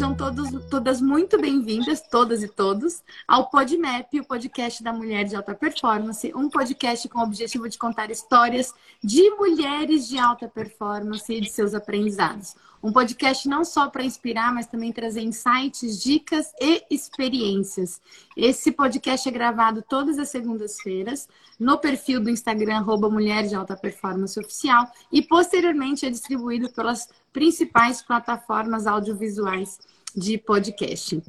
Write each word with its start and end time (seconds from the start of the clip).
Sejam 0.00 0.14
todos, 0.14 0.48
todas 0.70 0.98
muito 0.98 1.38
bem-vindas, 1.38 2.00
todas 2.00 2.42
e 2.42 2.48
todos, 2.48 3.02
ao 3.28 3.50
PodMap, 3.50 4.08
o 4.14 4.24
podcast 4.24 4.82
da 4.82 4.94
Mulher 4.94 5.24
de 5.24 5.36
Alta 5.36 5.54
Performance, 5.54 6.32
um 6.34 6.48
podcast 6.48 7.06
com 7.06 7.18
o 7.18 7.22
objetivo 7.24 7.68
de 7.68 7.76
contar 7.76 8.10
histórias 8.10 8.72
de 9.04 9.28
mulheres 9.32 10.08
de 10.08 10.18
alta 10.18 10.48
performance 10.48 11.30
e 11.30 11.42
de 11.42 11.50
seus 11.50 11.74
aprendizados. 11.74 12.56
Um 12.82 12.92
podcast 12.92 13.46
não 13.46 13.62
só 13.62 13.90
para 13.90 14.04
inspirar, 14.04 14.54
mas 14.54 14.66
também 14.66 14.90
trazer 14.90 15.20
insights, 15.20 16.02
dicas 16.02 16.50
e 16.58 16.82
experiências. 16.90 18.00
Esse 18.34 18.72
podcast 18.72 19.28
é 19.28 19.32
gravado 19.32 19.84
todas 19.86 20.18
as 20.18 20.30
segundas-feiras 20.30 21.28
no 21.58 21.76
perfil 21.76 22.22
do 22.22 22.30
Instagram, 22.30 22.76
arroba 22.76 23.10
Mulher 23.10 23.46
de 23.46 23.54
Alta 23.54 23.76
Performance 23.76 24.40
Oficial, 24.40 24.90
e 25.12 25.20
posteriormente 25.20 26.06
é 26.06 26.10
distribuído 26.10 26.72
pelas 26.72 27.06
principais 27.30 28.00
plataformas 28.00 28.86
audiovisuais 28.86 29.78
de 30.16 30.38
podcast. 30.38 31.22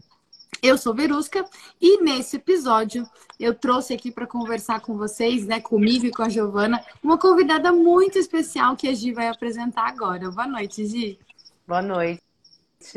Eu 0.64 0.78
sou 0.78 0.94
Verusca 0.94 1.44
e 1.82 2.02
nesse 2.02 2.38
episódio 2.38 3.06
eu 3.38 3.54
trouxe 3.54 3.94
aqui 3.94 4.10
para 4.10 4.28
conversar 4.28 4.80
com 4.80 4.96
vocês, 4.96 5.46
né, 5.46 5.60
comigo 5.60 6.06
e 6.06 6.12
com 6.12 6.24
a 6.24 6.30
Giovana, 6.30 6.82
uma 7.04 7.18
convidada 7.18 7.74
muito 7.74 8.18
especial 8.18 8.78
que 8.78 8.88
a 8.88 8.94
Gi 8.94 9.12
vai 9.12 9.28
apresentar 9.28 9.88
agora. 9.88 10.32
Boa 10.32 10.48
noite, 10.48 10.86
Gi. 10.86 11.20
Boa 11.72 11.82
noite, 11.82 12.22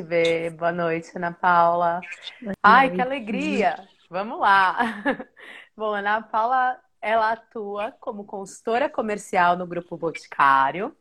Bê. 0.02 0.51
Boa 0.51 0.73
noite, 0.73 1.12
Ana 1.14 1.30
Paula. 1.30 2.01
Boa 2.42 2.55
Ai, 2.60 2.88
noite. 2.88 2.97
que 2.97 3.02
alegria! 3.02 3.88
Vamos 4.10 4.41
lá. 4.41 4.77
Bom, 5.77 5.94
Ana 5.94 6.20
Paula, 6.20 6.81
ela 7.00 7.31
atua 7.31 7.92
como 8.00 8.25
consultora 8.25 8.91
comercial 8.91 9.56
no 9.56 9.64
Grupo 9.64 9.97
Boticário, 9.97 10.92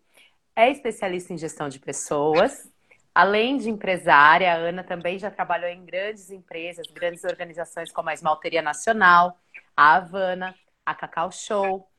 é 0.55 0.69
especialista 0.69 1.33
em 1.33 1.37
gestão 1.39 1.67
de 1.67 1.79
pessoas. 1.79 2.71
Além 3.15 3.57
de 3.57 3.71
empresária, 3.71 4.53
a 4.53 4.57
Ana 4.57 4.83
também 4.83 5.17
já 5.17 5.31
trabalhou 5.31 5.67
em 5.67 5.83
grandes 5.83 6.29
empresas, 6.29 6.85
grandes 6.91 7.23
organizações 7.23 7.91
como 7.91 8.07
a 8.07 8.13
Esmalteria 8.13 8.61
Nacional, 8.61 9.35
a 9.75 9.95
Havana, 9.95 10.53
a 10.85 10.93
Cacau 10.93 11.31
Show, 11.31 11.89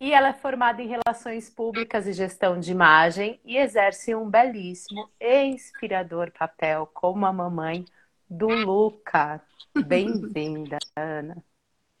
e 0.00 0.12
ela 0.12 0.28
é 0.28 0.32
formada 0.32 0.82
em 0.82 0.88
Relações 0.88 1.48
Públicas 1.48 2.06
e 2.06 2.12
Gestão 2.12 2.60
de 2.60 2.70
Imagem 2.70 3.40
e 3.44 3.56
exerce 3.56 4.14
um 4.14 4.28
belíssimo 4.28 5.08
e 5.20 5.44
inspirador 5.44 6.30
papel 6.30 6.88
como 6.92 7.24
a 7.24 7.32
mamãe 7.32 7.84
do 8.28 8.48
Luca. 8.48 9.40
Bem-vinda, 9.86 10.78
Ana. 10.94 11.42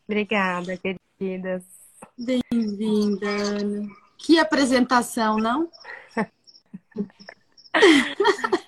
Obrigada, 0.06 0.76
queridas. 0.76 1.64
Bem-vinda, 2.18 3.26
Ana. 3.26 3.88
Que 4.18 4.38
apresentação, 4.38 5.38
não? 5.38 5.70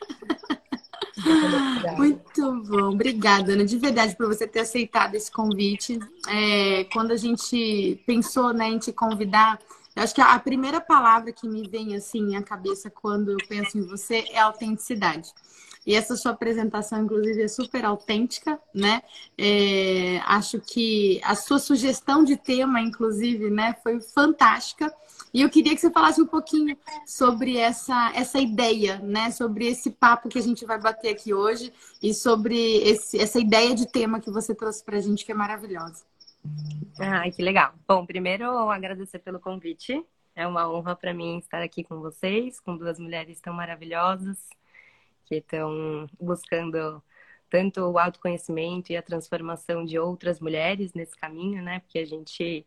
Muito 1.97 2.63
bom, 2.65 2.91
obrigada, 2.93 3.53
Ana, 3.53 3.65
de 3.65 3.77
verdade 3.79 4.17
por 4.17 4.27
você 4.27 4.47
ter 4.47 4.61
aceitado 4.61 5.15
esse 5.15 5.31
convite. 5.31 5.99
É, 6.29 6.85
quando 6.93 7.13
a 7.13 7.17
gente 7.17 8.01
pensou 8.07 8.53
né, 8.53 8.69
em 8.69 8.79
te 8.79 8.93
convidar, 8.93 9.59
eu 9.95 10.03
acho 10.03 10.15
que 10.15 10.21
a 10.21 10.39
primeira 10.39 10.81
palavra 10.81 11.33
que 11.33 11.49
me 11.49 11.69
vem 11.69 11.97
assim 11.97 12.37
à 12.37 12.43
cabeça 12.43 12.89
quando 12.89 13.33
eu 13.33 13.39
penso 13.49 13.77
em 13.77 13.83
você 13.83 14.25
é 14.31 14.39
autenticidade. 14.41 15.33
E 15.89 15.95
essa 15.95 16.17
sua 16.17 16.33
apresentação, 16.33 17.03
inclusive, 17.03 17.43
é 17.43 17.49
super 17.49 17.85
autêntica, 17.85 18.61
né? 18.75 19.03
É, 19.39 20.21
acho 20.27 20.61
que 20.61 21.19
a 21.25 21.35
sua 21.35 21.59
sugestão 21.59 22.23
de 22.23 22.37
tema, 22.37 22.81
inclusive, 22.81 23.49
né, 23.49 23.75
foi 23.83 23.99
fantástica. 24.01 24.93
E 25.33 25.43
eu 25.43 25.51
queria 25.51 25.75
que 25.75 25.81
você 25.81 25.91
falasse 25.91 26.21
um 26.21 26.27
pouquinho 26.27 26.77
sobre 27.07 27.57
essa, 27.57 28.13
essa 28.15 28.39
ideia, 28.39 28.99
né? 28.99 29.31
Sobre 29.31 29.67
esse 29.67 29.91
papo 29.91 30.29
que 30.29 30.39
a 30.39 30.43
gente 30.43 30.65
vai 30.65 30.81
bater 30.81 31.11
aqui 31.11 31.35
hoje 31.35 31.73
e 32.03 32.15
sobre 32.15 32.57
esse, 32.79 33.19
essa 33.19 33.39
ideia 33.39 33.75
de 33.75 33.87
tema 33.87 34.21
que 34.21 34.31
você 34.31 34.55
trouxe 34.55 34.85
para 34.85 34.97
a 34.97 35.01
gente, 35.01 35.25
que 35.25 35.33
é 35.33 35.35
maravilhosa. 35.35 36.05
Ai, 36.99 37.31
que 37.31 37.43
legal. 37.43 37.75
Bom, 37.87 38.07
primeiro 38.07 38.47
agradecer 38.71 39.19
pelo 39.19 39.39
convite. 39.39 40.05
É 40.35 40.47
uma 40.47 40.71
honra 40.71 40.95
para 40.95 41.13
mim 41.13 41.39
estar 41.39 41.63
aqui 41.63 41.83
com 41.83 42.01
vocês, 42.01 42.61
com 42.61 42.77
duas 42.77 42.99
mulheres 42.99 43.41
tão 43.41 43.53
maravilhosas 43.53 44.49
que 45.27 45.37
estão 45.37 46.07
buscando 46.19 47.03
tanto 47.51 47.81
o 47.81 47.99
autoconhecimento 47.99 48.93
e 48.93 48.97
a 48.97 49.03
transformação 49.03 49.85
de 49.85 49.99
outras 49.99 50.41
mulheres 50.41 50.93
nesse 50.95 51.17
caminho, 51.17 51.63
né? 51.63 51.81
Porque 51.81 51.99
a 51.99 52.07
gente 52.07 52.67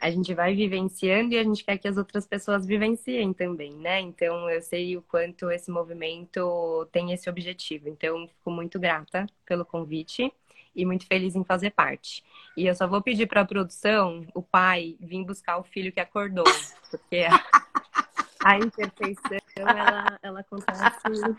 a 0.00 0.10
gente 0.10 0.32
vai 0.34 0.54
vivenciando 0.54 1.34
e 1.34 1.38
a 1.38 1.44
gente 1.44 1.62
quer 1.62 1.76
que 1.76 1.86
as 1.86 1.96
outras 1.96 2.26
pessoas 2.26 2.64
vivenciem 2.66 3.32
também, 3.32 3.74
né? 3.74 4.00
Então 4.00 4.48
eu 4.48 4.62
sei 4.62 4.96
o 4.96 5.02
quanto 5.02 5.50
esse 5.50 5.70
movimento 5.70 6.88
tem 6.90 7.12
esse 7.12 7.28
objetivo. 7.28 7.88
Então 7.88 8.26
fico 8.26 8.50
muito 8.50 8.80
grata 8.80 9.26
pelo 9.44 9.64
convite 9.64 10.32
e 10.74 10.86
muito 10.86 11.06
feliz 11.06 11.36
em 11.36 11.44
fazer 11.44 11.70
parte. 11.70 12.24
E 12.56 12.66
eu 12.66 12.74
só 12.74 12.86
vou 12.86 13.02
pedir 13.02 13.26
para 13.26 13.42
a 13.42 13.44
produção, 13.44 14.26
o 14.34 14.42
pai, 14.42 14.96
vir 14.98 15.24
buscar 15.24 15.58
o 15.58 15.64
filho 15.64 15.92
que 15.92 16.00
acordou, 16.00 16.44
porque 16.90 17.26
a, 17.28 17.38
a 18.42 18.56
imperfeição 18.58 19.38
ela, 19.56 20.18
ela 20.22 20.40
acontece 20.40 21.36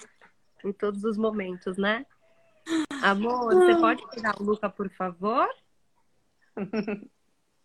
em 0.64 0.72
todos 0.72 1.04
os 1.04 1.18
momentos, 1.18 1.78
né? 1.78 2.06
Amor, 3.02 3.56
você 3.56 3.76
pode 3.78 4.08
tirar 4.12 4.40
o 4.40 4.44
Luca, 4.44 4.70
por 4.70 4.90
favor? 4.92 5.50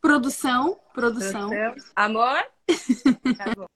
Produção, 0.06 0.78
produção. 0.94 1.48
produção. 1.50 1.74
Amor? 1.96 2.40
tá 3.36 3.52
bom. 3.56 3.66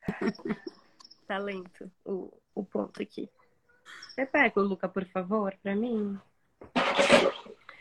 Talento, 1.26 1.90
o, 2.04 2.32
o 2.54 2.64
ponto 2.64 3.02
aqui. 3.02 3.28
Você 4.08 4.24
pega 4.24 4.60
o 4.60 4.62
Luca, 4.62 4.88
por 4.88 5.04
favor, 5.06 5.52
para 5.60 5.74
mim? 5.74 6.16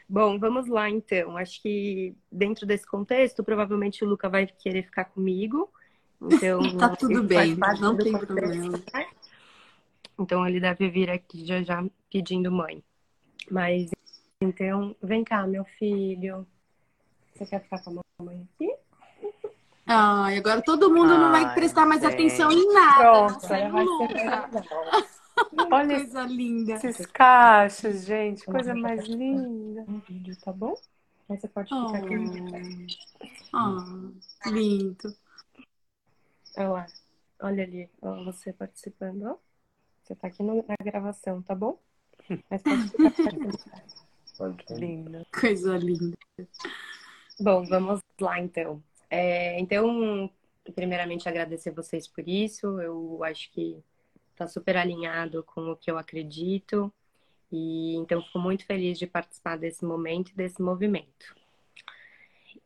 Bom, 0.09 0.39
vamos 0.39 0.67
lá 0.67 0.89
então. 0.89 1.37
Acho 1.37 1.61
que 1.61 2.15
dentro 2.31 2.65
desse 2.65 2.87
contexto, 2.87 3.43
provavelmente 3.43 4.03
o 4.03 4.07
Luca 4.07 4.27
vai 4.27 4.47
querer 4.47 4.81
ficar 4.81 5.05
comigo. 5.05 5.71
Então, 6.19 6.59
tá 6.75 6.95
tudo 6.95 7.21
bem, 7.21 7.55
não 7.79 7.95
tem 7.95 8.17
problema. 8.17 8.79
Né? 8.91 9.09
Então 10.17 10.45
ele 10.47 10.59
deve 10.59 10.89
vir 10.89 11.11
aqui 11.11 11.45
já 11.45 11.61
já 11.61 11.85
pedindo 12.11 12.51
mãe. 12.51 12.83
Mas 13.51 13.91
então, 14.41 14.95
vem 15.03 15.23
cá, 15.23 15.45
meu 15.45 15.65
filho. 15.65 16.47
Você 17.35 17.45
quer 17.45 17.61
ficar 17.61 17.83
com 17.83 17.91
a 17.91 17.93
mamãe 17.93 18.08
aqui? 18.27 18.75
Ai, 19.85 20.37
agora 20.37 20.61
todo 20.61 20.93
mundo 20.93 21.13
Ai, 21.13 21.19
não 21.19 21.31
vai 21.31 21.53
prestar 21.53 21.85
mais 21.85 22.01
gente. 22.01 22.13
atenção 22.13 22.51
em 22.51 22.73
nada. 22.73 22.99
Pronto, 22.99 23.39
Olha 25.71 25.95
coisa 25.95 26.23
linda. 26.23 26.73
Esses 26.73 27.05
cachos, 27.05 28.03
gente. 28.03 28.43
Coisa 28.45 28.75
mais 28.75 29.07
linda. 29.07 29.85
Um 29.87 29.99
vídeo, 29.99 30.35
tá 30.43 30.51
bom? 30.51 30.75
Aí 31.29 31.39
você 31.39 31.47
pode 31.47 31.69
ficar 31.69 31.81
oh. 31.81 31.95
aqui. 31.95 32.15
Oh, 33.53 34.11
lindo. 34.49 35.15
Olha 36.57 36.69
lá. 36.69 36.85
Olha 37.41 37.63
ali, 37.63 37.89
ó, 38.01 38.21
você 38.25 38.51
participando, 38.51 39.23
ó. 39.23 39.37
Você 40.03 40.13
tá 40.13 40.27
aqui 40.27 40.43
no, 40.43 40.55
na 40.67 40.75
gravação, 40.83 41.41
tá 41.41 41.55
bom? 41.55 41.79
Mas 42.49 42.61
pode 42.61 42.89
ficar 42.89 43.33
Linda. 44.77 45.25
Coisa 45.37 45.77
linda. 45.77 46.17
Bom, 47.39 47.63
vamos 47.63 48.01
lá 48.19 48.39
então. 48.39 48.83
É, 49.09 49.59
então, 49.59 50.29
primeiramente 50.75 51.27
agradecer 51.29 51.71
vocês 51.71 52.07
por 52.07 52.27
isso. 52.27 52.81
Eu 52.81 53.23
acho 53.23 53.49
que 53.51 53.81
está 54.31 54.47
super 54.47 54.75
alinhado 54.77 55.43
com 55.43 55.71
o 55.71 55.75
que 55.75 55.89
eu 55.89 55.97
acredito. 55.97 56.93
E 57.51 57.95
então 57.95 58.21
fico 58.21 58.39
muito 58.39 58.65
feliz 58.65 58.99
de 58.99 59.07
participar 59.07 59.57
desse 59.57 59.85
momento 59.85 60.29
e 60.31 60.35
desse 60.35 60.61
movimento. 60.61 61.35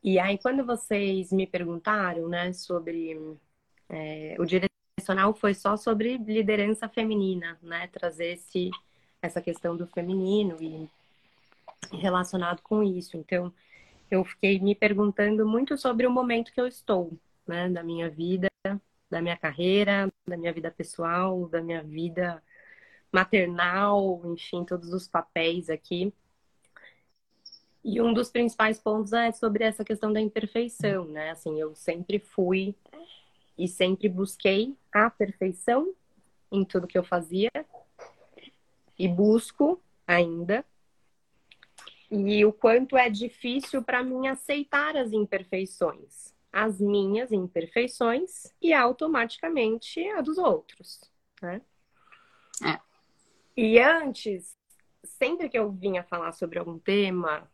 E 0.04 0.20
aí, 0.20 0.38
quando 0.38 0.66
vocês 0.66 1.32
me 1.32 1.48
perguntaram, 1.48 2.28
né, 2.28 2.52
sobre 2.52 3.38
é, 3.90 4.36
o 4.40 4.46
profissional 4.96 5.34
foi 5.34 5.54
só 5.54 5.78
sobre 5.78 6.18
liderança 6.18 6.90
feminina, 6.90 7.58
né? 7.62 7.88
Trazer 7.88 8.34
esse, 8.34 8.72
essa 9.22 9.42
questão 9.42 9.78
do 9.78 9.88
feminino 9.88 10.58
e 10.62 10.90
relacionado 11.96 12.62
com 12.62 12.84
isso. 12.84 13.16
Então, 13.18 13.54
eu 14.16 14.24
fiquei 14.24 14.60
me 14.60 14.76
perguntando 14.76 15.48
muito 15.48 15.78
sobre 15.78 16.06
o 16.06 16.12
momento 16.12 16.54
que 16.54 16.62
eu 16.62 16.68
estou, 16.68 17.18
né? 17.48 17.70
Da 17.70 17.84
minha 17.84 18.10
vida, 18.10 18.48
da 19.10 19.22
minha 19.22 19.38
carreira, 19.38 20.12
da 20.28 20.38
minha 20.38 20.54
vida 20.54 20.72
pessoal, 20.72 21.48
da 21.48 21.62
minha 21.62 21.84
vida 21.84 22.42
maternal, 23.12 24.22
enfim, 24.26 24.64
todos 24.66 24.94
os 24.94 25.08
papéis 25.08 25.70
aqui. 25.70 26.14
E 27.84 28.02
um 28.02 28.14
dos 28.14 28.32
principais 28.32 28.80
pontos 28.80 29.14
é 29.14 29.32
sobre 29.32 29.64
essa 29.64 29.84
questão 29.84 30.12
da 30.14 30.22
imperfeição, 30.22 31.06
né? 31.06 31.32
Assim, 31.32 31.60
eu 31.60 31.76
sempre 31.76 32.18
fui 32.18 32.76
e 33.58 33.68
sempre 33.68 34.08
busquei 34.08 34.76
a 34.92 35.10
perfeição 35.10 35.94
em 36.52 36.64
tudo 36.64 36.88
que 36.88 36.98
eu 36.98 37.04
fazia 37.04 37.52
e 38.98 39.08
busco 39.08 39.82
ainda. 40.08 40.64
E 42.16 42.46
o 42.46 42.54
quanto 42.54 42.96
é 42.96 43.10
difícil 43.10 43.82
para 43.82 44.04
mim 44.04 44.28
aceitar 44.28 44.96
as 44.96 45.12
imperfeições, 45.12 46.32
as 46.52 46.80
minhas 46.80 47.32
imperfeições 47.32 48.54
e 48.62 48.72
automaticamente 48.72 50.00
a 50.10 50.22
dos 50.22 50.38
outros, 50.38 51.02
né? 51.42 51.60
É. 52.64 52.80
E 53.58 53.80
antes 53.80 54.56
sempre 55.04 55.50
que 55.50 55.58
eu 55.58 55.72
vinha 55.72 56.04
falar 56.04 56.34
sobre 56.34 56.60
algum 56.60 56.78
tema 56.78 57.50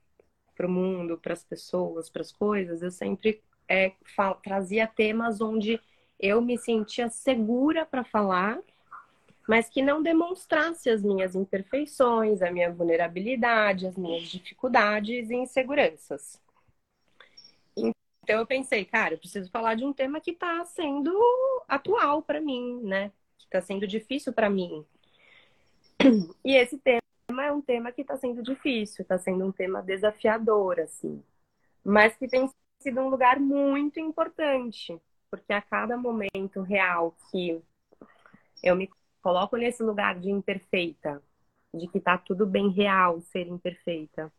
para 0.55 0.67
o 0.67 0.69
mundo, 0.69 1.17
para 1.17 1.31
as 1.31 1.43
pessoas, 1.43 2.09
para 2.09 2.21
as 2.21 2.31
coisas, 2.33 2.81
eu 2.81 2.91
sempre 2.91 3.41
é, 3.65 3.93
trazia 4.43 4.85
temas 4.85 5.39
onde 5.39 5.79
eu 6.19 6.41
me 6.41 6.57
sentia 6.57 7.09
segura 7.09 7.85
para 7.85 8.03
falar, 8.03 8.59
mas 9.49 9.67
que 9.67 9.81
não 9.81 10.03
demonstrasse 10.03 10.91
as 10.91 11.01
minhas 11.01 11.33
imperfeições, 11.33 12.43
a 12.43 12.51
minha 12.51 12.71
vulnerabilidade, 12.71 13.87
as 13.87 13.97
minhas 13.97 14.29
dificuldades 14.29 15.31
e 15.31 15.33
inseguranças. 15.33 16.39
Então 17.75 18.37
eu 18.37 18.45
pensei, 18.45 18.85
cara, 18.85 19.15
eu 19.15 19.17
preciso 19.17 19.49
falar 19.49 19.73
de 19.73 19.83
um 19.83 19.91
tema 19.91 20.21
que 20.21 20.29
está 20.29 20.63
sendo 20.65 21.11
atual 21.67 22.21
para 22.21 22.39
mim, 22.39 22.79
né? 22.83 23.11
Que 23.39 23.45
está 23.45 23.59
sendo 23.59 23.87
difícil 23.87 24.31
para 24.33 24.51
mim. 24.51 24.85
E 26.45 26.55
esse 26.55 26.77
tema 26.77 27.43
é 27.43 27.51
um 27.51 27.59
tema 27.59 27.91
que 27.91 28.01
está 28.01 28.15
sendo 28.17 28.43
difícil, 28.43 29.01
está 29.01 29.17
sendo 29.17 29.45
um 29.45 29.51
tema 29.51 29.81
desafiador, 29.81 30.79
assim, 30.79 31.23
mas 31.83 32.15
que 32.15 32.27
tem 32.27 32.47
sido 32.79 33.01
um 33.01 33.09
lugar 33.09 33.39
muito 33.39 33.99
importante, 33.99 35.01
porque 35.31 35.51
a 35.51 35.61
cada 35.61 35.97
momento 35.97 36.61
real 36.61 37.15
que 37.31 37.61
eu 38.63 38.75
me 38.75 38.87
coloco 39.21 39.57
nesse 39.57 39.83
lugar 39.83 40.19
de 40.19 40.29
imperfeita, 40.29 41.21
de 41.73 41.87
que 41.87 41.99
tá 41.99 42.17
tudo 42.17 42.45
bem 42.45 42.69
real 42.69 43.21
ser 43.21 43.47
imperfeita, 43.47 44.31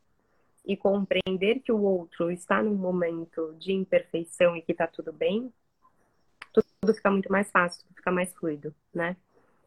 e 0.64 0.76
compreender 0.76 1.60
que 1.60 1.72
o 1.72 1.80
outro 1.80 2.30
está 2.30 2.62
num 2.62 2.74
momento 2.74 3.54
de 3.58 3.72
imperfeição 3.72 4.56
e 4.56 4.62
que 4.62 4.74
tá 4.74 4.86
tudo 4.86 5.12
bem, 5.12 5.52
tudo 6.52 6.94
fica 6.94 7.10
muito 7.10 7.30
mais 7.30 7.50
fácil, 7.50 7.82
tudo 7.82 7.96
fica 7.96 8.10
mais 8.10 8.32
fluido, 8.34 8.74
né? 8.92 9.16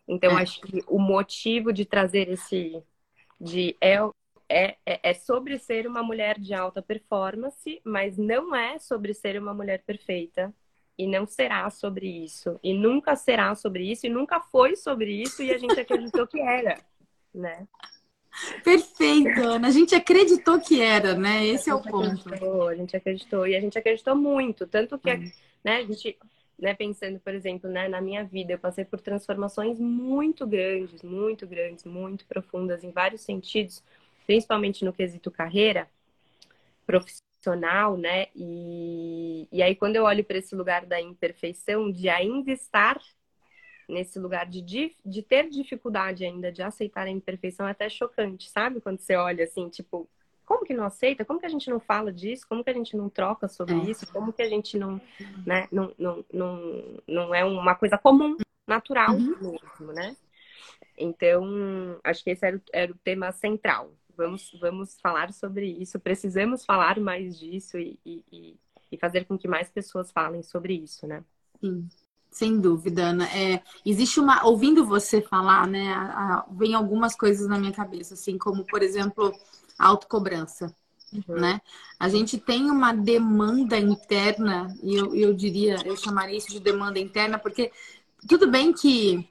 Então, 0.07 0.37
é. 0.37 0.41
acho 0.41 0.61
que 0.61 0.83
o 0.87 0.99
motivo 0.99 1.71
de 1.71 1.85
trazer 1.85 2.29
esse. 2.29 2.83
de 3.39 3.75
é, 3.81 3.97
é, 4.49 4.77
é, 4.85 5.09
é 5.11 5.13
sobre 5.13 5.57
ser 5.57 5.87
uma 5.87 6.03
mulher 6.03 6.39
de 6.39 6.53
alta 6.53 6.81
performance, 6.81 7.81
mas 7.83 8.17
não 8.17 8.55
é 8.55 8.77
sobre 8.77 9.13
ser 9.13 9.41
uma 9.41 9.53
mulher 9.53 9.81
perfeita. 9.83 10.53
E 10.97 11.07
não 11.07 11.25
será 11.25 11.69
sobre 11.69 12.07
isso. 12.07 12.59
E 12.63 12.73
nunca 12.73 13.15
será 13.15 13.55
sobre 13.55 13.91
isso. 13.91 14.05
E 14.05 14.09
nunca 14.09 14.39
foi 14.39 14.75
sobre 14.75 15.21
isso. 15.21 15.41
E 15.41 15.51
a 15.51 15.57
gente 15.57 15.79
acreditou 15.79 16.27
que 16.27 16.39
era, 16.39 16.79
né? 17.33 17.67
Perfeito, 18.63 19.41
Ana. 19.41 19.67
A 19.67 19.71
gente 19.71 19.95
acreditou 19.95 20.59
que 20.59 20.81
era, 20.81 21.15
né? 21.15 21.45
Esse 21.45 21.69
é 21.69 21.75
o 21.75 21.81
ponto. 21.81 22.29
A 22.67 22.75
gente 22.75 22.95
acreditou. 22.95 23.47
E 23.47 23.55
a 23.55 23.59
gente 23.59 23.77
acreditou 23.77 24.15
muito. 24.15 24.67
Tanto 24.67 24.97
que, 24.97 25.11
hum. 25.11 25.31
né, 25.63 25.77
a 25.77 25.83
gente 25.83 26.17
né, 26.57 26.73
pensando, 26.73 27.19
por 27.19 27.33
exemplo, 27.33 27.69
né, 27.69 27.87
na 27.87 27.99
minha 27.99 28.23
vida, 28.23 28.53
eu 28.53 28.59
passei 28.59 28.85
por 28.85 29.01
transformações 29.01 29.79
muito 29.79 30.45
grandes, 30.47 31.01
muito 31.01 31.45
grandes, 31.45 31.83
muito 31.83 32.25
profundas 32.25 32.83
em 32.83 32.91
vários 32.91 33.21
sentidos, 33.21 33.83
principalmente 34.25 34.85
no 34.85 34.93
quesito 34.93 35.29
carreira 35.29 35.89
profissional, 36.85 37.32
né? 37.97 38.27
E, 38.35 39.47
e 39.51 39.61
aí 39.61 39.75
quando 39.75 39.95
eu 39.95 40.03
olho 40.03 40.23
para 40.23 40.37
esse 40.37 40.55
lugar 40.55 40.85
da 40.85 40.99
imperfeição, 41.01 41.91
de 41.91 42.09
ainda 42.09 42.51
estar 42.51 42.99
nesse 43.87 44.17
lugar 44.19 44.45
de, 44.45 44.95
de 45.05 45.21
ter 45.21 45.49
dificuldade 45.49 46.25
ainda 46.25 46.51
de 46.51 46.61
aceitar 46.61 47.05
a 47.05 47.11
imperfeição, 47.11 47.67
é 47.67 47.71
até 47.71 47.89
chocante, 47.89 48.49
sabe? 48.49 48.79
Quando 48.79 48.99
você 48.99 49.15
olha 49.15 49.43
assim, 49.43 49.69
tipo, 49.69 50.09
como 50.45 50.65
que 50.65 50.73
não 50.73 50.85
aceita? 50.85 51.25
Como 51.25 51.39
que 51.39 51.45
a 51.45 51.49
gente 51.49 51.69
não 51.69 51.79
fala 51.79 52.11
disso? 52.11 52.45
Como 52.47 52.63
que 52.63 52.69
a 52.69 52.73
gente 52.73 52.95
não 52.95 53.09
troca 53.09 53.47
sobre 53.47 53.75
é. 53.75 53.89
isso? 53.89 54.11
Como 54.11 54.33
que 54.33 54.41
a 54.41 54.49
gente 54.49 54.77
não, 54.77 54.99
né, 55.45 55.67
não, 55.71 55.93
não, 55.97 56.25
não, 56.31 57.03
não 57.07 57.35
é 57.35 57.43
uma 57.43 57.75
coisa 57.75 57.97
comum, 57.97 58.37
natural 58.67 59.15
uhum. 59.15 59.35
mesmo, 59.41 59.93
né? 59.93 60.15
Então, 60.97 61.99
acho 62.03 62.23
que 62.23 62.29
esse 62.29 62.45
era 62.45 62.57
o, 62.57 62.61
era 62.71 62.91
o 62.91 62.97
tema 63.03 63.31
central. 63.31 63.91
Vamos, 64.15 64.55
vamos 64.59 64.97
falar 65.01 65.33
sobre 65.33 65.65
isso, 65.65 65.99
precisamos 65.99 66.65
falar 66.65 66.99
mais 66.99 67.37
disso 67.37 67.77
e, 67.77 67.99
e, 68.05 68.55
e 68.91 68.97
fazer 68.97 69.25
com 69.25 69.37
que 69.37 69.47
mais 69.47 69.69
pessoas 69.69 70.11
falem 70.11 70.43
sobre 70.43 70.73
isso, 70.73 71.07
né? 71.07 71.23
Sim. 71.59 71.87
Sem 72.33 72.59
dúvida, 72.59 73.03
Ana. 73.03 73.27
É, 73.27 73.61
existe 73.85 74.19
uma. 74.19 74.43
Ouvindo 74.43 74.83
você 74.83 75.21
falar, 75.21 75.67
né, 75.67 75.93
a, 75.93 76.01
a, 76.01 76.45
vem 76.51 76.73
algumas 76.73 77.15
coisas 77.15 77.47
na 77.47 77.59
minha 77.59 77.71
cabeça, 77.71 78.15
assim, 78.15 78.39
como, 78.39 78.65
por 78.65 78.81
exemplo, 78.81 79.31
autocobrança. 79.77 80.75
Uhum. 81.13 81.35
Né? 81.35 81.61
A 81.99 82.09
gente 82.09 82.39
tem 82.39 82.71
uma 82.71 82.91
demanda 82.91 83.77
interna, 83.77 84.75
e 84.81 84.95
eu, 84.95 85.13
eu 85.13 85.31
diria, 85.31 85.77
eu 85.85 85.95
chamaria 85.95 86.35
isso 86.35 86.49
de 86.49 86.59
demanda 86.59 86.99
interna, 86.99 87.37
porque 87.37 87.71
tudo 88.27 88.49
bem 88.49 88.73
que 88.73 89.29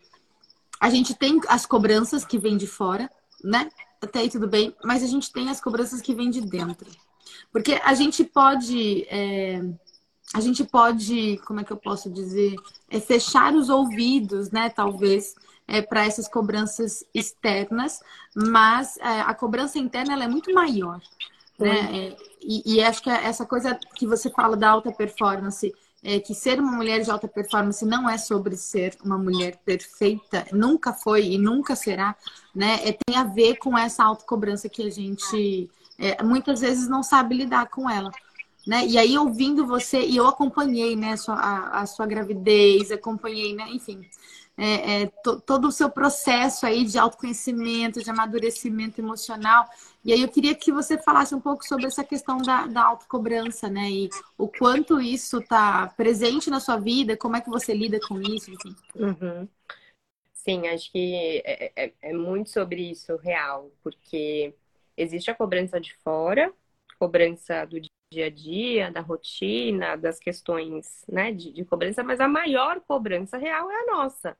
a 0.79 0.89
gente 0.89 1.13
tem 1.15 1.41
as 1.49 1.67
cobranças 1.67 2.25
que 2.25 2.39
vêm 2.39 2.57
de 2.57 2.69
fora, 2.69 3.11
né? 3.43 3.69
Até 4.03 4.19
aí 4.19 4.29
tudo 4.29 4.49
bem, 4.49 4.75
mas 4.85 5.03
a 5.03 5.07
gente 5.07 5.33
tem 5.33 5.49
as 5.49 5.61
cobranças 5.61 6.01
que 6.01 6.15
vêm 6.15 6.29
de 6.29 6.41
dentro. 6.41 6.91
Porque 7.53 7.81
a 7.85 7.95
gente 7.95 8.25
pode. 8.25 9.07
É, 9.09 9.63
a 10.35 10.41
gente 10.41 10.65
pode, 10.65 11.39
como 11.47 11.61
é 11.61 11.65
que 11.65 11.73
eu 11.73 11.77
posso 11.77 12.11
dizer, 12.11 12.57
é 12.91 12.99
fechar 12.99 13.55
os 13.55 13.69
ouvidos, 13.69 14.51
né? 14.51 14.71
Talvez 14.71 15.35
é, 15.69 15.81
para 15.83 16.05
essas 16.05 16.27
cobranças 16.27 17.05
externas, 17.15 18.01
mas 18.35 18.97
é, 18.97 19.21
a 19.21 19.35
cobrança 19.35 19.79
interna 19.79 20.15
ela 20.15 20.25
é 20.25 20.29
muito 20.29 20.53
maior. 20.53 21.01
Né? 21.59 22.09
É, 22.09 22.17
e, 22.41 22.75
e, 22.75 22.83
acho 22.83 23.03
que 23.03 23.11
essa 23.11 23.47
coisa 23.47 23.79
que 23.95 24.07
você 24.07 24.29
fala 24.31 24.57
da 24.57 24.71
alta 24.71 24.91
performance, 24.91 25.73
é 26.03 26.19
que 26.19 26.35
ser 26.35 26.59
uma 26.59 26.73
mulher 26.73 27.01
de 27.01 27.11
alta 27.11 27.29
performance 27.29 27.85
não 27.85 28.11
é 28.11 28.19
sobre 28.19 28.57
ser 28.57 28.97
uma 29.05 29.17
mulher 29.17 29.61
perfeita, 29.65 30.47
nunca 30.53 30.93
foi 30.93 31.27
e 31.27 31.39
nunca 31.39 31.77
será, 31.77 32.17
né? 32.55 32.81
É, 32.83 32.93
tem 32.93 33.17
a 33.17 33.25
ver 33.25 33.57
com 33.57 33.79
essa 33.79 34.03
autocobrança 34.03 34.69
que 34.69 34.83
a 34.83 34.91
gente 34.91 35.71
é, 35.99 36.23
muitas 36.23 36.61
vezes 36.61 36.89
não 36.89 37.03
sabe 37.03 37.37
lidar 37.37 37.69
com 37.69 37.89
ela. 37.89 38.11
Né? 38.67 38.87
E 38.87 38.97
aí, 38.97 39.19
ouvindo 39.19 39.67
você, 39.67 40.01
e 40.01 40.17
eu 40.17 40.27
acompanhei 40.27 40.95
né, 40.95 41.13
a, 41.13 41.17
sua, 41.17 41.35
a, 41.35 41.81
a 41.81 41.87
sua 41.87 42.07
gravidez, 42.07 42.93
acompanhei, 42.93 43.55
né, 43.57 43.67
enfim, 43.71 44.09
é, 44.57 45.03
é, 45.03 45.07
to, 45.25 45.41
todo 45.41 45.67
o 45.67 45.73
seu 45.73 45.91
processo 45.91 46.67
aí 46.67 46.85
de 46.85 46.99
autoconhecimento, 46.99 48.03
de 48.03 48.11
amadurecimento 48.11 49.01
emocional. 49.01 49.69
E 50.05 50.13
aí 50.13 50.21
eu 50.23 50.29
queria 50.29 50.55
que 50.55 50.73
você 50.73 50.99
falasse 50.99 51.35
um 51.35 51.41
pouco 51.41 51.65
sobre 51.65 51.87
essa 51.87 52.03
questão 52.03 52.39
da, 52.39 52.67
da 52.67 52.85
autocobrança, 52.85 53.69
né? 53.69 53.89
E 53.89 54.11
o 54.37 54.49
quanto 54.49 55.01
isso 55.01 55.39
está 55.39 55.87
presente 55.89 56.51
na 56.51 56.59
sua 56.59 56.77
vida, 56.77 57.17
como 57.17 57.37
é 57.37 57.41
que 57.41 57.49
você 57.49 57.73
lida 57.73 58.01
com 58.01 58.21
isso. 58.21 58.51
Uhum. 58.97 59.49
Sim, 60.35 60.67
acho 60.67 60.91
que 60.91 61.41
é, 61.45 61.73
é, 61.77 61.93
é 62.03 62.13
muito 62.13 62.51
sobre 62.51 62.91
isso 62.91 63.15
real, 63.17 63.71
porque 63.81 64.53
existe 64.97 65.31
a 65.31 65.35
cobrança 65.35 65.81
de 65.81 65.95
fora, 65.99 66.53
cobrança 66.99 67.65
do 67.65 67.81
dia 67.81 68.27
a 68.27 68.31
dia, 68.31 68.91
da 68.91 69.01
rotina, 69.01 69.97
das 69.97 70.19
questões 70.19 71.05
né, 71.09 71.33
de, 71.33 71.53
de, 71.53 71.65
cobrança, 71.65 72.03
mas 72.03 72.21
a 72.21 72.27
maior 72.27 72.81
cobrança 72.81 73.39
real 73.39 73.71
é 73.71 73.83
a 73.83 73.87
nossa. 73.87 74.37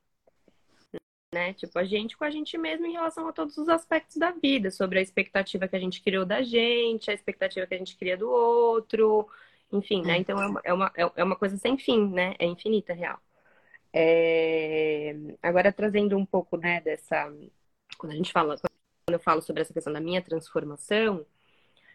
Né? 1.33 1.55
Tipo, 1.55 1.79
a 1.79 1.85
gente 1.85 2.17
com 2.17 2.25
a 2.25 2.31
gente 2.31 2.59
mesmo 2.59 2.87
em 2.87 2.93
relação 2.93 3.27
a 3.27 3.33
todos 3.33 3.57
os 3.57 3.69
aspectos 3.69 4.17
da 4.17 4.33
vida, 4.33 4.71
sobre 4.71 4.99
a 4.99 5.03
expectativa 5.03 5.67
que 5.67 5.77
a 5.77 5.79
gente 5.79 6.03
criou 6.03 6.27
da 6.27 6.43
gente, 6.43 7.11
a 7.11 7.15
expectativa 7.15 7.67
que 7.67 7.75
a 7.75 7.79
gente 7.79 7.97
cria 7.97 8.17
do 8.19 8.31
outro, 8.31 9.27
enfim, 9.73 10.03
né? 10.03 10.15
É. 10.15 10.19
Então 10.19 10.41
é 10.41 10.47
uma, 10.47 10.61
é 10.65 10.75
uma, 10.75 10.93
é 11.17 11.25
uma 11.25 11.37
coisa 11.37 11.57
sem 11.57 11.79
fim, 11.79 12.09
né? 12.11 12.35
É 12.39 12.45
infinita, 12.47 12.93
real. 12.93 13.19
É... 13.93 15.15
Agora, 15.43 15.73
trazendo 15.73 16.17
um 16.19 16.27
pouco, 16.27 16.57
né, 16.57 16.81
dessa. 16.83 17.33
Quando 17.99 18.13
a 18.13 18.17
gente 18.17 18.33
fala, 18.33 18.57
quando 18.59 19.15
eu 19.15 19.21
falo 19.21 19.43
sobre 19.43 19.63
essa 19.63 19.73
questão 19.73 19.93
da 19.93 20.01
minha 20.01 20.23
transformação, 20.23 21.27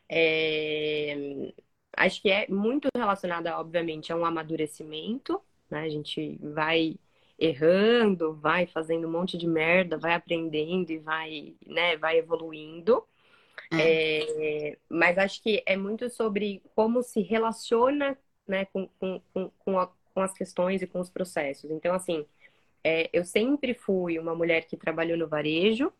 é 0.09 1.53
acho 1.97 2.21
que 2.21 2.29
é 2.29 2.47
muito 2.47 2.87
relacionada, 2.95 3.57
obviamente, 3.59 4.13
a 4.13 4.15
um 4.15 4.25
amadurecimento, 4.25 5.41
né? 5.69 5.81
A 5.81 5.89
gente 5.89 6.37
vai 6.41 6.95
errando, 7.37 8.33
vai 8.33 8.65
fazendo 8.65 9.07
um 9.07 9.11
monte 9.11 9.37
de 9.37 9.47
merda, 9.47 9.97
vai 9.97 10.13
aprendendo 10.13 10.91
e 10.91 10.97
vai, 10.97 11.53
né, 11.65 11.95
vai 11.97 12.17
evoluindo. 12.17 13.03
É. 13.71 14.69
É, 14.69 14.77
mas 14.89 15.17
acho 15.17 15.41
que 15.43 15.61
é 15.65 15.75
muito 15.75 16.09
sobre 16.09 16.61
como 16.73 17.03
se 17.03 17.21
relaciona 17.21 18.17
né, 18.47 18.65
com, 18.65 18.87
com, 18.99 19.21
com, 19.59 19.79
a, 19.79 19.87
com 20.13 20.21
as 20.21 20.33
questões 20.33 20.81
e 20.81 20.87
com 20.87 20.99
os 20.99 21.09
processos. 21.09 21.69
Então, 21.69 21.93
assim, 21.93 22.25
é, 22.83 23.09
eu 23.11 23.25
sempre 23.25 23.73
fui 23.73 24.17
uma 24.17 24.33
mulher 24.33 24.65
que 24.65 24.77
trabalhou 24.77 25.17
no 25.17 25.27
varejo, 25.27 25.91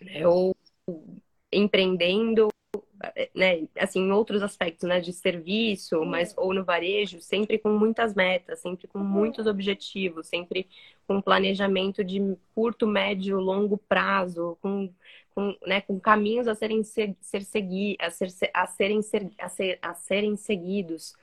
né, 0.00 0.26
ou 0.26 0.54
empreendendo 1.52 2.48
né, 3.34 3.66
assim, 3.78 4.00
em 4.00 4.12
outros 4.12 4.42
aspectos, 4.42 4.88
né, 4.88 5.00
de 5.00 5.12
serviço, 5.12 6.04
mas 6.04 6.34
ou 6.36 6.52
no 6.52 6.64
varejo, 6.64 7.20
sempre 7.20 7.58
com 7.58 7.70
muitas 7.70 8.14
metas, 8.14 8.60
sempre 8.60 8.86
com 8.86 8.98
muitos 8.98 9.46
objetivos, 9.46 10.28
sempre 10.28 10.68
com 11.06 11.20
planejamento 11.20 12.04
de 12.04 12.36
curto, 12.54 12.86
médio, 12.86 13.40
longo 13.40 13.78
prazo, 13.78 14.56
com, 14.60 14.92
com, 15.34 15.56
né, 15.66 15.80
com 15.80 15.98
caminhos 15.98 16.46
a 16.46 16.54
serem 16.54 16.82
ser, 16.84 17.16
ser 17.20 17.42
segui, 17.42 17.96
a, 17.98 18.10
ser, 18.10 18.28
a 18.52 18.66
serem 18.66 19.02
ser, 19.02 19.30
a, 19.38 19.48
ser, 19.48 19.78
a 19.80 19.94
serem 19.94 20.36
seguidos. 20.36 21.14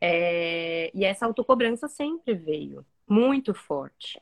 É, 0.00 0.90
e 0.94 1.04
essa 1.04 1.26
autocobrança 1.26 1.88
sempre 1.88 2.34
veio 2.34 2.84
muito 3.08 3.54
forte. 3.54 4.20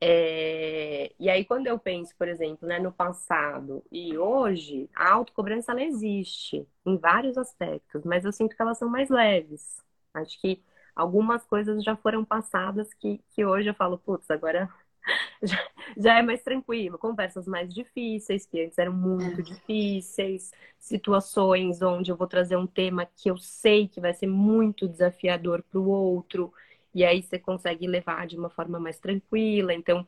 É... 0.00 1.12
E 1.18 1.30
aí, 1.30 1.44
quando 1.44 1.66
eu 1.66 1.78
penso, 1.78 2.14
por 2.16 2.28
exemplo, 2.28 2.68
né, 2.68 2.78
no 2.78 2.92
passado 2.92 3.82
e 3.90 4.16
hoje, 4.18 4.88
a 4.94 5.10
autocobrança 5.12 5.72
ela 5.72 5.82
existe 5.82 6.66
em 6.84 6.96
vários 6.96 7.38
aspectos, 7.38 8.04
mas 8.04 8.24
eu 8.24 8.32
sinto 8.32 8.54
que 8.54 8.62
elas 8.62 8.78
são 8.78 8.88
mais 8.88 9.08
leves. 9.08 9.82
Acho 10.14 10.40
que 10.40 10.62
algumas 10.94 11.44
coisas 11.44 11.82
já 11.84 11.96
foram 11.96 12.24
passadas 12.24 12.92
que, 12.94 13.20
que 13.30 13.44
hoje 13.44 13.68
eu 13.68 13.74
falo, 13.74 13.98
putz, 13.98 14.30
agora 14.30 14.68
já, 15.42 15.58
já, 15.96 16.18
é 16.18 16.22
mais 16.22 16.42
tranquilo. 16.42 16.98
Conversas 16.98 17.46
mais 17.46 17.72
difíceis, 17.72 18.46
que 18.46 18.64
antes 18.64 18.78
eram 18.78 18.92
muito 18.92 19.40
é. 19.40 19.44
difíceis, 19.44 20.50
situações 20.78 21.82
onde 21.82 22.10
eu 22.10 22.16
vou 22.16 22.26
trazer 22.26 22.56
um 22.56 22.66
tema 22.66 23.06
que 23.06 23.30
eu 23.30 23.36
sei 23.38 23.88
que 23.88 24.00
vai 24.00 24.14
ser 24.14 24.26
muito 24.26 24.88
desafiador 24.88 25.62
para 25.62 25.80
o 25.80 25.88
outro, 25.88 26.52
e 26.96 27.04
aí 27.04 27.22
você 27.22 27.38
consegue 27.38 27.86
levar 27.86 28.26
de 28.26 28.36
uma 28.36 28.50
forma 28.50 28.78
mais 28.80 28.98
tranquila. 28.98 29.74
Então, 29.74 30.06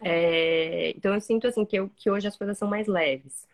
é, 0.00 0.90
então 0.96 1.14
eu 1.14 1.20
sinto 1.20 1.46
assim 1.46 1.64
que, 1.64 1.76
eu, 1.78 1.90
que 1.96 2.10
hoje 2.10 2.26
as 2.28 2.36
coisas 2.36 2.58
são 2.58 2.68
mais 2.68 2.86
leves. 2.86 3.46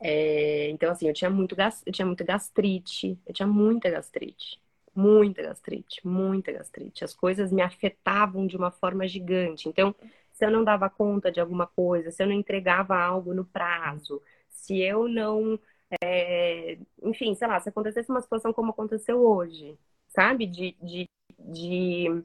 É, 0.00 0.68
então, 0.70 0.90
assim, 0.90 1.08
eu 1.08 1.14
tinha 1.14 1.30
muito 1.30 1.56
eu 1.86 1.92
tinha 1.92 2.06
muita 2.06 2.24
gastrite, 2.24 3.18
eu 3.26 3.32
tinha 3.34 3.46
muita 3.46 3.90
gastrite 3.90 4.60
muita 4.96 5.42
gastrite, 5.42 6.06
muita 6.06 6.52
gastrite. 6.52 7.02
As 7.04 7.12
coisas 7.14 7.50
me 7.50 7.60
afetavam 7.62 8.46
de 8.46 8.56
uma 8.56 8.70
forma 8.70 9.08
gigante. 9.08 9.68
Então, 9.68 9.92
se 10.32 10.44
eu 10.46 10.50
não 10.52 10.62
dava 10.64 10.88
conta 10.88 11.32
de 11.32 11.40
alguma 11.40 11.66
coisa, 11.66 12.10
se 12.12 12.22
eu 12.22 12.26
não 12.28 12.34
entregava 12.34 12.96
algo 12.96 13.34
no 13.34 13.44
prazo, 13.44 14.22
se 14.50 14.80
eu 14.80 15.08
não. 15.08 15.58
É... 16.02 16.78
enfim, 17.02 17.34
sei 17.34 17.46
lá, 17.48 17.60
se 17.60 17.68
acontecesse 17.68 18.10
uma 18.10 18.20
situação 18.20 18.52
como 18.52 18.70
aconteceu 18.70 19.20
hoje, 19.20 19.76
sabe? 20.08 20.46
De, 20.46 20.76
de, 20.82 21.08
de 21.38 22.24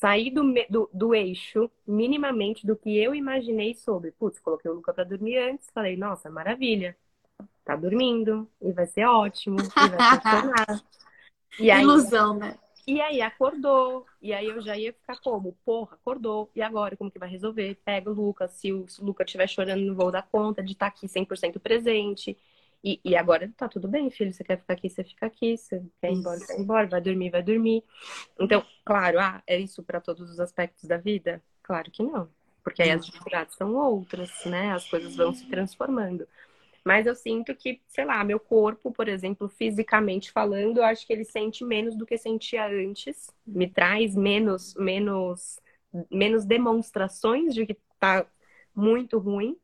sair 0.00 0.30
do, 0.30 0.42
do, 0.68 0.90
do, 0.92 1.14
eixo 1.14 1.70
minimamente 1.86 2.66
do 2.66 2.76
que 2.76 2.96
eu 2.96 3.14
imaginei 3.14 3.74
sobre. 3.74 4.12
Putz, 4.12 4.38
coloquei 4.38 4.70
o 4.70 4.74
Luca 4.74 4.92
para 4.92 5.04
dormir 5.04 5.38
antes, 5.38 5.70
falei, 5.72 5.96
nossa, 5.96 6.30
maravilha. 6.30 6.96
Tá 7.64 7.74
dormindo, 7.74 8.48
e 8.60 8.72
vai 8.72 8.86
ser 8.86 9.04
ótimo, 9.06 9.56
e 9.58 9.88
vai 9.88 10.20
funcionar. 10.20 10.82
E 11.58 11.70
aí, 11.70 11.80
Ilusão, 11.80 12.34
né? 12.34 12.58
E 12.86 13.00
aí 13.00 13.22
acordou, 13.22 14.04
e 14.20 14.30
aí 14.30 14.46
eu 14.46 14.60
já 14.60 14.76
ia 14.76 14.92
ficar 14.92 15.18
como? 15.20 15.56
Porra, 15.64 15.94
acordou, 15.94 16.50
e 16.54 16.60
agora 16.60 16.94
como 16.96 17.10
que 17.10 17.18
vai 17.18 17.30
resolver? 17.30 17.80
Pega 17.82 18.10
o 18.10 18.12
Lucas, 18.12 18.52
se 18.52 18.72
o, 18.74 18.86
se 18.86 19.00
o 19.00 19.04
Lucas 19.06 19.24
estiver 19.24 19.48
chorando, 19.48 19.80
não 19.80 19.94
vou 19.94 20.12
dar 20.12 20.28
conta 20.30 20.62
de 20.62 20.72
estar 20.72 20.90
tá 20.90 20.94
aqui 20.94 21.08
100% 21.08 21.58
presente. 21.58 22.36
E, 22.86 23.00
e 23.04 23.16
agora 23.16 23.52
tá 23.56 23.68
tudo 23.68 23.88
bem, 23.88 24.08
filho, 24.12 24.32
você 24.32 24.44
quer 24.44 24.60
ficar 24.60 24.74
aqui, 24.74 24.88
você 24.88 25.02
fica 25.02 25.26
aqui, 25.26 25.56
você 25.56 25.82
quer 26.00 26.12
ir 26.12 26.14
embora, 26.14 26.38
vai 26.46 26.56
embora, 26.56 26.86
vai 26.86 27.00
dormir, 27.00 27.30
vai 27.30 27.42
dormir. 27.42 27.82
Então, 28.38 28.64
claro, 28.84 29.18
ah, 29.18 29.42
é 29.44 29.58
isso 29.58 29.82
para 29.82 30.00
todos 30.00 30.30
os 30.30 30.38
aspectos 30.38 30.84
da 30.84 30.96
vida? 30.96 31.42
Claro 31.64 31.90
que 31.90 32.04
não, 32.04 32.30
porque 32.62 32.80
aí 32.80 32.92
as 32.92 33.04
dificuldades 33.04 33.56
são 33.56 33.74
outras, 33.74 34.30
né? 34.44 34.70
As 34.70 34.88
coisas 34.88 35.16
vão 35.16 35.34
se 35.34 35.44
transformando. 35.48 36.28
Mas 36.84 37.08
eu 37.08 37.16
sinto 37.16 37.52
que, 37.56 37.82
sei 37.88 38.04
lá, 38.04 38.22
meu 38.22 38.38
corpo, 38.38 38.92
por 38.92 39.08
exemplo, 39.08 39.48
fisicamente 39.48 40.30
falando, 40.30 40.76
eu 40.76 40.84
acho 40.84 41.04
que 41.04 41.12
ele 41.12 41.24
sente 41.24 41.64
menos 41.64 41.96
do 41.96 42.06
que 42.06 42.16
sentia 42.16 42.68
antes. 42.68 43.28
Me 43.44 43.68
traz 43.68 44.14
menos, 44.14 44.76
menos, 44.76 45.58
menos 46.08 46.44
demonstrações 46.44 47.52
de 47.52 47.66
que 47.66 47.76
tá 47.98 48.24
muito 48.72 49.18
ruim. 49.18 49.56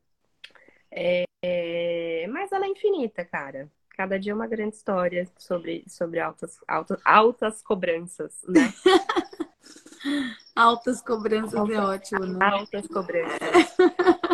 É, 0.95 2.27
mas 2.29 2.51
ela 2.51 2.65
é 2.65 2.69
infinita, 2.69 3.25
cara. 3.25 3.69
Cada 3.95 4.19
dia 4.19 4.31
é 4.31 4.35
uma 4.35 4.47
grande 4.47 4.75
história 4.75 5.27
sobre, 5.37 5.83
sobre 5.87 6.19
altas, 6.19 6.59
altas, 6.67 6.99
altas 7.05 7.61
cobranças, 7.61 8.41
né? 8.47 8.73
altas 10.55 11.01
cobranças 11.01 11.53
altas, 11.53 11.75
é 11.75 11.79
ótimo, 11.79 12.25
né? 12.25 12.45
Altas 12.45 12.87
cobranças. 12.87 13.39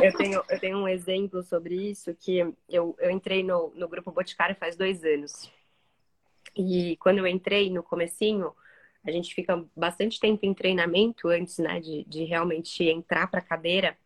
eu, 0.01 0.13
tenho, 0.15 0.43
eu 0.49 0.59
tenho 0.59 0.77
um 0.77 0.87
exemplo 0.87 1.43
sobre 1.43 1.75
isso 1.75 2.15
que 2.15 2.37
eu, 2.69 2.95
eu 2.97 3.11
entrei 3.11 3.43
no, 3.43 3.73
no 3.75 3.87
grupo 3.87 4.11
Boticário 4.11 4.55
faz 4.55 4.75
dois 4.77 5.03
anos. 5.03 5.51
E 6.55 6.97
quando 6.97 7.19
eu 7.19 7.27
entrei 7.27 7.69
no 7.69 7.83
comecinho, 7.83 8.53
a 9.03 9.11
gente 9.11 9.33
fica 9.33 9.65
bastante 9.75 10.19
tempo 10.19 10.45
em 10.45 10.53
treinamento 10.53 11.27
antes, 11.27 11.57
né, 11.57 11.79
de, 11.79 12.05
de 12.05 12.23
realmente 12.23 12.83
entrar 12.83 13.27
para 13.27 13.39
a 13.39 13.45
cadeira. 13.45 13.97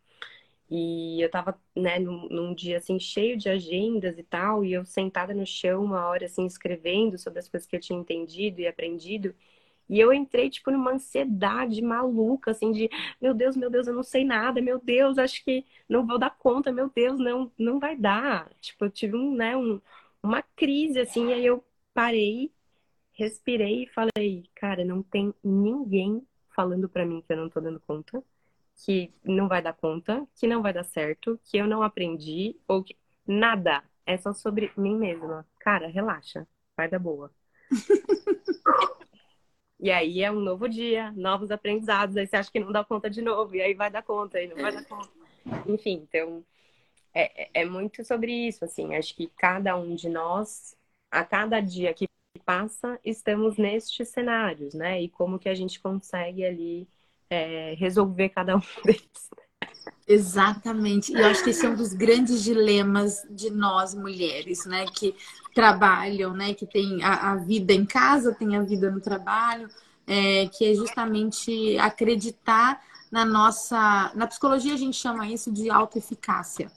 E 0.70 1.20
eu 1.22 1.30
tava, 1.30 1.58
né, 1.76 1.98
num, 1.98 2.28
num, 2.28 2.54
dia 2.54 2.78
assim 2.78 2.98
cheio 2.98 3.36
de 3.36 3.48
agendas 3.48 4.18
e 4.18 4.22
tal, 4.22 4.64
e 4.64 4.72
eu 4.72 4.84
sentada 4.84 5.34
no 5.34 5.46
chão 5.46 5.84
uma 5.84 6.06
hora 6.06 6.26
assim 6.26 6.46
escrevendo 6.46 7.18
sobre 7.18 7.38
as 7.38 7.48
coisas 7.48 7.68
que 7.68 7.76
eu 7.76 7.80
tinha 7.80 7.98
entendido 7.98 8.60
e 8.60 8.66
aprendido. 8.66 9.34
E 9.88 10.00
eu 10.00 10.12
entrei, 10.12 10.48
tipo, 10.50 10.70
numa 10.70 10.92
ansiedade 10.92 11.82
maluca, 11.82 12.50
assim, 12.52 12.72
de 12.72 12.88
meu 13.20 13.34
Deus, 13.34 13.56
meu 13.56 13.70
Deus, 13.70 13.86
eu 13.86 13.94
não 13.94 14.02
sei 14.02 14.24
nada, 14.24 14.60
meu 14.62 14.78
Deus, 14.80 15.18
acho 15.18 15.44
que 15.44 15.64
não 15.88 16.06
vou 16.06 16.18
dar 16.18 16.30
conta, 16.30 16.72
meu 16.72 16.90
Deus, 16.90 17.20
não, 17.20 17.52
não 17.58 17.78
vai 17.78 17.96
dar. 17.96 18.50
Tipo, 18.60 18.86
eu 18.86 18.90
tive 18.90 19.16
um, 19.16 19.34
né, 19.34 19.56
um, 19.56 19.80
uma 20.22 20.42
crise, 20.42 20.98
assim, 21.00 21.32
aí 21.32 21.44
eu 21.44 21.62
parei, 21.92 22.50
respirei 23.12 23.84
e 23.84 23.88
falei, 23.88 24.44
cara, 24.54 24.84
não 24.84 25.02
tem 25.02 25.34
ninguém 25.42 26.26
falando 26.54 26.88
para 26.88 27.04
mim 27.06 27.22
que 27.22 27.32
eu 27.32 27.36
não 27.36 27.50
tô 27.50 27.60
dando 27.60 27.80
conta, 27.80 28.22
que 28.76 29.12
não 29.24 29.48
vai 29.48 29.62
dar 29.62 29.72
conta, 29.72 30.26
que 30.34 30.46
não 30.46 30.62
vai 30.62 30.72
dar 30.72 30.84
certo, 30.84 31.38
que 31.44 31.56
eu 31.56 31.66
não 31.66 31.82
aprendi, 31.82 32.56
ou 32.66 32.82
que 32.82 32.96
nada. 33.26 33.82
É 34.06 34.16
só 34.18 34.32
sobre 34.34 34.70
mim 34.76 34.96
mesma. 34.96 35.46
Cara, 35.58 35.88
relaxa, 35.88 36.46
vai 36.76 36.88
dar 36.88 36.98
boa. 36.98 37.30
E 39.84 39.90
aí 39.90 40.22
é 40.22 40.32
um 40.32 40.40
novo 40.40 40.66
dia, 40.66 41.12
novos 41.12 41.50
aprendizados. 41.50 42.16
Aí 42.16 42.26
você 42.26 42.36
acha 42.36 42.50
que 42.50 42.58
não 42.58 42.72
dá 42.72 42.82
conta 42.82 43.10
de 43.10 43.20
novo, 43.20 43.54
e 43.54 43.60
aí 43.60 43.74
vai 43.74 43.90
dar 43.90 44.02
conta, 44.02 44.40
e 44.40 44.48
não 44.48 44.56
vai 44.56 44.72
dar 44.72 44.82
conta. 44.86 45.10
Enfim, 45.66 46.06
então 46.08 46.42
é, 47.12 47.44
é, 47.44 47.50
é 47.62 47.64
muito 47.66 48.02
sobre 48.04 48.32
isso, 48.32 48.64
assim. 48.64 48.94
Acho 48.94 49.14
que 49.14 49.28
cada 49.36 49.76
um 49.76 49.94
de 49.94 50.08
nós, 50.08 50.74
a 51.10 51.24
cada 51.24 51.60
dia 51.60 51.92
que 51.92 52.08
passa, 52.46 52.98
estamos 53.04 53.58
nestes 53.58 54.08
cenários, 54.08 54.72
né? 54.74 55.02
E 55.02 55.08
como 55.08 55.38
que 55.38 55.50
a 55.50 55.54
gente 55.54 55.78
consegue 55.80 56.44
ali 56.44 56.88
é, 57.30 57.74
resolver 57.78 58.28
cada 58.30 58.56
um 58.56 58.62
deles. 58.84 59.02
Exatamente. 60.06 61.12
E 61.12 61.16
eu 61.16 61.26
acho 61.26 61.42
que 61.42 61.50
esse 61.50 61.64
é 61.64 61.68
um 61.68 61.74
dos 61.74 61.94
grandes 61.94 62.42
dilemas 62.42 63.26
de 63.30 63.50
nós 63.50 63.94
mulheres, 63.94 64.66
né? 64.66 64.84
Que 64.86 65.14
trabalham, 65.54 66.34
né? 66.34 66.52
Que 66.52 66.66
tem 66.66 67.02
a, 67.02 67.32
a 67.32 67.36
vida 67.36 67.72
em 67.72 67.86
casa, 67.86 68.34
tem 68.34 68.56
a 68.56 68.62
vida 68.62 68.90
no 68.90 69.00
trabalho, 69.00 69.68
é, 70.06 70.46
que 70.48 70.64
é 70.64 70.74
justamente 70.74 71.78
acreditar 71.78 72.82
na 73.10 73.24
nossa. 73.24 74.12
Na 74.14 74.26
psicologia 74.26 74.74
a 74.74 74.78
gente 74.78 74.96
chama 74.96 75.26
isso 75.26 75.50
de 75.50 75.70
autoeficácia, 75.70 76.70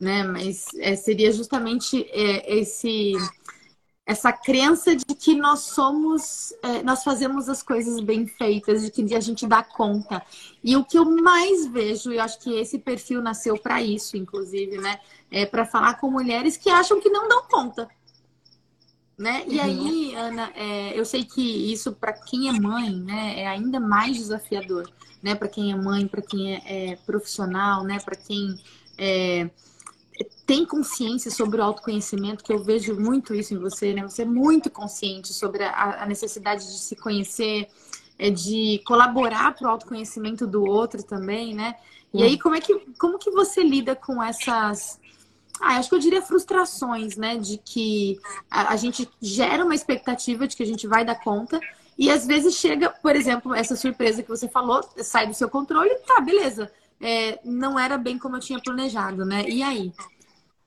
né? 0.00 0.22
Mas 0.22 0.68
é, 0.78 0.96
seria 0.96 1.30
justamente 1.32 2.08
é, 2.10 2.58
esse 2.58 3.12
essa 4.06 4.32
crença 4.32 4.94
de 4.94 5.14
que 5.14 5.34
nós 5.34 5.60
somos, 5.60 6.52
é, 6.62 6.82
nós 6.82 7.02
fazemos 7.02 7.48
as 7.48 7.62
coisas 7.62 8.00
bem 8.00 8.26
feitas, 8.26 8.82
de 8.82 8.90
que 8.90 9.14
a 9.14 9.20
gente 9.20 9.46
dá 9.46 9.62
conta. 9.62 10.22
E 10.62 10.76
o 10.76 10.84
que 10.84 10.98
eu 10.98 11.06
mais 11.06 11.66
vejo, 11.66 12.12
e 12.12 12.18
acho 12.18 12.38
que 12.40 12.52
esse 12.54 12.78
perfil 12.78 13.22
nasceu 13.22 13.56
para 13.56 13.82
isso, 13.82 14.16
inclusive, 14.16 14.76
né? 14.76 15.00
É 15.30 15.46
para 15.46 15.64
falar 15.64 15.94
com 15.94 16.10
mulheres 16.10 16.56
que 16.56 16.68
acham 16.68 17.00
que 17.00 17.08
não 17.08 17.28
dão 17.28 17.44
conta. 17.48 17.88
Né? 19.16 19.44
E 19.46 19.58
uhum. 19.58 19.62
aí, 19.62 20.14
Ana, 20.16 20.52
é, 20.54 20.98
eu 20.98 21.04
sei 21.04 21.24
que 21.24 21.72
isso 21.72 21.92
para 21.92 22.12
quem 22.12 22.48
é 22.48 22.52
mãe, 22.52 22.90
né, 22.96 23.42
é 23.42 23.46
ainda 23.46 23.78
mais 23.78 24.16
desafiador, 24.16 24.90
né? 25.22 25.36
Para 25.36 25.48
quem 25.48 25.70
é 25.72 25.76
mãe, 25.76 26.06
para 26.06 26.20
quem 26.20 26.56
é, 26.56 26.62
é, 26.66 26.96
profissional, 26.96 27.84
né? 27.84 28.00
Para 28.00 28.16
quem 28.16 28.58
é, 28.98 29.48
tem 30.46 30.64
consciência 30.64 31.30
sobre 31.30 31.60
o 31.60 31.64
autoconhecimento, 31.64 32.44
que 32.44 32.52
eu 32.52 32.62
vejo 32.62 32.98
muito 32.98 33.34
isso 33.34 33.54
em 33.54 33.58
você, 33.58 33.94
né? 33.94 34.02
Você 34.02 34.22
é 34.22 34.26
muito 34.26 34.70
consciente 34.70 35.32
sobre 35.32 35.64
a, 35.64 36.02
a 36.02 36.06
necessidade 36.06 36.64
de 36.64 36.78
se 36.78 36.94
conhecer, 36.96 37.68
é, 38.18 38.30
de 38.30 38.82
colaborar 38.86 39.54
para 39.54 39.66
o 39.66 39.70
autoconhecimento 39.70 40.46
do 40.46 40.64
outro 40.64 41.02
também, 41.02 41.54
né? 41.54 41.76
E 42.12 42.22
aí, 42.22 42.38
como 42.38 42.54
é 42.54 42.60
que, 42.60 42.78
como 42.98 43.18
que 43.18 43.30
você 43.30 43.62
lida 43.62 43.96
com 43.96 44.22
essas. 44.22 45.00
Ah, 45.60 45.78
acho 45.78 45.88
que 45.88 45.94
eu 45.94 46.00
diria 46.00 46.22
frustrações, 46.22 47.16
né? 47.16 47.36
De 47.36 47.58
que 47.58 48.18
a, 48.50 48.72
a 48.72 48.76
gente 48.76 49.08
gera 49.20 49.64
uma 49.64 49.74
expectativa 49.74 50.46
de 50.46 50.56
que 50.56 50.62
a 50.62 50.66
gente 50.66 50.86
vai 50.86 51.04
dar 51.04 51.16
conta. 51.16 51.58
E 51.96 52.10
às 52.10 52.26
vezes 52.26 52.54
chega, 52.54 52.90
por 52.90 53.16
exemplo, 53.16 53.54
essa 53.54 53.76
surpresa 53.76 54.22
que 54.22 54.28
você 54.28 54.48
falou, 54.48 54.82
sai 54.98 55.26
do 55.26 55.34
seu 55.34 55.48
controle, 55.48 55.94
tá, 56.06 56.20
beleza 56.20 56.70
é, 57.00 57.38
não 57.44 57.78
era 57.78 57.98
bem 57.98 58.18
como 58.18 58.36
eu 58.36 58.40
tinha 58.40 58.60
planejado, 58.60 59.24
né? 59.24 59.44
E 59.46 59.62
aí? 59.62 59.92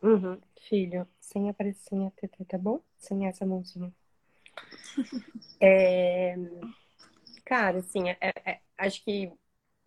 Uhum. 0.02 0.40
Filho, 0.70 1.08
sem 1.20 1.50
a 1.50 1.54
TT, 1.54 2.46
tá 2.46 2.58
bom? 2.58 2.82
Sem 2.98 3.28
essa 3.28 3.46
mãozinha. 3.46 3.94
é... 5.62 6.36
Cara, 7.46 7.80
assim, 7.80 8.10
é, 8.10 8.18
é, 8.46 8.60
acho 8.78 9.04
que 9.04 9.32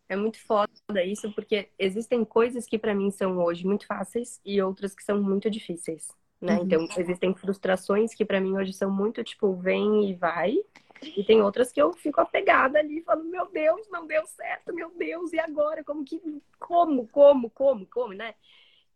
é 0.09 0.17
muito 0.17 0.39
foda 0.45 0.71
isso, 1.05 1.33
porque 1.35 1.71
existem 1.79 2.25
coisas 2.25 2.67
que 2.67 2.79
para 2.79 2.95
mim 2.95 3.11
são 3.11 3.39
hoje 3.39 3.67
muito 3.67 3.87
fáceis 3.87 4.41
e 4.45 4.61
outras 4.63 4.95
que 4.95 5.05
são 5.05 5.23
muito 5.23 5.51
difíceis. 5.51 6.09
né? 6.41 6.59
Uhum. 6.59 6.65
Então, 6.65 6.89
existem 6.99 7.35
frustrações 7.35 8.15
que 8.15 8.25
para 8.25 8.41
mim 8.41 8.57
hoje 8.57 8.73
são 8.73 8.91
muito 8.91 9.23
tipo, 9.25 9.55
vem 9.57 10.11
e 10.11 10.15
vai. 10.15 10.57
E 11.03 11.25
tem 11.25 11.41
outras 11.43 11.73
que 11.73 11.81
eu 11.81 11.93
fico 11.95 12.21
apegada 12.21 12.79
ali, 12.79 13.03
falando, 13.03 13.31
meu 13.31 13.51
Deus, 13.51 13.89
não 13.91 14.07
deu 14.07 14.27
certo, 14.27 14.75
meu 14.75 14.91
Deus, 14.97 15.33
e 15.33 15.39
agora? 15.39 15.83
Como 15.85 16.05
que. 16.05 16.21
Como, 16.59 17.09
como, 17.09 17.51
como, 17.51 17.87
como, 17.87 18.13
né? 18.15 18.35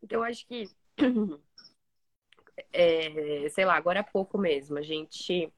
Então, 0.02 0.22
acho 0.22 0.46
que. 0.46 0.70
É, 2.72 3.48
sei 3.50 3.64
lá, 3.64 3.74
agora 3.76 4.00
há 4.00 4.04
pouco 4.04 4.36
mesmo, 4.36 4.78
a 4.78 4.82
gente 4.82 5.52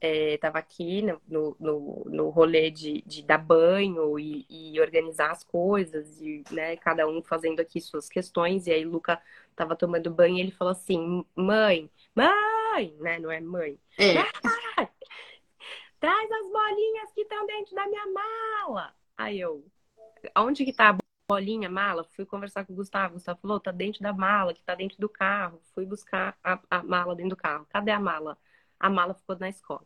estava 0.00 0.58
é, 0.58 0.60
aqui 0.60 1.02
no, 1.02 1.56
no, 1.60 2.04
no 2.06 2.28
rolê 2.30 2.70
de, 2.70 3.02
de 3.02 3.22
dar 3.22 3.38
banho 3.38 4.18
e, 4.18 4.44
e, 4.48 4.80
organizar 4.80 5.30
as 5.30 5.44
coisas, 5.44 6.20
e 6.20 6.42
né, 6.50 6.76
cada 6.76 7.06
um 7.06 7.22
fazendo 7.22 7.60
aqui 7.60 7.80
suas 7.80 8.08
questões, 8.08 8.66
e 8.66 8.72
aí 8.72 8.84
Luca 8.84 9.20
estava 9.50 9.76
tomando 9.76 10.10
banho 10.10 10.36
e 10.36 10.40
ele 10.40 10.50
falou 10.50 10.72
assim, 10.72 11.24
mãe, 11.36 11.90
mãe, 12.14 12.96
né? 12.98 13.18
Não 13.18 13.30
é 13.30 13.40
mãe. 13.40 13.78
É. 13.98 14.14
Traz 16.00 16.32
as 16.32 16.50
bolinhas 16.50 17.12
que 17.14 17.20
estão 17.20 17.46
dentro 17.46 17.74
da 17.76 17.86
minha 17.86 18.06
mala. 18.06 18.92
Aí 19.16 19.38
eu, 19.38 19.64
onde 20.36 20.64
que 20.64 20.72
tá 20.72 20.90
a 20.90 21.01
bolinha, 21.32 21.70
mala? 21.70 22.04
Fui 22.04 22.26
conversar 22.26 22.64
com 22.66 22.72
o 22.74 22.76
Gustavo. 22.76 23.12
O 23.12 23.14
Gustavo 23.14 23.40
falou, 23.40 23.58
tá 23.60 23.70
dentro 23.72 24.02
da 24.02 24.12
mala, 24.12 24.52
que 24.52 24.62
tá 24.62 24.74
dentro 24.74 24.98
do 24.98 25.08
carro. 25.08 25.60
Fui 25.74 25.86
buscar 25.86 26.36
a, 26.44 26.60
a 26.70 26.82
mala 26.82 27.14
dentro 27.16 27.30
do 27.30 27.36
carro. 27.36 27.66
Cadê 27.70 27.90
a 27.90 27.98
mala? 27.98 28.36
A 28.78 28.90
mala 28.90 29.14
ficou 29.14 29.38
na 29.38 29.48
escola. 29.48 29.84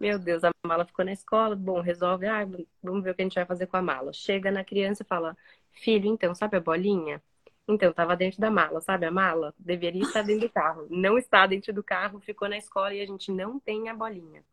Meu 0.00 0.18
Deus, 0.18 0.42
a 0.44 0.50
mala 0.66 0.84
ficou 0.86 1.04
na 1.04 1.12
escola. 1.12 1.54
Bom, 1.54 1.80
resolve. 1.80 2.26
Ah, 2.26 2.44
vamos 2.82 3.04
ver 3.04 3.10
o 3.10 3.14
que 3.14 3.22
a 3.22 3.24
gente 3.24 3.34
vai 3.34 3.44
fazer 3.46 3.66
com 3.66 3.76
a 3.76 3.82
mala. 3.82 4.12
Chega 4.12 4.50
na 4.50 4.64
criança 4.64 5.02
e 5.02 5.06
fala: 5.06 5.36
Filho, 5.72 6.06
então, 6.08 6.34
sabe 6.34 6.56
a 6.56 6.60
bolinha? 6.60 7.22
Então, 7.68 7.90
estava 7.90 8.16
dentro 8.16 8.40
da 8.40 8.50
mala, 8.50 8.80
sabe 8.80 9.06
a 9.06 9.10
mala? 9.10 9.54
Deveria 9.58 10.02
estar 10.02 10.22
dentro 10.22 10.48
do 10.48 10.52
carro. 10.52 10.86
Não 10.90 11.18
está 11.18 11.46
dentro 11.46 11.72
do 11.72 11.82
carro, 11.82 12.20
ficou 12.20 12.48
na 12.48 12.58
escola 12.58 12.94
e 12.94 13.00
a 13.02 13.06
gente 13.06 13.30
não 13.32 13.58
tem 13.60 13.88
a 13.88 13.94
bolinha. 13.94 14.44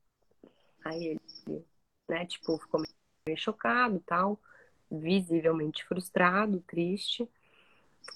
Aí 0.85 1.05
ele, 1.47 1.65
né, 2.09 2.25
tipo, 2.25 2.57
ficou 2.57 2.81
meio 3.25 3.37
chocado 3.37 4.01
tal, 4.05 4.39
visivelmente 4.91 5.85
frustrado, 5.85 6.61
triste. 6.67 7.27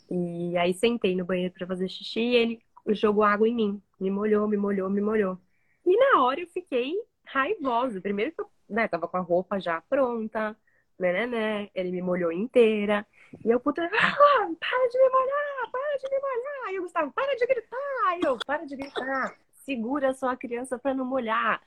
E 0.10 0.58
aí 0.58 0.74
sentei 0.74 1.16
no 1.16 1.26
banheiro 1.26 1.54
para 1.54 1.68
fazer 1.68 1.88
xixi 1.88 2.20
e 2.20 2.36
ele 2.36 2.62
jogou 2.90 3.24
água 3.24 3.48
em 3.48 3.56
mim. 3.56 3.82
Me 4.00 4.12
molhou, 4.12 4.48
me 4.48 4.58
molhou, 4.58 4.90
me 4.90 5.02
molhou. 5.02 5.40
E 5.86 5.98
na 5.98 6.22
hora 6.22 6.42
eu 6.42 6.48
fiquei 6.48 6.94
raivosa. 7.26 8.02
Primeiro 8.02 8.32
que 8.32 8.42
eu 8.42 8.50
né, 8.70 8.88
tava 8.88 9.08
com 9.08 9.18
a 9.18 9.22
roupa 9.22 9.60
já 9.60 9.82
pronta, 9.82 10.58
né, 11.00 11.14
né, 11.14 11.28
né. 11.28 11.70
Ele 11.74 11.92
me 11.92 12.02
molhou 12.02 12.32
inteira. 12.32 13.06
E 13.44 13.50
eu, 13.50 13.60
puta, 13.60 13.84
ah, 13.84 13.90
para 13.90 14.88
de 14.90 14.98
me 14.98 15.10
molhar, 15.10 15.72
para 15.72 15.98
de 15.98 16.10
me 16.10 16.20
molhar. 16.20 16.72
E 16.72 16.76
eu, 16.76 16.84
Gustavo, 16.84 17.12
para 17.12 17.36
de 17.36 17.46
gritar. 17.46 18.20
E 18.20 18.26
eu, 18.26 18.38
para 18.46 18.66
de 18.66 18.76
gritar. 18.76 19.36
Segura 19.66 20.14
só 20.14 20.30
a 20.30 20.38
criança 20.38 20.78
para 20.78 20.94
não 20.94 21.06
molhar. 21.06 21.62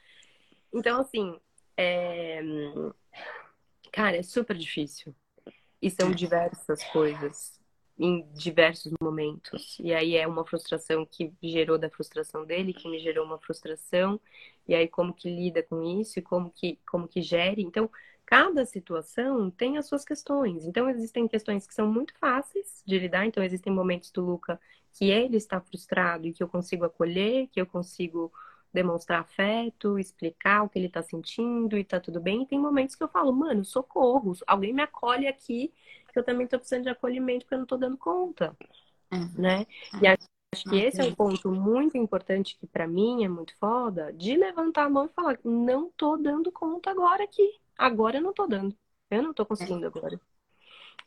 Então, 0.73 1.01
assim, 1.01 1.39
é... 1.77 2.41
cara, 3.93 4.17
é 4.17 4.23
super 4.23 4.57
difícil. 4.57 5.15
E 5.81 5.91
são 5.91 6.11
diversas 6.11 6.83
coisas 6.85 7.59
em 7.99 8.23
diversos 8.33 8.93
momentos. 9.03 9.77
E 9.81 9.93
aí 9.93 10.17
é 10.17 10.27
uma 10.27 10.47
frustração 10.47 11.05
que 11.05 11.33
gerou 11.43 11.77
da 11.77 11.91
frustração 11.91 12.45
dele, 12.45 12.73
que 12.73 12.89
me 12.89 12.99
gerou 13.01 13.25
uma 13.25 13.39
frustração. 13.39 14.21
E 14.67 14.75
aí 14.75 14.87
como 14.87 15.13
que 15.13 15.29
lida 15.29 15.63
com 15.63 15.83
isso 15.83 16.19
e 16.19 16.23
como 16.23 16.51
que 16.51 16.79
como 16.87 17.09
que 17.09 17.21
gere. 17.21 17.63
Então, 17.63 17.91
cada 18.25 18.65
situação 18.65 19.51
tem 19.51 19.79
as 19.79 19.87
suas 19.87 20.05
questões. 20.05 20.65
Então, 20.65 20.89
existem 20.89 21.27
questões 21.27 21.67
que 21.67 21.75
são 21.75 21.91
muito 21.91 22.15
fáceis 22.19 22.83
de 22.87 22.99
lidar. 22.99 23.27
Então, 23.27 23.43
existem 23.43 23.73
momentos 23.73 24.11
do 24.13 24.25
Luca 24.25 24.61
que 24.93 25.11
ele 25.11 25.37
está 25.37 25.61
frustrado 25.61 26.27
e 26.27 26.33
que 26.33 26.43
eu 26.43 26.49
consigo 26.49 26.85
acolher, 26.85 27.49
que 27.49 27.61
eu 27.61 27.67
consigo 27.67 28.33
demonstrar 28.73 29.21
afeto, 29.21 29.99
explicar 29.99 30.63
o 30.63 30.69
que 30.69 30.79
ele 30.79 30.87
está 30.87 31.03
sentindo 31.03 31.77
e 31.77 31.85
tá 31.85 31.99
tudo 32.01 32.21
bem. 32.21 32.43
E 32.43 32.47
tem 32.47 32.59
momentos 32.59 32.95
que 32.95 33.03
eu 33.03 33.09
falo, 33.09 33.33
mano, 33.33 33.65
socorro, 33.65 34.35
alguém 34.47 34.73
me 34.73 34.83
acolhe 34.83 35.27
aqui, 35.27 35.73
que 36.13 36.19
eu 36.19 36.25
também 36.25 36.45
estou 36.45 36.59
precisando 36.59 36.85
de 36.85 36.89
acolhimento 36.91 37.45
porque 37.45 37.55
eu 37.55 37.59
não 37.59 37.65
estou 37.65 37.79
dando 37.79 37.97
conta, 37.97 38.57
uhum. 39.13 39.33
né? 39.37 39.67
E 40.03 40.07
acho 40.07 40.69
que 40.69 40.77
esse 40.77 41.01
é 41.01 41.05
um 41.05 41.15
ponto 41.15 41.51
muito 41.51 41.97
importante 41.97 42.57
que 42.59 42.67
para 42.67 42.87
mim 42.87 43.25
é 43.25 43.29
muito 43.29 43.57
foda, 43.59 44.13
de 44.13 44.37
levantar 44.37 44.85
a 44.85 44.91
mão 44.91 45.07
e 45.07 45.09
falar, 45.09 45.39
não 45.45 45.91
tô 45.97 46.17
dando 46.17 46.51
conta 46.51 46.91
agora 46.91 47.25
aqui. 47.25 47.59
Agora 47.77 48.19
eu 48.19 48.23
não 48.23 48.33
tô 48.33 48.47
dando. 48.47 48.75
Eu 49.11 49.23
não 49.23 49.33
tô 49.33 49.47
conseguindo 49.47 49.85
é. 49.85 49.89
agora. 49.89 50.21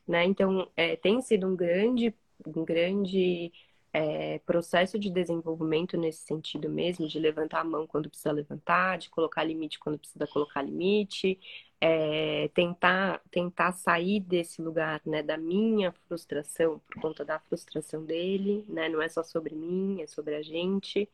Né? 0.07 0.25
Então, 0.25 0.69
é, 0.75 0.95
tem 0.95 1.21
sido 1.21 1.47
um 1.47 1.55
grande, 1.55 2.13
um 2.45 2.65
grande 2.65 3.51
é, 3.93 4.39
processo 4.39 4.97
de 4.97 5.09
desenvolvimento 5.09 5.97
nesse 5.97 6.23
sentido 6.25 6.69
mesmo, 6.69 7.07
de 7.07 7.19
levantar 7.19 7.61
a 7.61 7.63
mão 7.63 7.85
quando 7.85 8.09
precisa 8.09 8.31
levantar, 8.31 8.97
de 8.97 9.09
colocar 9.09 9.43
limite 9.43 9.79
quando 9.79 9.99
precisa 9.99 10.25
colocar 10.27 10.61
limite, 10.61 11.39
é, 11.79 12.49
tentar, 12.53 13.21
tentar 13.31 13.71
sair 13.73 14.19
desse 14.19 14.61
lugar, 14.61 15.01
né, 15.05 15.21
da 15.21 15.37
minha 15.37 15.91
frustração 16.07 16.79
por 16.87 17.01
conta 17.01 17.25
da 17.25 17.39
frustração 17.39 18.05
dele, 18.05 18.63
né, 18.69 18.87
não 18.87 19.01
é 19.01 19.09
só 19.09 19.23
sobre 19.23 19.55
mim, 19.55 20.01
é 20.01 20.07
sobre 20.07 20.35
a 20.35 20.41
gente. 20.41 21.09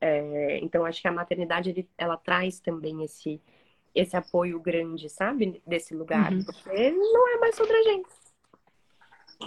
É, 0.00 0.58
então, 0.58 0.84
acho 0.84 1.00
que 1.00 1.08
a 1.08 1.12
maternidade, 1.12 1.70
ele, 1.70 1.88
ela 1.96 2.16
traz 2.16 2.58
também 2.60 3.02
esse, 3.04 3.40
esse 3.94 4.16
apoio 4.16 4.60
grande, 4.60 5.08
sabe, 5.08 5.62
desse 5.66 5.94
lugar, 5.94 6.32
uhum. 6.32 6.44
porque 6.44 6.90
não 6.90 7.28
é 7.28 7.38
mais 7.38 7.54
sobre 7.54 7.76
a 7.76 7.82
gente. 7.82 8.19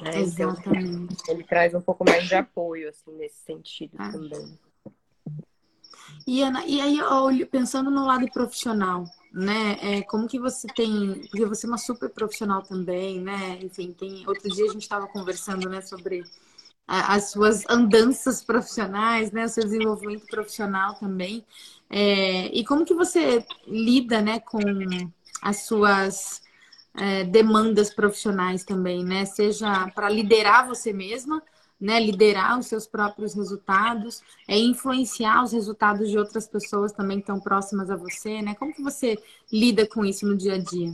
Né? 0.01 0.09
Então, 0.09 0.21
Exatamente. 0.21 1.13
Então, 1.13 1.35
ele 1.35 1.43
traz 1.43 1.73
um 1.73 1.81
pouco 1.81 2.03
mais 2.03 2.27
de 2.27 2.35
apoio, 2.35 2.89
assim, 2.89 3.11
nesse 3.17 3.43
sentido 3.45 3.95
ah. 3.97 4.11
também. 4.11 4.59
E, 6.25 6.41
Ana, 6.41 6.65
e 6.65 6.79
aí, 6.79 7.45
pensando 7.45 7.91
no 7.91 8.05
lado 8.05 8.29
profissional, 8.31 9.05
né? 9.31 9.77
É, 9.81 10.01
como 10.03 10.27
que 10.27 10.39
você 10.39 10.67
tem. 10.67 11.21
Porque 11.29 11.45
você 11.45 11.65
é 11.65 11.69
uma 11.69 11.77
super 11.77 12.09
profissional 12.09 12.61
também, 12.61 13.19
né? 13.19 13.59
Enfim, 13.61 13.91
tem. 13.91 14.27
Outro 14.27 14.49
dia 14.49 14.65
a 14.65 14.71
gente 14.71 14.83
estava 14.83 15.07
conversando, 15.07 15.67
né, 15.69 15.81
sobre 15.81 16.23
as 16.87 17.31
suas 17.31 17.63
andanças 17.69 18.43
profissionais, 18.43 19.31
né? 19.31 19.45
O 19.45 19.49
seu 19.49 19.63
desenvolvimento 19.63 20.25
profissional 20.27 20.95
também. 20.95 21.45
É, 21.89 22.47
e 22.47 22.63
como 22.65 22.85
que 22.85 22.93
você 22.93 23.45
lida, 23.67 24.21
né, 24.21 24.39
com 24.39 24.59
as 25.41 25.65
suas 25.65 26.42
é, 26.95 27.23
demandas 27.23 27.93
profissionais 27.93 28.63
também, 28.63 29.03
né? 29.03 29.25
Seja 29.25 29.89
para 29.95 30.09
liderar 30.09 30.67
você 30.67 30.93
mesma, 30.93 31.41
né? 31.79 31.99
Liderar 31.99 32.59
os 32.59 32.67
seus 32.67 32.87
próprios 32.87 33.33
resultados, 33.33 34.21
é 34.47 34.57
influenciar 34.57 35.43
os 35.43 35.51
resultados 35.51 36.09
de 36.09 36.17
outras 36.17 36.47
pessoas 36.47 36.91
também 36.91 37.17
que 37.17 37.23
estão 37.23 37.39
próximas 37.39 37.89
a 37.89 37.95
você, 37.95 38.41
né? 38.41 38.55
Como 38.55 38.73
que 38.73 38.81
você 38.81 39.17
lida 39.51 39.87
com 39.87 40.05
isso 40.05 40.25
no 40.25 40.37
dia 40.37 40.53
a 40.53 40.57
dia? 40.57 40.93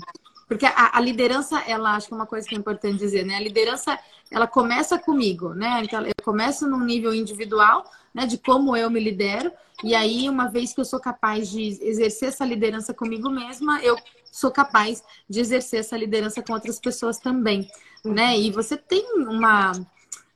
Porque 0.49 0.65
a, 0.65 0.97
a, 0.97 0.99
liderança, 0.99 1.61
ela 1.67 1.95
acho 1.95 2.07
que 2.07 2.13
é 2.13 2.17
uma 2.17 2.25
coisa 2.25 2.47
que 2.47 2.55
é 2.55 2.57
importante 2.57 2.97
dizer, 2.97 3.23
né? 3.23 3.35
A 3.35 3.39
liderança, 3.39 3.97
ela 4.31 4.47
começa 4.47 4.97
comigo, 4.97 5.53
né? 5.53 5.83
Então, 5.83 6.03
eu 6.03 6.11
começo 6.23 6.67
num 6.67 6.83
nível 6.83 7.13
individual, 7.13 7.83
né? 8.11 8.25
De 8.25 8.35
como 8.39 8.75
eu 8.75 8.89
me 8.89 8.99
lidero. 8.99 9.51
E 9.83 9.93
aí, 9.93 10.27
uma 10.27 10.47
vez 10.47 10.73
que 10.73 10.81
eu 10.81 10.85
sou 10.85 10.99
capaz 10.99 11.51
de 11.51 11.61
exercer 11.83 12.29
essa 12.29 12.43
liderança 12.43 12.95
comigo 12.95 13.29
mesma, 13.29 13.79
eu 13.83 13.95
sou 14.31 14.51
capaz 14.51 15.03
de 15.29 15.39
exercer 15.39 15.81
essa 15.81 15.97
liderança 15.97 16.41
com 16.41 16.53
outras 16.53 16.79
pessoas 16.79 17.19
também, 17.19 17.69
né? 18.03 18.37
E 18.37 18.51
você 18.51 18.77
tem 18.77 19.03
uma 19.17 19.71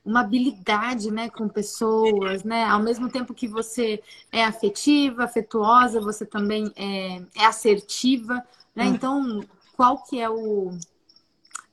uma 0.06 0.20
habilidade, 0.20 1.10
né, 1.10 1.30
com 1.30 1.48
pessoas, 1.48 2.44
né? 2.44 2.66
Ao 2.66 2.82
mesmo 2.82 3.10
tempo 3.10 3.34
que 3.34 3.48
você 3.48 4.04
é 4.32 4.44
afetiva, 4.44 5.24
afetuosa, 5.24 6.02
você 6.02 6.26
também 6.26 6.70
é, 6.76 7.22
é 7.36 7.46
assertiva, 7.46 8.44
né? 8.76 8.84
Hum. 8.84 8.94
Então, 8.94 9.44
qual 9.78 10.04
que 10.04 10.20
é 10.20 10.30
o 10.30 10.78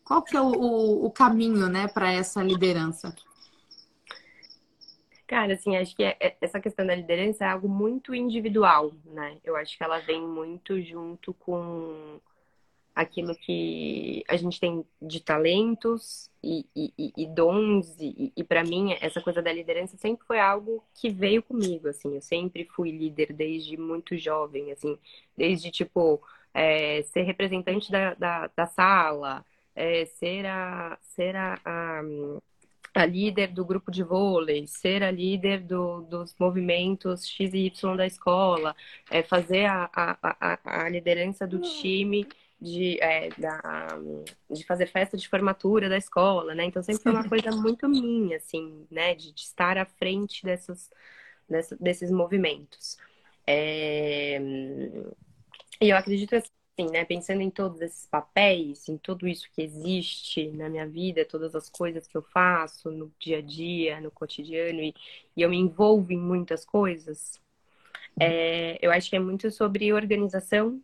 qual 0.04 0.22
que 0.22 0.36
é 0.36 0.40
o, 0.40 0.46
o, 0.46 1.06
o 1.06 1.10
caminho, 1.10 1.68
né, 1.68 1.86
para 1.86 2.12
essa 2.12 2.42
liderança? 2.42 3.14
Cara, 5.30 5.54
assim, 5.54 5.76
acho 5.76 5.94
que 5.94 6.02
é, 6.02 6.16
é, 6.18 6.36
essa 6.40 6.60
questão 6.60 6.84
da 6.84 6.92
liderança 6.92 7.44
é 7.44 7.48
algo 7.48 7.68
muito 7.68 8.12
individual, 8.12 8.92
né? 9.04 9.38
Eu 9.44 9.54
acho 9.54 9.78
que 9.78 9.84
ela 9.84 10.00
vem 10.00 10.20
muito 10.20 10.82
junto 10.82 11.32
com 11.34 12.20
aquilo 12.92 13.36
que 13.36 14.24
a 14.28 14.36
gente 14.36 14.58
tem 14.58 14.84
de 15.00 15.20
talentos 15.20 16.28
e, 16.42 16.66
e, 16.74 17.12
e 17.16 17.26
dons. 17.28 17.96
E, 18.00 18.32
e 18.36 18.42
para 18.42 18.64
mim, 18.64 18.92
essa 19.00 19.20
coisa 19.20 19.40
da 19.40 19.52
liderança 19.52 19.96
sempre 19.96 20.26
foi 20.26 20.40
algo 20.40 20.82
que 20.94 21.08
veio 21.08 21.44
comigo, 21.44 21.86
assim. 21.86 22.16
Eu 22.16 22.22
sempre 22.22 22.64
fui 22.64 22.90
líder 22.90 23.32
desde 23.32 23.76
muito 23.76 24.18
jovem, 24.18 24.72
assim. 24.72 24.98
Desde, 25.36 25.70
tipo, 25.70 26.20
é, 26.52 27.02
ser 27.02 27.22
representante 27.22 27.88
da, 27.92 28.14
da, 28.14 28.48
da 28.48 28.66
sala, 28.66 29.46
é, 29.76 30.06
ser 30.06 30.44
a... 30.46 30.98
Ser 31.02 31.36
a, 31.36 31.54
a 31.64 32.02
a 32.94 33.06
líder 33.06 33.48
do 33.48 33.64
grupo 33.64 33.90
de 33.90 34.02
vôlei, 34.02 34.66
ser 34.66 35.02
a 35.02 35.10
líder 35.10 35.60
do, 35.60 36.02
dos 36.02 36.34
movimentos 36.38 37.26
X 37.26 37.54
e 37.54 37.66
Y 37.66 37.96
da 37.96 38.06
escola, 38.06 38.74
é 39.10 39.22
fazer 39.22 39.66
a, 39.66 39.88
a, 39.94 40.18
a, 40.22 40.84
a 40.84 40.88
liderança 40.88 41.46
do 41.46 41.60
time 41.60 42.26
de, 42.60 43.00
é, 43.00 43.30
da, 43.38 43.98
de 44.50 44.64
fazer 44.66 44.86
festa 44.86 45.16
de 45.16 45.28
formatura 45.28 45.88
da 45.88 45.96
escola, 45.96 46.54
né? 46.54 46.64
Então 46.64 46.82
sempre 46.82 47.02
foi 47.02 47.12
uma 47.12 47.28
coisa 47.28 47.50
muito 47.52 47.88
minha, 47.88 48.36
assim, 48.36 48.86
né? 48.90 49.14
De, 49.14 49.32
de 49.32 49.40
estar 49.40 49.78
à 49.78 49.86
frente 49.86 50.44
dessas, 50.44 50.90
dessas 51.48 51.78
desses 51.78 52.10
movimentos. 52.10 52.98
É... 53.46 54.38
E 55.80 55.88
eu 55.88 55.96
acredito 55.96 56.36
assim, 56.36 56.50
né? 56.86 57.04
Pensando 57.04 57.40
em 57.40 57.50
todos 57.50 57.80
esses 57.80 58.06
papéis, 58.06 58.88
em 58.88 58.96
tudo 58.96 59.26
isso 59.26 59.48
que 59.52 59.62
existe 59.62 60.48
na 60.52 60.68
minha 60.68 60.86
vida, 60.86 61.24
todas 61.24 61.54
as 61.54 61.68
coisas 61.68 62.06
que 62.06 62.16
eu 62.16 62.22
faço 62.22 62.90
no 62.90 63.12
dia 63.18 63.38
a 63.38 63.42
dia, 63.42 64.00
no 64.00 64.10
cotidiano, 64.10 64.80
e, 64.80 64.94
e 65.36 65.42
eu 65.42 65.50
me 65.50 65.56
envolvo 65.56 66.12
em 66.12 66.18
muitas 66.18 66.64
coisas, 66.64 67.40
é, 68.18 68.78
eu 68.82 68.90
acho 68.90 69.08
que 69.08 69.16
é 69.16 69.18
muito 69.18 69.50
sobre 69.50 69.92
organização, 69.92 70.82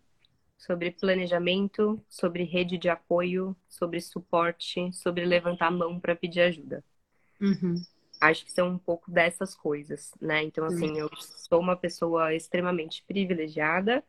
sobre 0.57 0.91
planejamento, 0.91 2.03
sobre 2.09 2.45
rede 2.45 2.79
de 2.79 2.89
apoio, 2.89 3.55
sobre 3.69 4.01
suporte, 4.01 4.93
sobre 4.93 5.25
levantar 5.25 5.67
a 5.67 5.71
mão 5.71 6.01
para 6.01 6.17
pedir 6.17 6.41
ajuda. 6.41 6.83
Uhum. 7.41 7.75
Acho 8.21 8.45
que 8.45 8.53
são 8.53 8.71
um 8.71 8.79
pouco 8.79 9.11
dessas 9.11 9.55
coisas, 9.55 10.13
né? 10.21 10.43
Então, 10.43 10.65
assim, 10.65 10.93
uhum. 10.93 10.97
eu 10.97 11.11
sou 11.19 11.61
uma 11.61 11.77
pessoa 11.77 12.35
extremamente 12.35 13.05
privilegiada, 13.07 14.03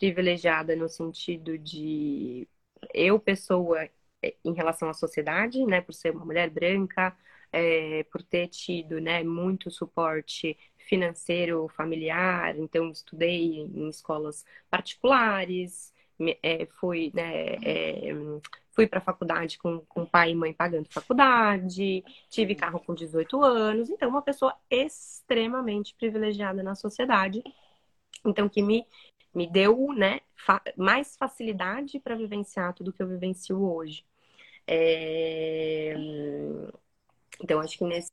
privilegiada 0.00 0.74
no 0.74 0.88
sentido 0.88 1.58
de 1.58 2.48
eu, 2.94 3.20
pessoa, 3.20 3.88
é, 4.22 4.34
em 4.44 4.54
relação 4.54 4.88
à 4.88 4.94
sociedade, 4.94 5.64
né? 5.66 5.80
Por 5.82 5.94
ser 5.94 6.10
uma 6.12 6.24
mulher 6.24 6.50
branca, 6.50 7.16
é, 7.52 8.04
por 8.04 8.22
ter 8.22 8.48
tido 8.48 9.00
né, 9.00 9.22
muito 9.22 9.70
suporte 9.70 10.56
financeiro 10.88 11.68
familiar, 11.76 12.56
então 12.58 12.90
estudei 12.90 13.58
em 13.60 13.88
escolas 13.88 14.44
particulares, 14.70 15.92
é, 16.42 16.66
fui, 16.80 17.10
né, 17.14 17.56
é, 17.64 18.12
fui 18.72 18.86
para 18.86 18.98
a 18.98 19.02
faculdade 19.02 19.58
com, 19.58 19.80
com 19.86 20.06
pai 20.06 20.30
e 20.32 20.34
mãe 20.34 20.52
pagando 20.52 20.88
faculdade, 20.90 22.02
tive 22.28 22.54
carro 22.54 22.80
com 22.80 22.94
18 22.94 23.42
anos, 23.42 23.90
então 23.90 24.08
uma 24.08 24.22
pessoa 24.22 24.54
extremamente 24.70 25.94
privilegiada 25.94 26.62
na 26.62 26.74
sociedade, 26.74 27.42
então 28.24 28.48
que 28.48 28.62
me, 28.62 28.86
me 29.34 29.46
deu 29.46 29.92
né, 29.94 30.20
fa 30.36 30.62
mais 30.76 31.16
facilidade 31.16 32.00
para 32.00 32.16
vivenciar 32.16 32.74
tudo 32.74 32.92
que 32.92 33.02
eu 33.02 33.08
vivencio 33.08 33.62
hoje. 33.62 34.04
É... 34.66 35.94
Então, 37.42 37.60
acho 37.60 37.78
que 37.78 37.84
nesse, 37.84 38.10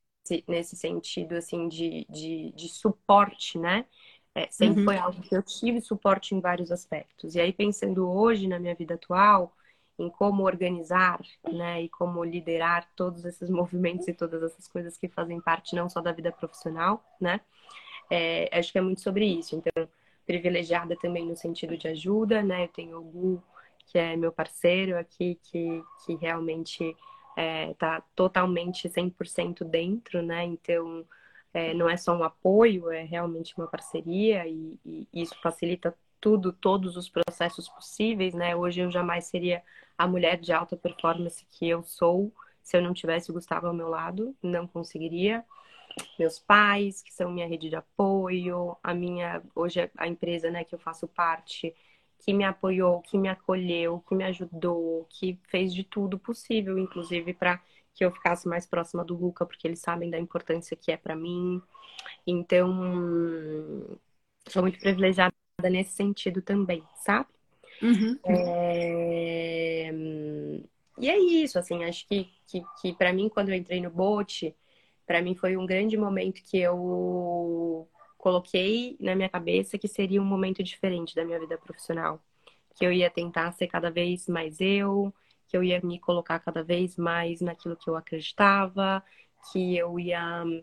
nesse 0.48 0.76
sentido, 0.76 1.34
assim, 1.36 1.68
de, 1.68 2.06
de, 2.10 2.52
de 2.54 2.70
suporte, 2.70 3.58
né? 3.58 3.86
É, 4.34 4.48
sempre 4.52 4.82
uhum. 4.82 4.86
foi 4.86 4.98
algo 4.98 5.22
que 5.22 5.36
eu 5.36 5.42
tive 5.42 5.82
suporte 5.82 6.36
em 6.36 6.40
vários 6.40 6.72
aspectos. 6.72 7.36
E 7.36 7.42
aí, 7.42 7.52
pensando 7.52 8.08
hoje 8.08 8.48
na 8.48 8.60
minha 8.60 8.76
vida 8.76 8.94
atual, 8.94 9.56
em 9.98 10.10
como 10.10 10.44
organizar, 10.44 11.20
né, 11.52 11.82
e 11.82 11.90
como 11.90 12.24
liderar 12.24 12.88
todos 12.96 13.26
esses 13.26 13.50
movimentos 13.50 14.08
e 14.08 14.14
todas 14.14 14.44
essas 14.44 14.68
coisas 14.68 14.98
que 14.98 15.08
fazem 15.08 15.42
parte 15.42 15.76
não 15.76 15.90
só 15.90 16.02
da 16.02 16.12
vida 16.12 16.32
profissional, 16.32 17.04
né, 17.20 17.42
é, 18.10 18.50
acho 18.58 18.72
que 18.72 18.78
é 18.78 18.82
muito 18.82 19.02
sobre 19.02 19.26
isso. 19.26 19.56
Então, 19.56 19.90
privilegiada 20.28 20.96
também 20.98 21.26
no 21.26 21.36
sentido 21.36 21.78
de 21.78 21.88
ajuda, 21.88 22.44
né, 22.44 22.66
eu 22.66 22.68
tenho 22.68 23.00
o 23.00 23.04
Gu, 23.04 23.44
que 23.88 23.98
é 23.98 24.16
meu 24.16 24.32
parceiro 24.32 24.98
aqui, 24.98 25.40
que, 25.42 25.82
que 26.06 26.16
realmente 26.16 26.96
é, 27.38 27.74
tá 27.76 28.04
totalmente 28.16 28.90
100% 28.90 29.64
dentro, 29.64 30.22
né? 30.22 30.44
Então, 30.44 31.06
é, 31.54 31.74
não 31.74 31.90
é 31.90 31.96
só 31.96 32.16
um 32.16 32.24
apoio, 32.24 32.92
é 32.92 33.04
realmente 33.04 33.54
uma 33.58 33.68
parceria 33.68 34.46
e, 34.48 34.78
e, 34.86 35.08
isso 35.14 35.40
facilita 35.42 35.96
tudo, 36.20 36.52
todos 36.52 36.98
os 36.98 37.08
processos 37.10 37.70
possíveis, 37.70 38.34
né? 38.34 38.56
Hoje 38.56 38.82
eu 38.82 38.92
jamais 38.92 39.26
seria 39.26 39.64
a 39.98 40.06
mulher 40.06 40.38
de 40.38 40.52
alta 40.52 40.76
performance 40.76 41.46
que 41.50 41.68
eu 41.70 41.82
sou 41.84 42.34
se 42.62 42.76
eu 42.76 42.82
não 42.82 42.94
tivesse 42.94 43.32
o 43.32 43.34
Gustavo 43.34 43.68
ao 43.68 43.74
meu 43.74 43.88
lado, 43.88 44.36
não 44.44 44.68
conseguiria. 44.68 45.46
Meus 46.18 46.40
pais, 46.40 47.02
que 47.02 47.14
são 47.14 47.32
minha 47.32 47.48
rede 47.48 47.70
de 47.70 47.76
apoio, 47.76 48.76
a 48.84 48.94
minha, 48.94 49.42
hoje 49.56 49.90
a 49.98 50.08
empresa, 50.08 50.50
né, 50.50 50.64
que 50.64 50.76
eu 50.76 50.80
faço 50.80 51.08
parte, 51.08 51.76
que 52.20 52.34
me 52.34 52.44
apoiou, 52.44 53.02
que 53.02 53.18
me 53.18 53.30
acolheu, 53.30 54.04
que 54.08 54.16
me 54.16 54.24
ajudou, 54.24 55.06
que 55.10 55.40
fez 55.48 55.74
de 55.74 55.84
tudo 55.84 56.18
possível, 56.20 56.78
inclusive 56.78 57.34
para 57.34 57.62
que 57.94 58.06
eu 58.06 58.12
ficasse 58.12 58.48
mais 58.48 58.66
próxima 58.66 59.04
do 59.04 59.16
Luca, 59.16 59.46
porque 59.46 59.68
eles 59.68 59.80
sabem 59.80 60.10
da 60.10 60.20
importância 60.20 60.78
que 60.78 60.92
é 60.92 60.98
para 60.98 61.16
mim. 61.16 61.62
Então, 62.26 63.98
sou 64.48 64.62
muito 64.62 64.80
privilegiada 64.80 65.34
nesse 65.64 65.94
sentido 65.94 66.42
também, 66.42 66.84
sabe? 66.96 67.28
Uhum. 67.82 68.20
É... 68.26 69.92
E 71.00 71.10
é 71.10 71.18
isso, 71.20 71.60
assim, 71.60 71.84
acho 71.84 72.08
que, 72.08 72.30
que, 72.48 72.64
que 72.82 72.94
para 72.94 73.14
mim, 73.14 73.30
quando 73.30 73.50
eu 73.50 73.56
entrei 73.56 73.82
no 73.82 73.90
bote, 73.90 74.56
para 75.08 75.22
mim 75.22 75.34
foi 75.34 75.56
um 75.58 75.66
grande 75.66 75.98
momento 75.98 76.44
que 76.44 76.60
eu 76.60 77.88
coloquei 78.18 78.98
na 79.00 79.16
minha 79.16 79.30
cabeça 79.30 79.78
que 79.78 79.88
seria 79.88 80.22
um 80.22 80.26
momento 80.26 80.62
diferente 80.62 81.16
da 81.16 81.24
minha 81.24 81.40
vida 81.40 81.58
profissional, 81.58 82.22
que 82.76 82.86
eu 82.86 82.92
ia 82.92 83.10
tentar 83.10 83.52
ser 83.54 83.68
cada 83.68 83.90
vez 83.90 84.28
mais 84.28 84.60
eu, 84.60 85.14
que 85.48 85.56
eu 85.56 85.64
ia 85.64 85.80
me 85.82 85.98
colocar 85.98 86.40
cada 86.40 86.62
vez 86.62 86.98
mais 86.98 87.40
naquilo 87.40 87.78
que 87.78 87.90
eu 87.90 87.96
acreditava, 87.96 89.02
que 89.52 89.78
eu 89.78 89.98
ia 89.98 90.44
hum, 90.46 90.62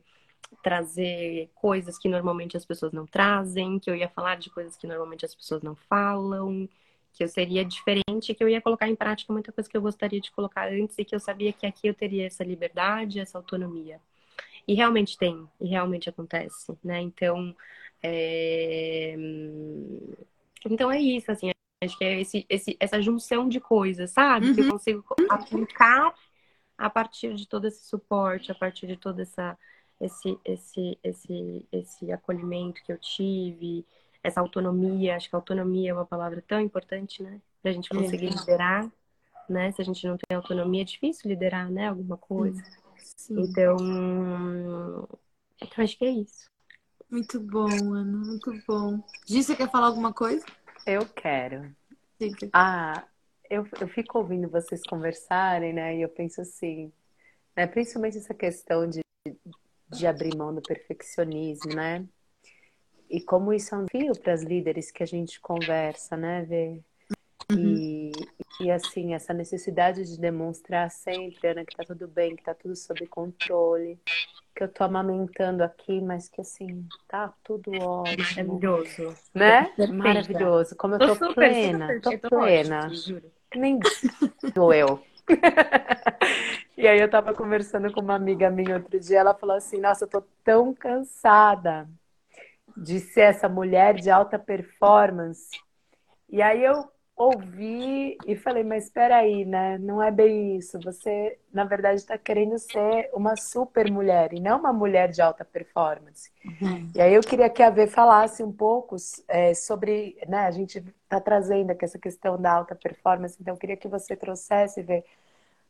trazer 0.63 1.51
coisas 1.55 1.99
que 1.99 2.09
normalmente 2.09 2.57
as 2.57 2.67
pessoas 2.67 2.93
não 2.93 3.07
trazem, 3.07 3.79
que 3.79 3.91
eu 3.91 3.97
ia 3.97 4.11
falar 4.11 4.37
de 4.37 4.51
coisas 4.51 4.77
que 4.77 4.87
normalmente 4.87 5.25
as 5.25 5.35
pessoas 5.35 5.63
não 5.63 5.75
falam, 5.75 6.69
que 7.15 7.25
eu 7.25 7.29
seria 7.29 7.65
diferente, 7.65 8.35
que 8.35 8.45
eu 8.45 8.49
ia 8.49 8.61
colocar 8.61 8.89
em 8.89 8.97
prática 8.97 9.33
muita 9.33 9.53
coisa 9.53 9.71
que 9.71 9.77
eu 9.77 9.83
gostaria 9.83 10.21
de 10.21 10.31
colocar 10.33 10.69
antes 10.69 10.99
e 10.99 11.05
que 11.05 11.15
eu 11.15 11.21
sabia 11.21 11.53
que 11.53 11.67
aqui 11.67 11.87
eu 11.89 11.95
teria 11.95 12.27
essa 12.27 12.45
liberdade, 12.45 13.21
essa 13.21 13.39
autonomia. 13.39 14.01
E 14.67 14.75
realmente 14.75 15.19
tem, 15.19 15.47
e 15.61 15.69
realmente 15.69 16.09
acontece, 16.09 16.77
né? 16.83 17.01
Então, 17.01 17.55
é... 18.03 19.15
então 20.65 20.91
é 20.91 20.99
isso, 20.99 21.31
assim, 21.31 21.51
acho 21.83 21.99
que 21.99 22.05
é 22.05 22.21
esse, 22.21 22.47
esse, 22.49 22.77
essa 22.81 23.01
junção 23.01 23.49
de 23.49 23.61
coisas, 23.61 24.11
sabe? 24.11 24.49
Uhum. 24.49 24.55
Que 24.55 24.61
eu 24.61 24.65
uhum. 24.65 24.71
consigo 24.73 25.05
aplicar 25.29 26.15
a 26.77 26.91
partir 26.91 27.35
de 27.35 27.47
todo 27.47 27.67
esse 27.67 27.85
suporte, 27.85 28.51
a 28.51 28.55
partir 28.55 28.87
de 28.87 28.97
todo 28.97 29.21
essa, 29.21 29.57
esse, 30.01 30.39
esse, 30.45 30.99
esse, 31.03 31.69
esse 31.71 32.13
acolhimento 32.13 32.83
que 32.83 32.93
eu 32.93 32.99
tive, 32.99 33.85
essa 34.23 34.41
autonomia. 34.41 35.17
Acho 35.17 35.29
que 35.29 35.37
autonomia 35.37 35.91
é 35.91 35.95
uma 35.95 36.07
palavra 36.07 36.43
tão 36.47 36.61
importante, 36.61 37.23
né? 37.23 37.41
Pra 37.63 37.73
gente 37.73 37.89
conseguir 37.89 38.27
é. 38.27 38.31
liderar, 38.31 38.91
né? 39.49 39.71
Se 39.73 39.83
a 39.83 39.85
gente 39.85 40.07
não 40.07 40.17
tem 40.17 40.37
autonomia, 40.37 40.83
é 40.83 40.85
difícil 40.85 41.29
liderar, 41.29 41.71
né? 41.71 41.89
Alguma 41.89 42.17
coisa. 42.17 42.61
Uhum. 42.61 42.84
Sim. 43.05 43.41
Então, 43.41 45.09
então, 45.61 45.85
acho 45.85 45.99
que 45.99 46.05
é 46.05 46.11
isso. 46.11 46.51
Muito 47.11 47.39
bom, 47.39 47.93
Ana, 47.93 48.17
muito 48.17 48.53
bom. 48.67 49.03
Gi, 49.27 49.43
você 49.43 49.55
quer 49.55 49.71
falar 49.71 49.89
alguma 49.89 50.13
coisa? 50.13 50.45
Eu 50.87 51.07
quero. 51.07 51.75
Ah, 52.53 53.07
eu, 53.51 53.67
eu 53.81 53.89
fico 53.89 54.19
ouvindo 54.19 54.49
vocês 54.49 54.83
conversarem, 54.85 55.73
né? 55.75 55.97
E 55.97 56.03
eu 56.03 56.09
penso 56.09 56.41
assim, 56.41 56.91
né? 57.55 57.67
Principalmente 57.67 58.17
essa 58.19 58.35
questão 58.35 58.89
de, 58.89 59.03
de 59.91 60.07
abrir 60.07 60.35
mão 60.35 60.55
do 60.55 60.63
perfeccionismo, 60.63 61.75
né? 61.75 62.07
E 63.11 63.21
como 63.21 63.53
isso 63.53 63.75
é 63.75 63.79
um 63.79 63.85
desafio 63.85 64.17
para 64.17 64.33
as 64.33 64.43
líderes 64.43 64.91
que 64.91 65.03
a 65.03 65.07
gente 65.07 65.41
conversa, 65.41 66.17
né? 66.17 66.43
Ver 66.45 66.83
Uhum. 67.51 67.77
E, 67.79 68.13
e 68.61 68.71
assim, 68.71 69.15
essa 69.15 69.35
necessidade 69.35 70.05
de 70.05 70.19
demonstrar 70.19 70.91
sempre, 70.91 71.49
Ana, 71.49 71.65
que 71.65 71.77
tá 71.77 71.85
tudo 71.85 72.07
bem, 72.07 72.37
que 72.37 72.43
tá 72.43 72.55
tudo 72.55 72.77
sob 72.77 73.07
controle, 73.07 73.99
que 74.55 74.63
eu 74.63 74.69
tô 74.69 74.85
amamentando 74.85 75.65
aqui, 75.65 76.01
mas 76.01 76.29
que 76.29 76.41
assim, 76.41 76.87
tá 77.09 77.33
tudo 77.43 77.73
ótimo. 77.73 78.55
Maravilhoso. 78.55 79.17
Né? 79.35 79.73
Maravilhoso. 79.93 80.77
Como 80.77 80.95
eu 80.95 80.99
tô, 81.01 81.07
tô 81.09 81.15
super, 81.15 81.35
plena, 81.35 81.87
super, 81.87 82.01
tô, 82.01 82.19
tô 82.19 82.37
plena. 82.37 82.87
Ótimo, 82.87 83.23
Nem 83.57 83.81
sou 84.55 84.73
eu. 84.73 85.03
e 86.77 86.87
aí 86.87 87.01
eu 87.01 87.11
tava 87.11 87.35
conversando 87.35 87.91
com 87.93 88.01
uma 88.01 88.15
amiga 88.15 88.51
minha 88.51 88.77
outro 88.77 89.01
dia, 89.01 89.21
ela 89.21 89.35
falou 89.35 89.57
assim, 89.57 89.81
nossa, 89.81 90.05
eu 90.05 90.09
tô 90.09 90.23
tão 90.45 90.73
cansada 90.73 91.89
de 92.77 93.01
ser 93.01 93.23
essa 93.23 93.49
mulher 93.49 93.95
de 93.95 94.11
alta 94.11 94.39
performance. 94.39 95.49
E 96.29 96.43
aí 96.43 96.65
eu 96.65 96.94
ouvi 97.17 98.17
e 98.27 98.35
falei, 98.35 98.65
mas 98.65 98.85
espera 98.85 99.17
aí, 99.17 99.45
né? 99.45 99.79
Não 99.79 100.03
é 100.03 100.11
bem 100.11 100.57
isso. 100.57 100.79
Você, 100.81 101.39
na 101.53 101.65
verdade, 101.65 101.97
está 101.97 102.19
querendo 102.19 102.59
ser 102.59 103.11
uma 103.13 103.37
super 103.37 103.91
mulher 103.91 104.33
e 104.33 104.41
não 104.41 104.59
uma 104.59 104.73
mulher 104.73 105.09
de 105.09 105.23
alta 105.23 105.45
performance. 105.45 106.31
Uhum. 106.45 106.91
E 106.95 107.01
aí 107.01 107.15
eu 107.15 107.21
queria 107.21 107.49
que 107.49 107.63
a 107.63 107.71
V 107.71 107.87
falasse 107.87 108.43
um 108.43 108.53
pouco 108.53 108.97
é, 109.29 109.55
sobre, 109.55 110.19
né? 110.29 110.41
A 110.47 110.51
gente 110.51 110.85
está 111.05 111.21
trazendo 111.21 111.71
aqui 111.71 111.85
essa 111.85 111.99
questão 111.99 112.41
da 112.41 112.53
alta 112.53 112.75
performance, 112.75 113.37
então 113.41 113.55
eu 113.55 113.59
queria 113.59 113.77
que 113.77 113.89
você 113.89 114.17
trouxesse, 114.17 114.83
ver 114.83 115.05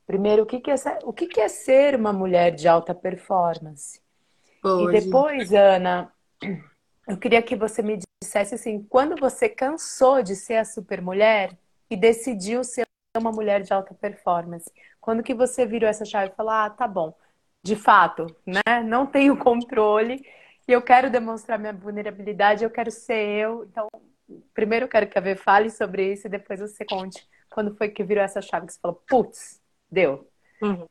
primeiro 0.06 0.42
o 0.42 0.46
que, 0.46 0.60
que 0.60 0.70
é, 0.70 0.74
o 1.04 1.12
que, 1.12 1.26
que 1.26 1.40
é 1.40 1.48
ser 1.48 1.94
uma 1.94 2.12
mulher 2.12 2.52
de 2.52 2.66
alta 2.68 2.94
performance. 2.94 4.00
E 4.64 4.92
depois, 4.92 5.52
Ana, 5.52 6.10
eu 7.08 7.16
queria 7.18 7.42
que 7.42 7.56
você 7.56 7.82
me 7.82 7.98
dissesse 8.22 8.54
assim, 8.54 8.82
quando 8.84 9.16
você 9.20 9.48
cansou 9.48 10.22
de 10.22 10.34
ser 10.36 10.56
a 10.56 10.64
super 10.64 11.00
mulher, 11.00 11.56
e 11.90 11.96
decidiu 11.96 12.64
ser 12.64 12.86
uma 13.16 13.30
mulher 13.30 13.62
de 13.62 13.72
alta 13.72 13.94
performance? 13.94 14.70
Quando 15.00 15.22
que 15.22 15.34
você 15.34 15.66
virou 15.66 15.88
essa 15.88 16.04
chave 16.04 16.32
e 16.32 16.36
falou, 16.36 16.52
ah, 16.52 16.70
tá 16.70 16.88
bom, 16.88 17.14
de 17.62 17.76
fato, 17.76 18.26
né? 18.46 18.82
Não 18.84 19.06
tenho 19.06 19.36
controle 19.38 20.24
e 20.66 20.72
eu 20.72 20.82
quero 20.82 21.10
demonstrar 21.10 21.58
minha 21.58 21.72
vulnerabilidade, 21.72 22.64
eu 22.64 22.70
quero 22.70 22.90
ser 22.90 23.28
eu. 23.38 23.64
Então, 23.64 23.88
primeiro 24.52 24.86
eu 24.86 24.88
quero 24.88 25.08
que 25.08 25.18
a 25.18 25.20
Vê 25.20 25.36
fale 25.36 25.70
sobre 25.70 26.12
isso 26.12 26.26
e 26.26 26.30
depois 26.30 26.60
você 26.60 26.84
conte 26.84 27.26
quando 27.50 27.76
foi 27.76 27.88
que 27.88 28.02
virou 28.02 28.24
essa 28.24 28.42
chave 28.42 28.66
que 28.66 28.72
você 28.72 28.80
falou, 28.80 29.00
putz, 29.06 29.62
deu. 29.90 30.28
Uhum. 30.60 30.86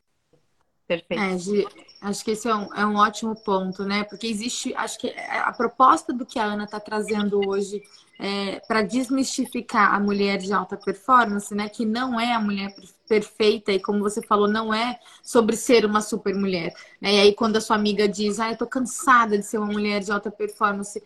Perfeito. 0.86 1.22
É, 1.22 2.06
acho 2.08 2.24
que 2.24 2.32
esse 2.32 2.46
é 2.46 2.54
um, 2.54 2.74
é 2.74 2.86
um 2.86 2.96
ótimo 2.96 3.34
ponto, 3.34 3.84
né? 3.84 4.04
Porque 4.04 4.26
existe, 4.26 4.74
acho 4.74 4.98
que 4.98 5.08
a 5.08 5.50
proposta 5.52 6.12
do 6.12 6.26
que 6.26 6.38
a 6.38 6.44
Ana 6.44 6.64
está 6.64 6.78
trazendo 6.78 7.40
hoje 7.48 7.82
é, 8.18 8.60
para 8.68 8.82
desmistificar 8.82 9.94
a 9.94 10.00
mulher 10.00 10.36
de 10.36 10.52
alta 10.52 10.76
performance, 10.76 11.54
né? 11.54 11.70
Que 11.70 11.86
não 11.86 12.20
é 12.20 12.34
a 12.34 12.40
mulher 12.40 12.74
perfeita 13.08 13.72
e, 13.72 13.80
como 13.80 14.00
você 14.00 14.20
falou, 14.20 14.46
não 14.46 14.74
é 14.74 14.98
sobre 15.22 15.56
ser 15.56 15.86
uma 15.86 16.02
super 16.02 16.34
mulher. 16.34 16.74
Né? 17.00 17.14
E 17.14 17.20
aí, 17.20 17.34
quando 17.34 17.56
a 17.56 17.60
sua 17.62 17.76
amiga 17.76 18.06
diz, 18.06 18.38
ah, 18.38 18.50
eu 18.50 18.58
tô 18.58 18.66
cansada 18.66 19.38
de 19.38 19.44
ser 19.44 19.56
uma 19.56 19.72
mulher 19.72 20.00
de 20.00 20.12
alta 20.12 20.30
performance, 20.30 21.02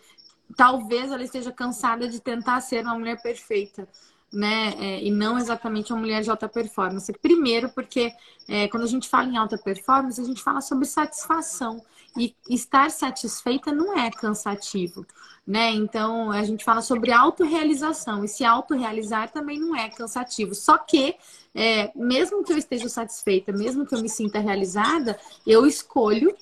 talvez 0.56 1.12
ela 1.12 1.22
esteja 1.22 1.52
cansada 1.52 2.08
de 2.08 2.18
tentar 2.18 2.60
ser 2.60 2.84
uma 2.84 2.98
mulher 2.98 3.22
perfeita 3.22 3.88
né? 4.32 4.74
É, 4.78 5.02
e 5.02 5.10
não 5.10 5.38
exatamente 5.38 5.92
uma 5.92 6.00
mulher 6.00 6.22
de 6.22 6.30
alta 6.30 6.48
performance. 6.48 7.12
Primeiro, 7.20 7.68
porque 7.70 8.12
é, 8.46 8.68
quando 8.68 8.84
a 8.84 8.88
gente 8.88 9.08
fala 9.08 9.28
em 9.28 9.36
alta 9.36 9.56
performance, 9.58 10.20
a 10.20 10.24
gente 10.24 10.42
fala 10.42 10.60
sobre 10.60 10.86
satisfação. 10.86 11.82
E 12.16 12.34
estar 12.48 12.90
satisfeita 12.90 13.70
não 13.70 13.96
é 13.96 14.10
cansativo, 14.10 15.06
né? 15.46 15.70
Então, 15.70 16.32
a 16.32 16.42
gente 16.42 16.64
fala 16.64 16.80
sobre 16.82 17.12
autorrealização. 17.12 18.24
E 18.24 18.28
se 18.28 18.44
autorrealizar 18.44 19.30
também 19.30 19.58
não 19.58 19.76
é 19.76 19.88
cansativo. 19.88 20.54
Só 20.54 20.78
que, 20.78 21.14
é, 21.54 21.92
mesmo 21.94 22.42
que 22.42 22.52
eu 22.52 22.58
esteja 22.58 22.88
satisfeita, 22.88 23.52
mesmo 23.52 23.86
que 23.86 23.94
eu 23.94 24.00
me 24.00 24.08
sinta 24.08 24.40
realizada, 24.40 25.18
eu 25.46 25.66
escolho 25.66 26.34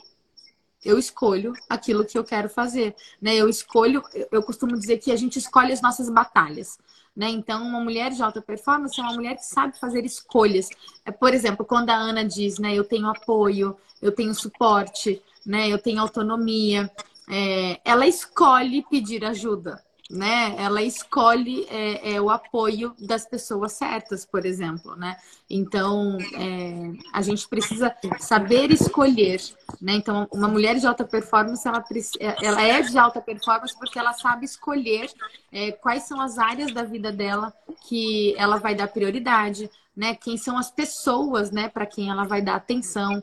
eu 0.85 1.01
escolho 1.01 1.53
aquilo 1.69 2.05
que 2.05 2.17
eu 2.17 2.23
quero 2.23 2.49
fazer, 2.49 2.95
né? 3.21 3.35
Eu 3.35 3.49
escolho, 3.49 4.01
eu 4.31 4.41
costumo 4.41 4.79
dizer 4.79 4.99
que 4.99 5.11
a 5.11 5.17
gente 5.17 5.37
escolhe 5.37 5.73
as 5.73 5.83
nossas 5.83 6.09
batalhas. 6.09 6.79
Né? 7.17 7.31
Então, 7.31 7.63
uma 7.67 7.81
mulher 7.81 8.11
de 8.11 8.23
alta 8.23 8.43
performance 8.43 9.01
é 9.01 9.03
uma 9.03 9.15
mulher 9.15 9.37
que 9.37 9.47
sabe 9.47 9.79
fazer 9.79 10.05
escolhas. 10.05 10.69
É, 11.05 11.11
por 11.11 11.33
exemplo, 11.33 11.65
quando 11.65 11.89
a 11.89 11.97
Ana 11.97 12.23
diz, 12.23 12.59
né, 12.59 12.75
eu 12.75 12.85
tenho 12.85 13.09
apoio, 13.09 13.75
eu 14.03 14.13
tenho 14.13 14.35
suporte, 14.35 15.23
né, 15.45 15.69
eu 15.69 15.79
tenho 15.79 16.01
autonomia, 16.01 16.91
é, 17.31 17.81
ela 17.85 18.07
escolhe 18.07 18.85
pedir 18.91 19.25
ajuda 19.25 19.83
né? 20.11 20.55
Ela 20.57 20.83
escolhe 20.83 21.67
é, 21.69 22.15
é, 22.15 22.21
o 22.21 22.31
apoio 22.31 22.95
das 22.99 23.27
pessoas 23.27 23.73
certas, 23.73 24.25
por 24.25 24.45
exemplo, 24.47 24.95
né? 24.95 25.17
Então, 25.51 26.17
é, 26.35 26.93
a 27.13 27.21
gente 27.23 27.49
precisa 27.49 27.95
saber 28.19 28.71
escolher, 28.71 29.41
né? 29.81 29.95
Então, 29.95 30.29
uma 30.33 30.49
mulher 30.49 30.77
de 30.77 30.87
alta 30.87 31.05
performance, 31.05 31.67
ela, 31.67 31.85
é, 32.21 32.47
ela 32.47 32.63
é 32.63 32.83
de 32.83 32.97
alta 32.97 33.21
performance 33.21 33.77
porque 33.77 33.99
ela 33.99 34.13
sabe 34.13 34.45
escolher 34.45 35.11
é, 35.51 35.73
quais 35.73 36.05
são 36.05 36.21
as 36.21 36.39
áreas 36.39 36.73
da 36.73 36.85
vida 36.85 37.11
dela 37.11 37.53
que 37.89 38.35
ela 38.37 38.59
vai 38.59 38.75
dar 38.75 38.89
prioridade, 38.89 39.69
né? 39.97 40.15
Quem 40.15 40.37
são 40.37 40.57
as 40.57 40.71
pessoas, 40.71 41.51
né? 41.51 41.69
Para 41.69 41.87
quem 41.87 42.11
ela 42.11 42.25
vai 42.25 42.41
dar 42.41 42.55
atenção. 42.55 43.23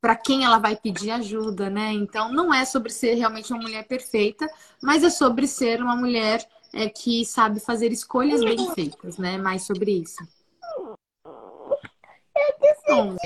Para 0.00 0.14
quem 0.14 0.44
ela 0.44 0.58
vai 0.58 0.76
pedir 0.76 1.10
ajuda, 1.10 1.68
né? 1.68 1.92
Então, 1.92 2.32
não 2.32 2.54
é 2.54 2.64
sobre 2.64 2.90
ser 2.90 3.14
realmente 3.14 3.52
uma 3.52 3.60
mulher 3.60 3.86
perfeita, 3.86 4.48
mas 4.82 5.02
é 5.02 5.10
sobre 5.10 5.46
ser 5.46 5.82
uma 5.82 5.96
mulher 5.96 6.46
é, 6.72 6.88
que 6.88 7.24
sabe 7.24 7.58
fazer 7.60 7.90
escolhas 7.90 8.44
bem 8.44 8.72
feitas, 8.74 9.18
né? 9.18 9.36
Mais 9.36 9.62
sobre 9.62 9.90
isso. 9.90 10.22
Bom, 12.86 13.16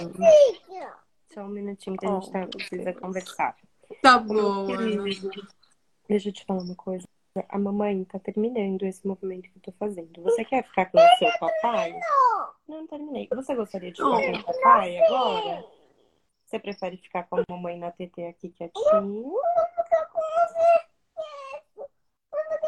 só 1.33 1.43
um 1.43 1.49
minutinho 1.49 1.97
que 1.97 2.07
a 2.07 2.15
gente 2.15 2.31
tá, 2.31 2.47
precisa 2.47 2.93
conversar. 2.95 3.57
Tá 4.03 4.19
bom. 4.19 4.67
Deixa 6.09 6.29
eu 6.29 6.33
te 6.33 6.45
falar 6.45 6.63
uma 6.63 6.75
coisa. 6.75 7.07
A 7.49 7.59
mamãe 7.59 8.05
tá 8.05 8.19
terminando 8.19 8.83
esse 8.83 9.07
movimento 9.07 9.45
que 9.45 9.57
eu 9.57 9.63
tô 9.63 9.73
fazendo. 9.79 10.23
Você 10.23 10.45
quer 10.45 10.65
ficar 10.65 10.87
com 10.87 10.99
o 10.99 11.17
seu 11.19 11.31
papai? 11.39 11.93
Não, 11.93 12.51
não 12.69 12.87
terminei. 12.87 13.29
Você 13.33 13.55
gostaria 13.55 13.91
de 13.91 13.97
ficar 13.97 14.11
com 14.11 14.39
o 14.39 14.45
papai 14.45 14.99
agora? 14.99 15.65
Você 16.53 16.59
prefere 16.59 16.99
ficar 16.99 17.23
com 17.23 17.37
a 17.37 17.45
mamãe 17.49 17.79
na 17.79 17.91
TT 17.91 18.27
aqui 18.27 18.51
quietinho? 18.51 19.33
Eu 19.33 19.85
ficar 19.85 20.05
com 20.13 20.21
você 20.21 20.81
que 21.65 21.81
você 22.31 22.67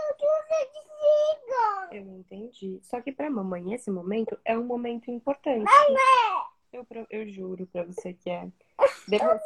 Eu 1.95 2.03
entendi. 2.19 2.81
Só 2.83 3.03
que 3.03 3.13
pra 3.13 3.29
mamãe, 3.29 3.75
esse 3.75 3.91
momento 3.91 4.41
é 4.43 4.57
um 4.57 4.65
momento 4.65 5.11
importante. 5.11 5.71
Eu, 6.73 6.87
eu 7.11 7.29
juro 7.29 7.67
pra 7.67 7.85
você 7.85 8.15
que 8.15 8.31
é. 8.31 8.49
Depois, 9.07 9.43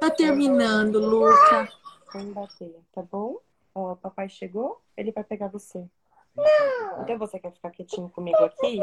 tá 0.00 0.10
terminando, 0.10 0.98
Luca. 0.98 1.68
Vamos 2.12 2.34
bater, 2.34 2.74
tá 2.92 3.02
bom? 3.02 3.38
Ó, 3.72 3.94
papai 3.94 4.28
chegou, 4.28 4.82
ele 4.96 5.12
vai 5.12 5.22
pegar 5.22 5.46
você. 5.46 5.88
Não. 6.34 7.02
Então 7.02 7.16
você 7.18 7.38
quer 7.38 7.52
ficar 7.52 7.70
quietinho 7.70 8.10
comigo 8.10 8.36
aqui? 8.38 8.80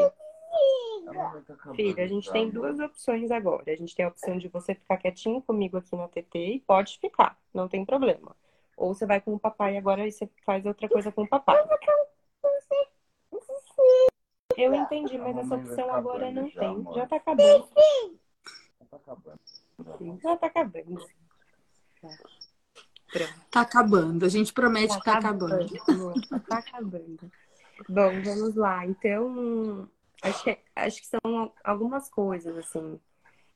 Filha, 1.75 2.03
a 2.03 2.07
gente 2.07 2.31
tem 2.31 2.49
duas 2.49 2.79
opções 2.79 3.31
agora. 3.31 3.71
A 3.71 3.75
gente 3.75 3.95
tem 3.95 4.05
a 4.05 4.09
opção 4.09 4.37
de 4.37 4.47
você 4.47 4.75
ficar 4.75 4.97
quietinho 4.97 5.41
comigo 5.41 5.77
aqui 5.77 5.95
na 5.95 6.07
TT 6.07 6.37
e 6.39 6.59
pode 6.59 6.99
ficar, 6.99 7.37
não 7.53 7.67
tem 7.67 7.85
problema. 7.85 8.35
Ou 8.77 8.93
você 8.93 9.05
vai 9.05 9.21
com 9.21 9.33
o 9.33 9.39
papai 9.39 9.77
agora 9.77 10.07
e 10.07 10.11
você 10.11 10.29
faz 10.45 10.65
outra 10.65 10.87
coisa 10.89 11.11
com 11.11 11.23
o 11.23 11.27
papai. 11.27 11.57
Eu 14.57 14.73
entendi, 14.73 15.17
mas 15.17 15.37
essa 15.37 15.55
opção 15.55 15.93
agora 15.93 16.31
não 16.31 16.49
tem. 16.49 16.93
Já 16.93 17.07
tá 17.07 17.15
acabando. 17.15 17.69
Já 20.21 20.37
tá 20.37 20.47
acabando. 20.47 21.01
Tá 23.49 23.61
acabando. 23.61 24.25
A 24.25 24.29
gente 24.29 24.53
promete 24.53 24.93
tá 24.93 24.99
que 24.99 25.05
tá 25.05 25.17
acabando. 25.17 25.75
acabando. 25.75 26.41
Tá 26.47 26.57
acabando. 26.57 27.31
Bom, 27.89 28.21
vamos 28.23 28.55
lá. 28.55 28.85
Então, 28.85 29.89
Acho 30.21 30.43
que, 30.43 30.57
acho 30.75 31.01
que 31.01 31.07
são 31.07 31.53
algumas 31.63 32.09
coisas, 32.09 32.57
assim. 32.57 32.99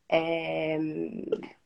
É... 0.10 0.78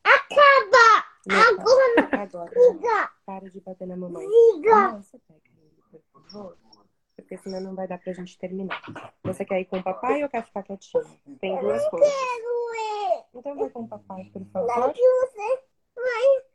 Acaba! 0.04 1.06
Agora! 1.28 2.22
Agora. 2.22 2.50
Liga! 2.54 3.10
Para 3.24 3.50
de 3.50 3.60
bater 3.60 3.86
na 3.86 3.96
mamãe. 3.96 4.26
Liga! 4.26 4.92
Não, 4.92 5.02
você 5.02 5.18
pega 5.18 5.40
por 5.90 6.02
favor. 6.12 6.56
Porque 7.16 7.36
senão 7.38 7.60
não 7.60 7.74
vai 7.74 7.86
dar 7.86 7.98
pra 7.98 8.12
gente 8.12 8.38
terminar. 8.38 8.80
Você 9.24 9.44
quer 9.44 9.60
ir 9.60 9.66
com 9.66 9.78
o 9.78 9.82
papai 9.82 10.22
ou 10.22 10.28
quer 10.28 10.44
ficar 10.44 10.62
quietinho? 10.62 11.04
Tem 11.40 11.58
duas 11.60 11.86
coisas. 11.88 12.08
Quero 12.08 12.74
ir. 12.74 13.24
Então 13.34 13.56
vai 13.56 13.70
com 13.70 13.82
o 13.82 13.88
papai, 13.88 14.24
por 14.32 14.44
favor. 14.46 14.68
Não 14.68 14.92
você 14.92 15.62
vai 15.94 16.49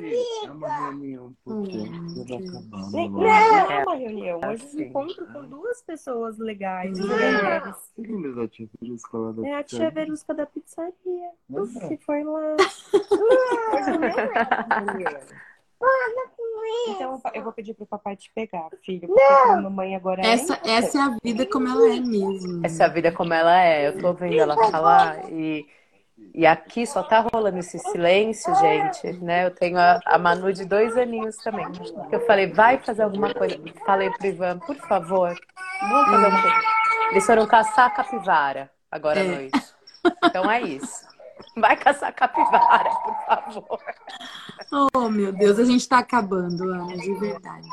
é 0.00 0.50
uma 0.50 0.68
reunião 0.68 1.34
porque 1.44 1.78
hum, 1.78 3.10
Não 3.10 3.26
é 3.26 3.82
uma 3.82 3.94
reunião. 3.94 4.40
Hoje 4.48 4.66
eu 4.74 4.80
encontro 4.86 5.26
com 5.26 5.44
duas 5.44 5.82
pessoas 5.82 6.38
legais, 6.38 6.98
mulheres. 6.98 7.92
Da 8.34 8.48
tia 8.48 8.68
Verusca 8.80 9.18
lá 9.18 9.32
da 9.32 9.46
É 9.46 9.54
a 9.54 9.62
tia 9.62 9.90
Verusca 9.90 10.34
da 10.34 10.46
pizzaria. 10.46 11.30
Que 11.88 11.96
foi 12.04 12.24
lá. 12.24 12.56
Então 16.88 17.20
eu 17.34 17.42
vou 17.42 17.52
pedir 17.52 17.74
pro 17.74 17.86
papai 17.86 18.16
te 18.16 18.30
pegar, 18.32 18.68
filho. 18.82 19.08
Porque 19.08 19.22
a 19.22 19.60
mamãe 19.60 19.96
agora 19.96 20.22
é. 20.22 20.32
Essa, 20.32 20.60
essa 20.64 20.98
é 20.98 21.00
a 21.00 21.16
vida 21.22 21.46
como 21.46 21.68
ela 21.68 21.96
é 21.96 22.00
mesmo. 22.00 22.64
Essa 22.64 22.84
é 22.84 22.86
a 22.86 22.88
vida 22.88 23.12
como 23.12 23.34
ela 23.34 23.60
é. 23.60 23.88
Eu 23.88 23.98
tô 23.98 24.12
vendo 24.12 24.38
ela 24.38 24.56
falar 24.70 25.30
e 25.32 25.66
e 26.34 26.46
aqui 26.46 26.86
só 26.86 27.02
tá 27.02 27.20
rolando 27.32 27.58
esse 27.58 27.78
silêncio, 27.78 28.54
gente, 28.56 29.12
né? 29.22 29.46
Eu 29.46 29.50
tenho 29.50 29.78
a, 29.78 30.00
a 30.06 30.18
Manu 30.18 30.52
de 30.52 30.64
dois 30.64 30.96
aninhos 30.96 31.36
também. 31.36 31.66
Eu 32.10 32.24
falei, 32.26 32.50
vai 32.50 32.78
fazer 32.78 33.02
alguma 33.02 33.34
coisa. 33.34 33.58
Falei 33.84 34.10
pro 34.10 34.26
Ivan, 34.26 34.58
por 34.58 34.76
favor, 34.76 35.34
vamos 35.82 36.10
fazer 36.10 36.24
alguma 36.24 36.42
coisa. 36.42 36.66
Eles 37.10 37.26
foram 37.26 37.46
caçar 37.46 37.94
capivara 37.94 38.70
agora 38.90 39.20
à 39.20 39.24
é. 39.24 39.28
noite. 39.28 39.74
Então 40.24 40.50
é 40.50 40.62
isso. 40.62 41.06
Vai 41.56 41.76
caçar 41.76 42.14
capivara, 42.14 42.90
por 42.90 43.26
favor. 43.26 43.80
Oh, 44.94 45.08
meu 45.10 45.32
Deus, 45.32 45.58
a 45.58 45.64
gente 45.64 45.86
tá 45.86 45.98
acabando, 45.98 46.64
Ana, 46.64 46.96
de 46.96 47.12
verdade. 47.14 47.68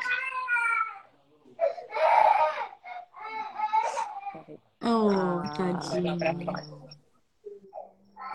Oh, 4.84 5.10
ah, 5.10 5.44
tadinho. 5.56 6.79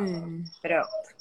Hum. 0.00 0.44
Pronto. 0.60 1.14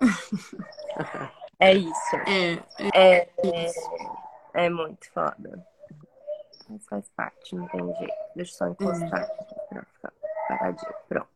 é 1.60 1.74
isso. 1.74 2.16
É, 2.26 2.52
é, 2.94 3.16
é, 3.18 3.28
é, 3.44 4.64
é 4.66 4.70
muito 4.70 5.10
foda. 5.12 5.66
Mas 6.68 6.86
faz 6.86 7.08
parte, 7.10 7.54
não 7.54 7.66
tem 7.68 7.94
jeito. 7.96 8.14
Deixa 8.34 8.52
eu 8.52 8.56
só 8.56 8.68
encostar 8.68 9.28
hum. 9.28 9.68
pra 9.68 9.82
ficar 9.84 10.12
paradinho. 10.48 10.94
Pronto. 11.08 11.32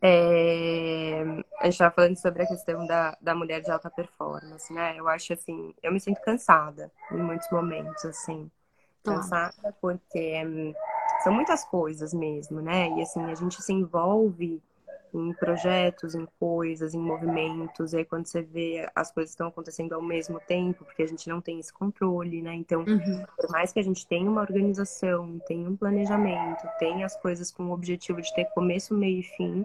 É, 0.00 1.22
a 1.58 1.64
gente 1.64 1.72
estava 1.72 1.94
falando 1.94 2.16
sobre 2.16 2.42
a 2.42 2.46
questão 2.46 2.86
da, 2.86 3.16
da 3.20 3.34
mulher 3.34 3.60
de 3.60 3.70
alta 3.70 3.90
performance, 3.90 4.72
né? 4.72 4.94
Eu 4.96 5.08
acho 5.08 5.32
assim, 5.32 5.74
eu 5.82 5.92
me 5.92 5.98
sinto 5.98 6.20
cansada 6.20 6.90
em 7.10 7.16
muitos 7.16 7.50
momentos, 7.50 8.04
assim. 8.04 8.50
Claro. 9.02 9.20
cansada 9.20 9.74
porque 9.80 10.44
hum, 10.44 10.72
são 11.22 11.32
muitas 11.32 11.64
coisas 11.64 12.12
mesmo, 12.12 12.60
né? 12.60 12.88
E 12.90 13.02
assim, 13.02 13.24
a 13.24 13.34
gente 13.34 13.60
se 13.62 13.72
envolve 13.72 14.62
em 15.14 15.32
projetos, 15.32 16.14
em 16.14 16.26
coisas, 16.38 16.94
em 16.94 16.98
movimentos, 16.98 17.92
e 17.92 17.98
aí 17.98 18.04
quando 18.04 18.26
você 18.26 18.42
vê 18.42 18.88
as 18.94 19.10
coisas 19.10 19.30
estão 19.30 19.48
acontecendo 19.48 19.92
ao 19.94 20.02
mesmo 20.02 20.40
tempo, 20.40 20.84
porque 20.84 21.02
a 21.02 21.06
gente 21.08 21.28
não 21.28 21.40
tem 21.40 21.58
esse 21.60 21.72
controle, 21.72 22.42
né? 22.42 22.54
Então, 22.54 22.84
Uhum. 22.86 23.24
por 23.36 23.50
mais 23.50 23.72
que 23.72 23.80
a 23.80 23.82
gente 23.84 24.06
tenha 24.06 24.30
uma 24.30 24.40
organização, 24.40 25.38
tenha 25.46 25.68
um 25.68 25.76
planejamento, 25.76 26.66
tenha 26.78 27.06
as 27.06 27.16
coisas 27.16 27.50
com 27.50 27.64
o 27.66 27.72
objetivo 27.72 28.20
de 28.20 28.32
ter 28.34 28.46
começo, 28.46 28.94
meio 28.94 29.20
e 29.20 29.22
fim, 29.22 29.64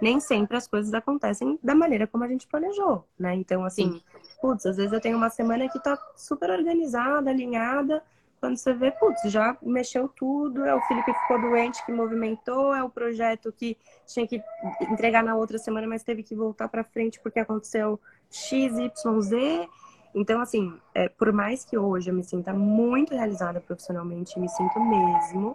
nem 0.00 0.18
sempre 0.20 0.56
as 0.56 0.66
coisas 0.66 0.92
acontecem 0.94 1.58
da 1.62 1.74
maneira 1.74 2.06
como 2.06 2.24
a 2.24 2.28
gente 2.28 2.46
planejou, 2.46 3.04
né? 3.18 3.34
Então, 3.34 3.64
assim, 3.64 4.00
putz, 4.40 4.66
às 4.66 4.76
vezes 4.76 4.92
eu 4.92 5.00
tenho 5.00 5.16
uma 5.16 5.30
semana 5.30 5.68
que 5.68 5.78
tá 5.80 5.96
super 6.16 6.50
organizada, 6.50 7.30
alinhada, 7.30 8.02
quando 8.42 8.56
você 8.56 8.74
vê, 8.74 8.90
putz, 8.90 9.22
já 9.30 9.56
mexeu 9.62 10.08
tudo, 10.08 10.64
é 10.64 10.74
o 10.74 10.80
filho 10.80 11.04
que 11.04 11.14
ficou 11.14 11.40
doente 11.40 11.86
que 11.86 11.92
movimentou, 11.92 12.74
é 12.74 12.82
o 12.82 12.90
projeto 12.90 13.52
que 13.52 13.78
tinha 14.04 14.26
que 14.26 14.42
entregar 14.80 15.22
na 15.22 15.36
outra 15.36 15.58
semana, 15.58 15.86
mas 15.86 16.02
teve 16.02 16.24
que 16.24 16.34
voltar 16.34 16.66
para 16.66 16.82
frente 16.82 17.20
porque 17.20 17.38
aconteceu 17.38 18.00
X, 18.28 18.76
Y, 18.76 19.20
Z. 19.20 19.68
Então, 20.12 20.40
assim, 20.40 20.76
é, 20.92 21.08
por 21.08 21.32
mais 21.32 21.64
que 21.64 21.78
hoje 21.78 22.10
eu 22.10 22.14
me 22.14 22.24
sinta 22.24 22.52
muito 22.52 23.14
realizada 23.14 23.60
profissionalmente, 23.60 24.36
me 24.40 24.48
sinto 24.48 24.80
mesmo. 24.80 25.54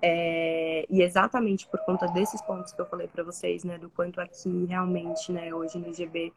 é, 0.00 0.86
e 0.88 1.02
exatamente 1.02 1.66
por 1.66 1.80
conta 1.84 2.06
desses 2.06 2.40
pontos 2.42 2.72
que 2.72 2.80
eu 2.80 2.86
falei 2.86 3.08
para 3.08 3.24
vocês, 3.24 3.64
né, 3.64 3.78
do 3.78 3.90
quanto 3.90 4.20
aqui 4.20 4.64
realmente, 4.66 5.32
né, 5.32 5.52
hoje 5.52 5.76
no 5.76 5.88
IGB, 5.88 6.32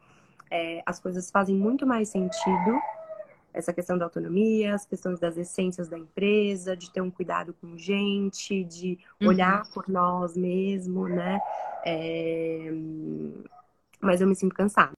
é, 0.49 0.81
as 0.83 0.99
coisas 0.99 1.29
fazem 1.29 1.55
muito 1.55 1.85
mais 1.85 2.09
sentido 2.09 2.81
essa 3.55 3.73
questão 3.73 3.97
da 3.97 4.05
autonomia, 4.05 4.75
as 4.75 4.85
questões 4.85 5.19
das 5.19 5.37
essências 5.37 5.87
da 5.87 5.97
empresa, 5.97 6.75
de 6.75 6.91
ter 6.91 7.01
um 7.01 7.09
cuidado 7.11 7.53
com 7.53 7.77
gente, 7.77 8.63
de 8.63 8.99
Uhum. 9.21 9.27
olhar 9.29 9.65
por 9.71 9.87
nós 9.89 10.35
mesmo, 10.35 11.07
né? 11.07 11.39
É, 11.85 12.69
Mas 14.01 14.21
eu 14.21 14.27
me 14.27 14.35
sinto 14.35 14.53
cansada. 14.55 14.93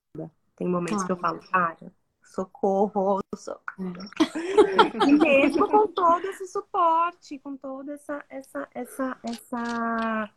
Tem 0.56 0.66
momentos 0.68 1.04
que 1.04 1.12
eu 1.12 1.16
falo, 1.16 1.40
cara, 1.50 1.92
socorro, 2.22 3.20
socorro. 3.36 3.92
E 5.06 5.12
mesmo 5.12 5.68
com 5.68 5.86
todo 5.88 6.24
esse 6.26 6.46
suporte, 6.48 7.38
com 7.38 7.56
toda 7.56 7.92
essa, 7.94 8.24
essa, 8.28 8.68
essa, 8.74 9.16
essa, 9.22 10.30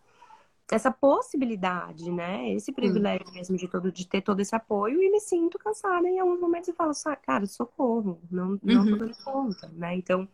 essa 0.71 0.91
possibilidade, 0.91 2.11
né? 2.11 2.51
Esse 2.53 2.71
privilégio 2.71 3.31
mesmo 3.33 3.57
de, 3.57 3.67
todo, 3.67 3.91
de 3.91 4.07
ter 4.07 4.21
todo 4.21 4.39
esse 4.41 4.55
apoio 4.55 5.01
e 5.01 5.11
me 5.11 5.19
sinto 5.19 5.59
cansada 5.59 6.07
em 6.09 6.19
alguns 6.19 6.39
momentos 6.39 6.69
e 6.69 6.73
falo, 6.73 6.93
"Sa- 6.93 7.15
cara, 7.15 7.45
socorro, 7.47 8.21
não, 8.31 8.59
não 8.63 8.85
tô 8.87 8.95
Uhum. 8.95 8.97
dando 8.97 9.15
conta, 9.23 9.67
né? 9.69 9.95
Então, 9.95 10.27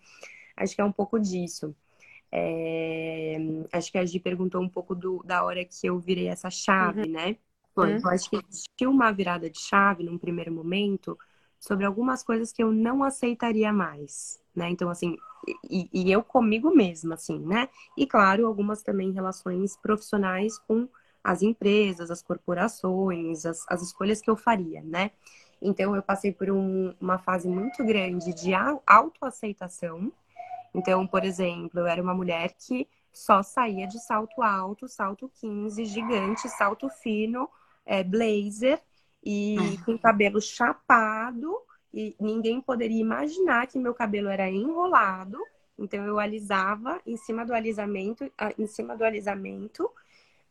acho 0.57 0.75
que 0.75 0.81
é 0.81 0.85
um 0.85 0.91
pouco 0.91 1.19
disso. 1.19 1.75
É, 2.31 3.37
acho 3.73 3.91
que 3.91 3.97
a 3.97 4.05
Gi 4.05 4.19
perguntou 4.19 4.61
um 4.61 4.69
pouco 4.69 4.95
do, 4.95 5.23
da 5.25 5.43
hora 5.45 5.63
que 5.65 5.87
eu 5.87 5.99
virei 5.99 6.27
essa 6.27 6.49
chave, 6.49 7.07
né? 7.09 7.37
Foi. 7.75 8.03
Eu 8.03 8.11
acho 8.11 8.29
que 8.29 8.37
existiu 8.49 8.91
uma 8.91 9.11
virada 9.11 9.49
de 9.49 9.59
chave 9.59 10.03
num 10.03 10.17
primeiro 10.17 10.51
momento 10.53 11.17
sobre 11.67 11.85
algumas 11.85 12.23
coisas 12.23 12.51
que 12.51 12.63
eu 12.63 12.71
não 12.71 13.03
aceitaria 13.03 13.71
mais, 13.73 14.39
né? 14.55 14.69
Então, 14.69 14.89
assim, 14.89 15.17
e, 15.69 15.89
e 15.93 16.11
eu 16.11 16.23
comigo 16.23 16.73
mesma, 16.75 17.15
assim, 17.15 17.39
né? 17.39 17.69
E, 17.97 18.05
claro, 18.07 18.45
algumas 18.47 18.81
também 18.83 19.11
relações 19.11 19.75
profissionais 19.77 20.57
com 20.59 20.87
as 21.23 21.41
empresas, 21.41 22.09
as 22.11 22.21
corporações, 22.21 23.45
as, 23.45 23.65
as 23.67 23.81
escolhas 23.81 24.21
que 24.21 24.29
eu 24.29 24.35
faria, 24.37 24.81
né? 24.81 25.11
Então, 25.61 25.95
eu 25.95 26.01
passei 26.03 26.31
por 26.31 26.49
um- 26.51 26.93
uma 27.01 27.17
fase 27.17 27.47
muito 27.47 27.83
grande 27.83 28.33
de 28.33 28.53
au- 28.53 28.81
autoaceitação. 28.85 30.11
Então, 30.73 31.05
por 31.07 31.23
exemplo, 31.23 31.79
eu 31.79 31.87
era 31.87 32.01
uma 32.01 32.13
mulher 32.13 32.53
que 32.57 32.87
só 33.11 33.41
saía 33.41 33.87
de 33.87 33.99
salto 33.99 34.41
alto, 34.41 34.87
salto 34.87 35.29
15, 35.39 35.85
gigante, 35.85 36.47
salto 36.49 36.89
fino, 36.89 37.49
é, 37.85 38.03
blazer 38.03 38.81
e 39.29 39.77
com 39.85 39.97
cabelo 39.97 40.39
chapado. 40.41 41.61
E 41.93 42.15
ninguém 42.19 42.61
poderia 42.61 42.99
imaginar 43.01 43.67
que 43.67 43.77
meu 43.79 43.93
cabelo 43.93 44.29
era 44.29 44.49
enrolado. 44.49 45.39
Então, 45.77 46.05
eu 46.05 46.19
alisava 46.19 46.99
em 47.05 47.17
cima 47.17 47.45
do 47.45 47.53
alisamento, 47.53 48.31
ah, 48.37 48.51
em 48.57 48.67
cima 48.67 48.95
do 48.95 49.03
alisamento. 49.03 49.89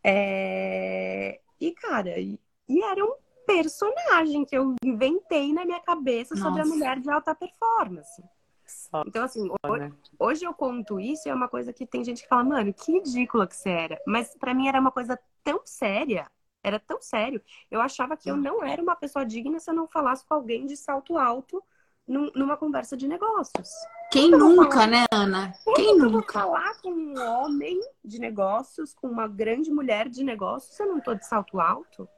É, 0.04 1.40
E, 1.60 1.72
cara, 1.72 2.18
e, 2.20 2.38
era 2.82 3.04
um 3.04 3.14
personagem 3.46 4.44
que 4.44 4.56
eu 4.56 4.74
inventei 4.84 5.52
na 5.52 5.64
minha 5.64 5.80
cabeça 5.80 6.36
sobre 6.36 6.60
a 6.60 6.64
Nossa. 6.64 6.68
mulher 6.76 7.00
de 7.00 7.10
alta 7.10 7.34
performance. 7.34 8.22
Só, 8.66 9.04
Então, 9.06 9.24
assim, 9.24 9.48
ho- 9.48 9.76
né? 9.76 9.90
hoje 10.18 10.44
eu 10.44 10.52
conto 10.52 10.98
isso 11.00 11.28
e 11.28 11.30
é 11.30 11.34
uma 11.34 11.48
coisa 11.48 11.72
que 11.72 11.86
tem 11.86 12.04
gente 12.04 12.22
que 12.22 12.28
fala, 12.28 12.44
mano, 12.44 12.74
que 12.74 12.92
ridícula 12.92 13.46
que 13.46 13.56
você 13.56 13.70
era. 13.70 14.00
Mas 14.06 14.34
pra 14.36 14.52
mim 14.52 14.68
era 14.68 14.80
uma 14.80 14.90
coisa 14.90 15.18
tão 15.44 15.60
séria, 15.64 16.26
era 16.66 16.80
tão 16.80 17.00
sério. 17.00 17.40
Eu 17.70 17.80
achava 17.80 18.16
que 18.16 18.28
eu 18.30 18.36
não 18.36 18.62
era 18.64 18.82
uma 18.82 18.96
pessoa 18.96 19.24
digna 19.24 19.60
se 19.60 19.70
eu 19.70 19.74
não 19.74 19.86
falasse 19.86 20.24
com 20.26 20.34
alguém 20.34 20.66
de 20.66 20.76
salto 20.76 21.16
alto 21.16 21.62
num- 22.06 22.30
numa 22.34 22.56
conversa 22.56 22.96
de 22.96 23.06
negócios. 23.06 23.70
Quem 24.10 24.30
nunca, 24.30 24.86
né, 24.86 25.04
Ana? 25.12 25.52
Quem 25.76 25.90
Eu 25.90 25.98
vou 26.00 26.10
nunca? 26.10 26.32
falar 26.32 26.74
com 26.80 26.90
um 26.90 27.20
homem 27.20 27.80
de 28.04 28.18
negócios, 28.20 28.92
com 28.94 29.06
uma 29.08 29.28
grande 29.28 29.70
mulher 29.70 30.08
de 30.08 30.24
negócios, 30.24 30.74
se 30.76 30.82
eu 30.82 30.88
não 30.88 31.00
tô 31.00 31.14
de 31.14 31.24
salto 31.26 31.60
alto? 31.60 32.08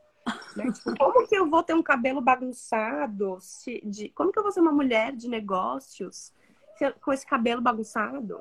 Né? 0.57 0.65
Tipo, 0.73 0.97
como 0.99 1.27
que 1.27 1.35
eu 1.37 1.49
vou 1.49 1.63
ter 1.63 1.75
um 1.75 1.83
cabelo 1.83 2.21
bagunçado? 2.21 3.39
se- 3.41 3.81
de- 3.85 4.09
como 4.11 4.33
que 4.33 4.39
eu 4.39 4.43
vou 4.43 4.53
ser 4.53 4.61
uma 4.61 4.73
mulher 4.73 5.13
de 5.15 5.29
negócios 5.29 6.33
com 7.03 7.13
esse 7.13 7.27
cabelo 7.27 7.61
bagunçado? 7.61 8.41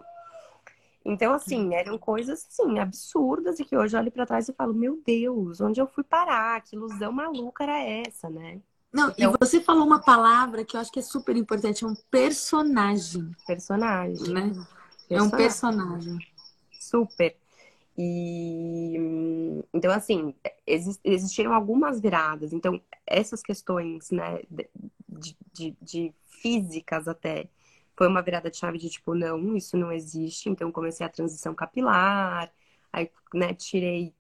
Então, 1.10 1.34
assim, 1.34 1.74
eram 1.74 1.98
coisas, 1.98 2.46
assim, 2.50 2.80
absurdas 2.80 3.60
e 3.60 3.63
que 3.65 3.78
hoje 3.78 3.96
eu 3.96 4.02
olho 4.02 4.12
pra 4.12 4.26
trás 4.26 4.50
e 4.50 4.54
falo, 4.54 4.74
meu 4.74 5.02
Deus, 5.06 5.62
onde 5.62 5.80
eu 5.80 5.88
fui 5.88 6.04
parar? 6.04 6.62
Que 6.62 6.76
ilusão 6.76 7.13
maluca 7.13 7.63
era 7.63 7.80
essa, 7.80 8.30
né? 8.30 8.60
Não, 8.91 9.10
Então- 9.12 9.34
e 9.34 9.38
você 9.39 9.62
falou 9.62 9.86
uma 9.86 10.02
palavra 10.02 10.65
que 10.65 10.76
eu 10.76 10.82
acho 10.82 10.91
que 10.91 11.00
é 11.00 11.02
super 11.02 11.36
importante, 11.38 11.86
é 11.86 11.88
um 11.88 11.96
personagem, 12.12 13.32
Personagem. 13.48 14.34
né? 14.34 14.52
É 15.10 15.22
um 15.22 15.30
personagem. 15.30 16.17
Super. 16.80 17.36
E 17.98 18.96
então, 19.74 19.91
assim, 19.91 20.34
exis- 20.65 21.00
existiram 21.04 21.54
algumas 21.54 22.00
viradas. 22.02 22.52
Então, 22.54 22.82
essas 23.06 23.41
questões, 23.41 24.12
né, 24.12 24.41
de, 25.08 25.38
de, 25.54 25.76
de 25.82 26.13
físicas 26.28 27.08
até, 27.08 27.48
foi 27.97 28.07
uma 28.07 28.21
virada 28.21 28.49
de 28.51 28.57
chave 28.57 28.77
de 28.77 28.89
tipo, 28.89 29.15
não, 29.15 29.55
isso 29.57 29.77
não 29.77 29.91
existe. 29.91 30.49
Então, 30.49 30.71
comecei 30.71 31.05
a 31.05 31.10
transição 31.10 31.55
capilar, 31.55 32.51
aí, 32.93 33.12
né, 33.33 33.53
tirei 33.53 34.13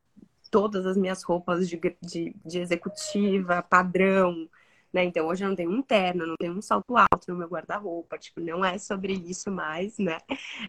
todas 0.51 0.85
as 0.85 0.97
minhas 0.97 1.23
roupas 1.23 1.67
de, 1.69 1.79
de, 2.01 2.35
de 2.45 2.59
executiva, 2.59 3.61
padrão, 3.63 4.49
né? 4.93 5.03
Então, 5.03 5.27
hoje 5.27 5.43
eu 5.45 5.49
não 5.49 5.55
tenho 5.55 5.71
um 5.71 5.81
terno, 5.81 6.25
não 6.27 6.35
tenho 6.37 6.53
um 6.53 6.61
salto 6.61 6.95
alto 6.97 7.29
no 7.31 7.35
meu 7.37 7.47
guarda-roupa. 7.47 8.17
Tipo, 8.17 8.39
não 8.41 8.63
é 8.65 8.77
sobre 8.77 9.13
isso 9.13 9.51
mais, 9.51 9.97
né? 9.97 10.17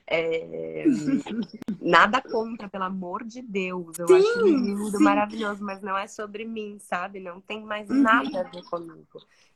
É, 0.07 0.85
Nada 1.81 2.21
contra, 2.23 2.69
pelo 2.69 2.85
amor 2.85 3.25
de 3.25 3.41
Deus. 3.43 3.99
Eu 3.99 4.11
Sim, 4.11 4.13
acho 4.13 4.41
lindo, 4.41 4.99
sim. 4.99 5.01
maravilhoso, 5.01 5.65
mas 5.65 5.81
não 5.83 5.97
é 5.97 6.07
sobre 6.09 6.45
mim, 6.45 6.79
sabe? 6.81 7.21
Não 7.21 7.41
tem 7.41 7.65
mais 7.65 7.91
Uhum. 7.91 8.03
nada 8.03 8.41
a 8.41 8.43
ver 8.45 8.63
comigo. 8.65 9.07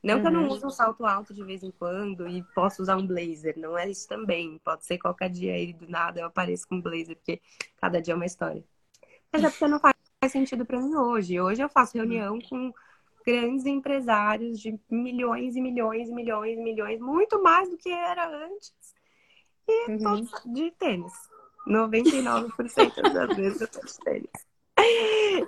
Não 0.03 0.20
que 0.20 0.27
eu 0.27 0.31
não 0.33 0.46
Uhum. 0.46 0.48
use 0.48 0.64
um 0.64 0.70
salto 0.70 1.05
alto 1.07 1.35
de 1.35 1.42
vez 1.44 1.62
em 1.62 1.70
quando 1.70 2.29
e 2.29 2.42
posso 2.55 2.83
usar 2.83 2.96
um 2.96 3.07
blazer, 3.07 3.59
não 3.59 3.77
é 3.77 3.88
isso 3.90 4.09
também. 4.09 4.59
Pode 4.64 4.85
ser 4.87 4.98
qualquer 4.98 5.31
dia 5.31 5.55
aí 5.55 5.72
do 5.72 5.88
nada 5.88 6.20
eu 6.20 6.27
apareço 6.27 6.66
com 6.68 6.77
um 6.77 6.83
blazer, 6.83 7.16
porque 7.16 7.40
cada 7.81 8.01
dia 8.01 8.14
é 8.14 8.16
uma 8.16 8.27
história. 8.27 8.64
Mas 9.33 9.44
é 9.44 9.51
porque 9.51 9.68
não 9.68 9.81
faz 9.81 9.94
sentido 10.31 10.64
pra 10.66 10.81
mim 10.81 10.94
hoje. 10.94 11.40
Hoje 11.40 11.62
eu 11.62 11.68
faço 11.68 11.96
reunião 11.96 12.38
com 12.40 12.72
grandes 13.24 13.66
empresários 13.66 14.58
de 14.61 14.78
milhões 14.90 15.56
e 15.56 15.61
milhões 15.61 16.08
e 16.08 16.12
milhões 16.12 16.58
e 16.58 16.62
milhões, 16.62 17.00
muito 17.00 17.42
mais 17.42 17.68
do 17.70 17.76
que 17.76 17.90
era 17.90 18.28
antes. 18.28 18.72
E 19.68 19.90
Uhum. 19.90 19.98
todos 19.98 20.30
de 20.46 20.70
tênis. 20.72 21.12
99% 21.66 22.94
das 23.12 23.36
vezes 23.36 23.61
eu 23.61 23.68
tô 23.68 23.80
de 23.80 23.99
tênis. 24.01 24.30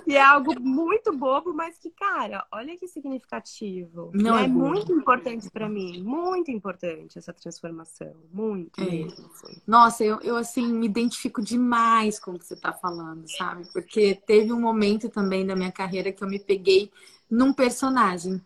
E 0.07 0.14
é 0.16 0.22
algo 0.22 0.59
muito 0.61 1.12
bobo, 1.16 1.53
mas 1.53 1.78
que, 1.78 1.90
cara, 1.90 2.46
olha 2.53 2.76
que 2.76 2.86
significativo. 2.86 4.11
Não 4.14 4.38
é 4.38 4.44
é 4.44 4.49
bobo. 4.49 4.66
muito 4.66 4.92
importante 4.92 5.51
pra 5.51 5.68
mim, 5.68 6.03
muito 6.03 6.51
importante 6.51 7.18
essa 7.18 7.32
transformação, 7.32 8.14
muito 8.32 8.80
É. 8.80 8.84
mesmo. 8.84 9.26
assim. 9.26 9.61
Nossa, 9.66 10.05
eu, 10.05 10.20
eu 10.20 10.36
assim 10.36 10.66
me 10.72 10.86
identifico 10.86 11.42
demais 11.42 12.20
com 12.20 12.32
o 12.32 12.38
que 12.38 12.44
você 12.44 12.55
está 12.55 12.72
falando, 12.72 13.26
sabe? 13.28 13.66
Porque 13.72 14.14
teve 14.14 14.53
um 14.53 14.61
momento 14.61 15.09
também 15.09 15.44
da 15.46 15.57
minha 15.57 15.72
carreira 15.72 16.12
que 16.12 16.22
eu 16.22 16.28
me 16.28 16.38
peguei 16.38 16.90
num 17.35 17.53
personagem, 17.53 18.41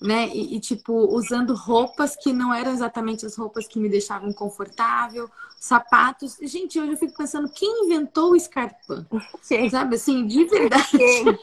né? 0.00 0.28
E, 0.28 0.56
e, 0.56 0.60
tipo, 0.60 0.92
usando 0.92 1.54
roupas 1.54 2.16
que 2.16 2.32
não 2.32 2.52
eram 2.52 2.72
exatamente 2.72 3.24
as 3.24 3.36
roupas 3.36 3.66
que 3.66 3.78
me 3.78 3.88
deixavam 3.88 4.32
confortável, 4.32 5.30
sapatos. 5.58 6.36
Gente, 6.42 6.78
hoje 6.80 6.92
eu 6.92 6.96
fico 6.96 7.16
pensando, 7.16 7.48
quem 7.48 7.86
inventou 7.86 8.32
o? 8.32 8.36
Quem? 9.48 9.70
Sabe 9.70 9.96
assim, 9.96 10.26
de 10.26 10.44
verdade. 10.44 10.90
Quem? 10.90 11.24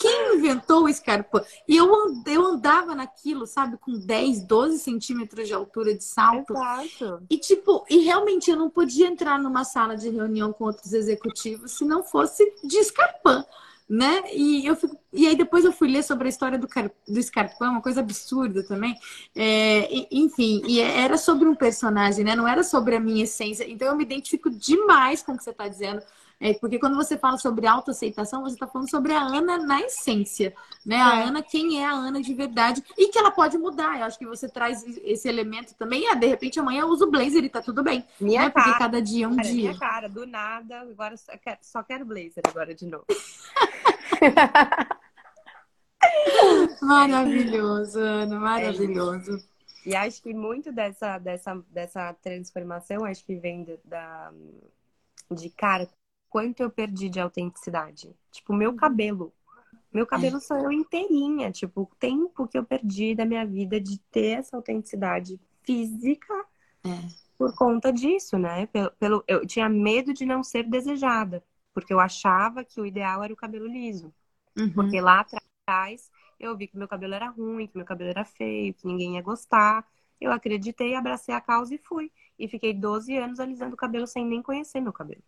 Quem 0.00 0.36
inventou 0.36 0.84
o 0.84 0.94
Scarpa? 0.94 1.44
E 1.66 1.76
eu, 1.76 1.92
eu 2.24 2.46
andava 2.46 2.94
naquilo, 2.94 3.48
sabe, 3.48 3.76
com 3.78 3.98
10, 3.98 4.46
12 4.46 4.78
centímetros 4.78 5.48
de 5.48 5.52
altura 5.52 5.92
de 5.92 6.04
salto. 6.04 6.52
Exato. 6.52 7.26
E, 7.28 7.36
tipo, 7.36 7.84
e 7.90 7.98
realmente 8.04 8.48
eu 8.48 8.56
não 8.56 8.70
podia 8.70 9.08
entrar 9.08 9.40
numa 9.40 9.64
sala 9.64 9.96
de 9.96 10.08
reunião 10.08 10.52
com 10.52 10.66
outros 10.66 10.92
executivos 10.92 11.72
se 11.72 11.84
não 11.84 12.04
fosse 12.04 12.44
de 12.62 12.80
Scarpa 12.84 13.44
né? 13.88 14.22
E 14.34 14.66
eu 14.66 14.76
fico... 14.76 14.98
e 15.12 15.26
aí 15.26 15.36
depois 15.36 15.64
eu 15.64 15.72
fui 15.72 15.88
ler 15.88 16.02
sobre 16.02 16.26
a 16.26 16.28
história 16.28 16.58
do, 16.58 16.68
Car... 16.68 16.90
do 17.06 17.22
Scarpão, 17.22 17.72
uma 17.72 17.82
coisa 17.82 18.00
absurda 18.00 18.62
também. 18.62 18.94
É... 19.34 19.88
enfim, 20.10 20.62
e 20.66 20.80
era 20.80 21.16
sobre 21.16 21.48
um 21.48 21.54
personagem, 21.54 22.24
né? 22.24 22.36
Não 22.36 22.46
era 22.46 22.62
sobre 22.62 22.96
a 22.96 23.00
minha 23.00 23.24
essência. 23.24 23.68
Então 23.68 23.88
eu 23.88 23.96
me 23.96 24.04
identifico 24.04 24.50
demais 24.50 25.22
com 25.22 25.32
o 25.32 25.36
que 25.36 25.44
você 25.44 25.50
está 25.50 25.66
dizendo. 25.66 26.02
É, 26.40 26.54
porque 26.54 26.78
quando 26.78 26.94
você 26.94 27.18
fala 27.18 27.36
sobre 27.36 27.66
autoaceitação, 27.66 28.42
você 28.42 28.54
está 28.54 28.66
falando 28.66 28.88
sobre 28.88 29.12
a 29.12 29.20
Ana 29.20 29.58
na 29.58 29.80
essência, 29.80 30.54
né? 30.86 30.96
É. 30.96 31.00
A 31.00 31.24
Ana, 31.24 31.42
quem 31.42 31.82
é 31.82 31.86
a 31.86 31.90
Ana 31.90 32.22
de 32.22 32.32
verdade 32.32 32.82
e 32.96 33.08
que 33.08 33.18
ela 33.18 33.32
pode 33.32 33.58
mudar. 33.58 33.98
Eu 33.98 34.04
acho 34.04 34.18
que 34.18 34.26
você 34.26 34.48
traz 34.48 34.84
esse 35.02 35.28
elemento 35.28 35.74
também. 35.74 36.08
Ah, 36.08 36.14
de 36.14 36.28
repente 36.28 36.60
amanhã 36.60 36.82
eu 36.82 36.88
uso 36.88 37.10
blazer 37.10 37.42
e 37.42 37.48
tá 37.48 37.60
tudo 37.60 37.82
bem. 37.82 38.04
Minha 38.20 38.42
né? 38.44 38.50
cara. 38.50 38.66
Porque 38.66 38.78
cada 38.78 39.02
dia 39.02 39.24
é 39.24 39.28
um 39.28 39.34
Cara, 39.36 39.48
dia. 39.48 39.70
minha 39.70 39.78
cara, 39.78 40.08
do 40.08 40.24
nada, 40.26 40.80
agora 40.82 41.16
só 41.16 41.36
quero, 41.36 41.58
só 41.60 41.82
quero 41.82 42.04
blazer 42.04 42.42
agora 42.46 42.72
de 42.72 42.86
novo. 42.86 43.04
Maravilhoso, 46.80 47.98
Ana, 47.98 48.38
maravilhoso. 48.38 49.42
E 49.84 49.94
acho 49.94 50.22
que 50.22 50.34
muito 50.34 50.72
dessa, 50.72 51.18
dessa, 51.18 51.54
dessa 51.70 52.12
transformação, 52.14 53.04
acho 53.04 53.24
que 53.24 53.36
vem 53.36 53.64
da, 53.64 53.74
da- 53.84 54.32
de, 55.30 55.50
cara, 55.50 55.88
quanto 56.28 56.60
eu 56.62 56.70
perdi 56.70 57.08
de 57.08 57.20
autenticidade. 57.20 58.14
Tipo, 58.30 58.52
meu 58.54 58.74
cabelo. 58.74 59.34
Meu 59.92 60.06
cabelo 60.06 60.40
sou 60.40 60.58
eu 60.58 60.72
inteirinha. 60.72 61.50
Tipo, 61.52 61.82
o 61.82 61.86
tempo 61.98 62.48
que 62.48 62.58
eu 62.58 62.64
perdi 62.64 63.14
da 63.14 63.24
minha 63.26 63.46
vida 63.46 63.80
de 63.80 63.98
ter 64.10 64.38
essa 64.40 64.56
autenticidade 64.56 65.40
física 65.64 66.34
É. 66.84 67.28
por 67.36 67.54
conta 67.54 67.92
disso, 67.92 68.38
né? 68.38 68.66
Pelo, 68.66 68.90
pelo, 68.92 69.24
eu 69.28 69.46
tinha 69.46 69.68
medo 69.68 70.12
de 70.12 70.24
não 70.26 70.42
ser 70.42 70.64
desejada, 70.64 71.44
porque 71.72 71.92
eu 71.92 72.00
achava 72.00 72.64
que 72.64 72.80
o 72.80 72.86
ideal 72.86 73.22
era 73.22 73.32
o 73.32 73.36
cabelo 73.36 73.66
liso. 73.66 74.12
Uhum. 74.56 74.72
Porque 74.74 75.00
lá 75.00 75.20
atrás 75.20 76.10
eu 76.38 76.56
vi 76.56 76.68
que 76.68 76.76
meu 76.78 76.88
cabelo 76.88 77.14
era 77.14 77.28
ruim, 77.30 77.66
que 77.66 77.76
meu 77.76 77.86
cabelo 77.86 78.10
era 78.10 78.24
feio, 78.24 78.74
que 78.74 78.86
ninguém 78.86 79.16
ia 79.16 79.22
gostar. 79.22 79.86
Eu 80.20 80.32
acreditei, 80.32 80.94
abracei 80.94 81.34
a 81.34 81.40
causa 81.40 81.74
e 81.74 81.78
fui. 81.78 82.12
E 82.38 82.48
fiquei 82.48 82.74
12 82.74 83.16
anos 83.16 83.40
alisando 83.40 83.74
o 83.74 83.76
cabelo 83.78 84.06
sem 84.06 84.24
nem 84.26 84.42
conhecer 84.42 84.80
meu 84.80 84.92
cabelo. 84.92 85.22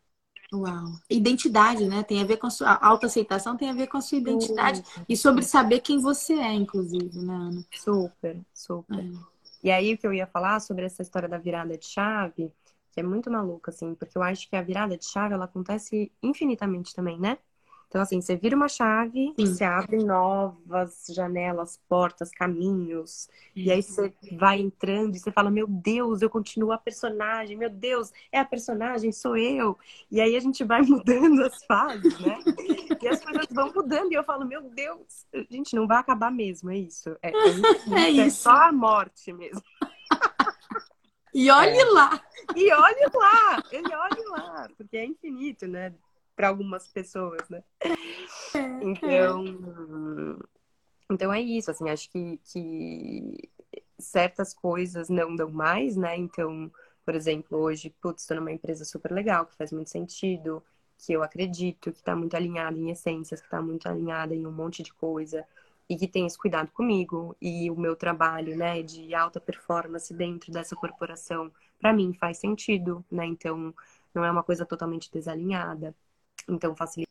Uau. 0.52 0.92
Identidade, 1.08 1.86
né? 1.86 2.02
Tem 2.02 2.20
a 2.20 2.24
ver 2.24 2.36
com 2.36 2.46
a 2.46 2.50
sua 2.50 2.74
autoaceitação, 2.84 3.56
tem 3.56 3.70
a 3.70 3.72
ver 3.72 3.86
com 3.86 3.96
a 3.96 4.00
sua 4.00 4.18
identidade 4.18 4.82
e 5.08 5.16
sobre 5.16 5.44
saber 5.44 5.80
quem 5.80 6.00
você 6.00 6.34
é, 6.34 6.52
inclusive, 6.52 7.18
né, 7.18 7.34
Ana? 7.34 7.64
Super, 7.72 8.40
super. 8.52 8.98
É. 8.98 9.10
E 9.62 9.70
aí 9.70 9.94
o 9.94 9.98
que 9.98 10.06
eu 10.06 10.12
ia 10.12 10.26
falar 10.26 10.58
sobre 10.60 10.84
essa 10.84 11.02
história 11.02 11.28
da 11.28 11.38
virada 11.38 11.76
de 11.76 11.86
chave, 11.86 12.52
que 12.92 13.00
é 13.00 13.02
muito 13.02 13.30
maluca, 13.30 13.70
assim, 13.70 13.94
porque 13.94 14.16
eu 14.16 14.22
acho 14.22 14.48
que 14.48 14.56
a 14.56 14.62
virada 14.62 14.96
de 14.96 15.04
chave 15.04 15.34
ela 15.34 15.44
acontece 15.44 16.10
infinitamente 16.22 16.94
também, 16.94 17.18
né? 17.20 17.38
Então, 17.90 18.00
assim, 18.00 18.20
você 18.20 18.36
vira 18.36 18.54
uma 18.54 18.68
chave, 18.68 19.34
Sim. 19.36 19.46
você 19.46 19.64
abre 19.64 19.96
novas 20.04 21.06
janelas, 21.10 21.76
portas, 21.88 22.30
caminhos, 22.30 23.28
e 23.54 23.68
aí 23.68 23.82
você 23.82 24.14
vai 24.38 24.60
entrando 24.60 25.16
e 25.16 25.18
você 25.18 25.32
fala, 25.32 25.50
meu 25.50 25.66
Deus, 25.66 26.22
eu 26.22 26.30
continuo 26.30 26.70
a 26.70 26.78
personagem, 26.78 27.56
meu 27.56 27.68
Deus, 27.68 28.12
é 28.30 28.38
a 28.38 28.44
personagem, 28.44 29.10
sou 29.10 29.36
eu. 29.36 29.76
E 30.08 30.20
aí 30.20 30.36
a 30.36 30.40
gente 30.40 30.62
vai 30.62 30.82
mudando 30.86 31.42
as 31.42 31.64
fases, 31.64 32.16
né? 32.20 32.38
E 33.02 33.08
as 33.08 33.24
coisas 33.24 33.46
vão 33.50 33.72
mudando, 33.74 34.12
e 34.12 34.14
eu 34.14 34.22
falo, 34.22 34.46
meu 34.46 34.62
Deus, 34.62 35.26
gente, 35.50 35.74
não 35.74 35.88
vai 35.88 35.98
acabar 35.98 36.30
mesmo, 36.30 36.70
é 36.70 36.78
isso. 36.78 37.16
É, 37.20 37.30
é, 37.30 37.32
É 37.90 38.20
é 38.20 38.26
isso. 38.28 38.44
só 38.44 38.52
a 38.68 38.72
morte 38.72 39.32
mesmo. 39.32 39.60
E 41.34 41.50
olhe 41.50 41.84
lá. 41.92 42.22
E 42.54 42.72
olhe 42.72 43.06
lá, 43.14 43.62
ele 43.72 43.94
olhe 43.94 44.24
lá, 44.28 44.68
porque 44.76 44.96
é 44.96 45.04
infinito, 45.04 45.66
né? 45.66 45.92
Para 46.40 46.48
algumas 46.48 46.88
pessoas, 46.88 47.46
né? 47.50 47.62
Então, 48.80 49.44
então 51.10 51.30
é 51.30 51.38
isso, 51.38 51.70
assim, 51.70 51.90
acho 51.90 52.10
que, 52.10 52.40
que 52.50 53.50
certas 53.98 54.54
coisas 54.54 55.10
não 55.10 55.36
dão 55.36 55.50
mais, 55.50 55.96
né? 55.96 56.16
Então, 56.16 56.72
por 57.04 57.14
exemplo, 57.14 57.58
hoje, 57.58 57.94
putz, 58.00 58.22
estou 58.22 58.38
numa 58.38 58.52
empresa 58.52 58.86
super 58.86 59.12
legal, 59.12 59.44
que 59.44 59.54
faz 59.54 59.70
muito 59.70 59.90
sentido, 59.90 60.62
que 60.96 61.12
eu 61.12 61.22
acredito, 61.22 61.92
que 61.92 61.98
está 61.98 62.16
muito 62.16 62.34
alinhada 62.34 62.78
em 62.78 62.88
essências, 62.88 63.38
que 63.38 63.46
está 63.46 63.60
muito 63.60 63.86
alinhada 63.86 64.34
em 64.34 64.46
um 64.46 64.50
monte 64.50 64.82
de 64.82 64.94
coisa, 64.94 65.46
e 65.90 65.94
que 65.94 66.08
tem 66.08 66.24
esse 66.24 66.38
cuidado 66.38 66.70
comigo, 66.72 67.36
e 67.38 67.70
o 67.70 67.76
meu 67.76 67.94
trabalho, 67.94 68.56
né, 68.56 68.82
de 68.82 69.14
alta 69.14 69.38
performance 69.38 70.14
dentro 70.14 70.50
dessa 70.50 70.74
corporação, 70.74 71.52
para 71.78 71.92
mim 71.92 72.14
faz 72.14 72.38
sentido, 72.38 73.04
né? 73.10 73.26
Então, 73.26 73.74
não 74.14 74.24
é 74.24 74.30
uma 74.30 74.42
coisa 74.42 74.64
totalmente 74.64 75.12
desalinhada. 75.12 75.94
Então, 76.50 76.74
facilita 76.74 77.08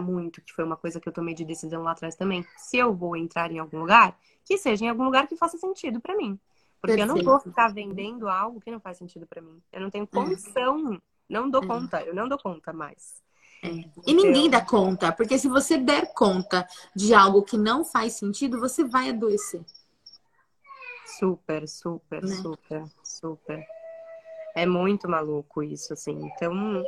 muito, 0.00 0.40
que 0.42 0.52
foi 0.52 0.64
uma 0.64 0.76
coisa 0.76 1.00
que 1.00 1.08
eu 1.08 1.12
tomei 1.12 1.34
de 1.34 1.44
decisão 1.44 1.82
lá 1.82 1.92
atrás 1.92 2.14
também. 2.16 2.46
Se 2.56 2.76
eu 2.76 2.94
vou 2.94 3.16
entrar 3.16 3.50
em 3.50 3.58
algum 3.58 3.78
lugar, 3.80 4.16
que 4.44 4.56
seja 4.58 4.84
em 4.84 4.88
algum 4.88 5.04
lugar 5.04 5.26
que 5.26 5.36
faça 5.36 5.56
sentido 5.58 6.00
para 6.00 6.16
mim. 6.16 6.38
Porque 6.80 7.00
eu 7.00 7.06
não 7.06 7.14
vou 7.14 7.24
Perfeito. 7.24 7.50
ficar 7.50 7.68
vendendo 7.72 8.28
algo 8.28 8.60
que 8.60 8.70
não 8.70 8.80
faz 8.80 8.98
sentido 8.98 9.26
para 9.26 9.40
mim. 9.40 9.62
Eu 9.72 9.80
não 9.80 9.90
tenho 9.90 10.06
condição, 10.06 10.98
não 11.28 11.48
dou 11.48 11.62
É. 11.62 11.66
conta, 11.66 12.02
eu 12.02 12.14
não 12.14 12.28
dou 12.28 12.38
conta 12.38 12.72
mais. 12.72 13.22
E 14.04 14.12
ninguém 14.12 14.50
dá 14.50 14.60
conta, 14.60 15.12
porque 15.12 15.38
se 15.38 15.48
você 15.48 15.78
der 15.78 16.12
conta 16.12 16.66
de 16.94 17.14
algo 17.14 17.42
que 17.42 17.56
não 17.56 17.84
faz 17.84 18.14
sentido, 18.14 18.58
você 18.58 18.82
vai 18.82 19.10
adoecer. 19.10 19.64
Super, 21.18 21.68
super, 21.68 22.22
Né? 22.22 22.34
super, 22.34 22.84
super. 23.04 23.64
É 24.56 24.66
muito 24.66 25.08
maluco 25.08 25.62
isso, 25.62 25.92
assim. 25.92 26.18
Então, 26.24 26.82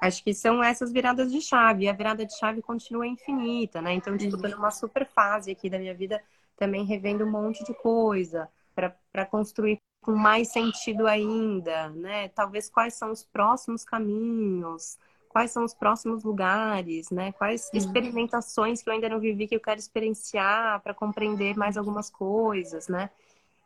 acho 0.00 0.22
que 0.24 0.32
são 0.34 0.62
essas 0.62 0.92
viradas 0.92 1.30
de 1.30 1.40
chave. 1.40 1.84
E 1.84 1.88
a 1.88 1.92
virada 1.92 2.24
de 2.24 2.36
chave 2.38 2.62
continua 2.62 3.06
infinita, 3.06 3.80
né? 3.82 3.92
Então, 3.94 4.16
tipo, 4.16 4.36
tô 4.38 4.48
numa 4.48 4.70
super 4.70 5.06
fase 5.06 5.50
aqui 5.50 5.68
da 5.68 5.78
minha 5.78 5.94
vida, 5.94 6.22
também 6.56 6.84
revendo 6.84 7.24
um 7.24 7.30
monte 7.30 7.64
de 7.64 7.74
coisa 7.74 8.48
para 8.74 9.26
construir 9.26 9.78
com 10.02 10.12
mais 10.12 10.48
sentido 10.48 11.06
ainda, 11.06 11.90
né? 11.90 12.28
Talvez 12.28 12.70
quais 12.70 12.94
são 12.94 13.10
os 13.10 13.22
próximos 13.22 13.84
caminhos, 13.84 14.98
quais 15.28 15.50
são 15.50 15.64
os 15.64 15.74
próximos 15.74 16.24
lugares, 16.24 17.10
né? 17.10 17.32
Quais 17.32 17.70
experimentações 17.74 18.82
que 18.82 18.88
eu 18.88 18.94
ainda 18.94 19.08
não 19.10 19.20
vivi 19.20 19.46
que 19.46 19.54
eu 19.56 19.60
quero 19.60 19.78
experienciar 19.78 20.80
para 20.80 20.94
compreender 20.94 21.56
mais 21.56 21.76
algumas 21.76 22.08
coisas, 22.08 22.88
né? 22.88 23.10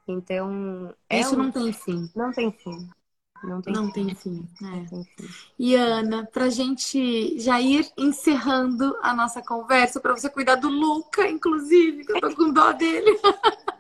Então, 0.07 0.93
é 1.09 1.21
Isso 1.21 1.35
um- 1.35 1.39
não 1.45 1.51
tem 1.53 1.73
fim. 1.73 2.11
não 2.15 2.33
tem 2.33 2.51
fim. 2.53 2.91
Não 3.47 3.61
tem 3.63 3.73
Não 3.75 3.87
fim. 3.93 4.07
tem 4.07 4.15
fim. 4.15 4.49
É. 4.63 4.65
Não 4.67 4.87
tem 4.87 5.05
fim. 5.05 5.29
E 5.59 5.75
Ana, 5.77 6.27
pra 6.33 6.49
gente 6.49 7.39
já 7.39 7.61
ir 7.61 7.87
encerrando 7.97 8.97
a 9.03 9.15
nossa 9.15 9.43
conversa, 9.43 10.01
pra 10.01 10.13
você 10.17 10.29
cuidar 10.29 10.57
do 10.57 10.69
Luca, 10.69 11.29
inclusive, 11.29 12.05
que 12.05 12.13
eu 12.13 12.21
tô 12.21 12.35
com 12.35 12.53
dó 12.53 12.73
dele. 12.73 13.19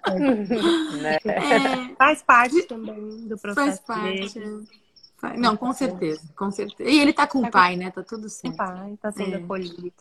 Né? 1.00 1.18
É, 1.24 1.94
Faz 1.96 2.22
parte 2.22 2.62
também 2.64 3.26
do 3.26 3.38
faz 3.38 3.54
processo 3.54 3.82
parte. 3.86 4.38
dele. 4.38 4.68
Faz- 5.16 5.40
Não, 5.40 5.56
com 5.56 5.72
certeza, 5.72 6.20
com 6.36 6.50
certeza. 6.50 6.90
E 6.90 6.98
ele 7.00 7.12
tá 7.14 7.26
com 7.26 7.40
o 7.40 7.50
pai, 7.50 7.74
né? 7.76 7.90
Tá 7.90 8.02
tudo 8.02 8.26
O 8.26 8.28
certo. 8.28 8.54
pai 8.56 8.98
tá 9.00 9.10
sendo 9.10 9.34
É. 9.36 9.38
acolhido. 9.38 9.92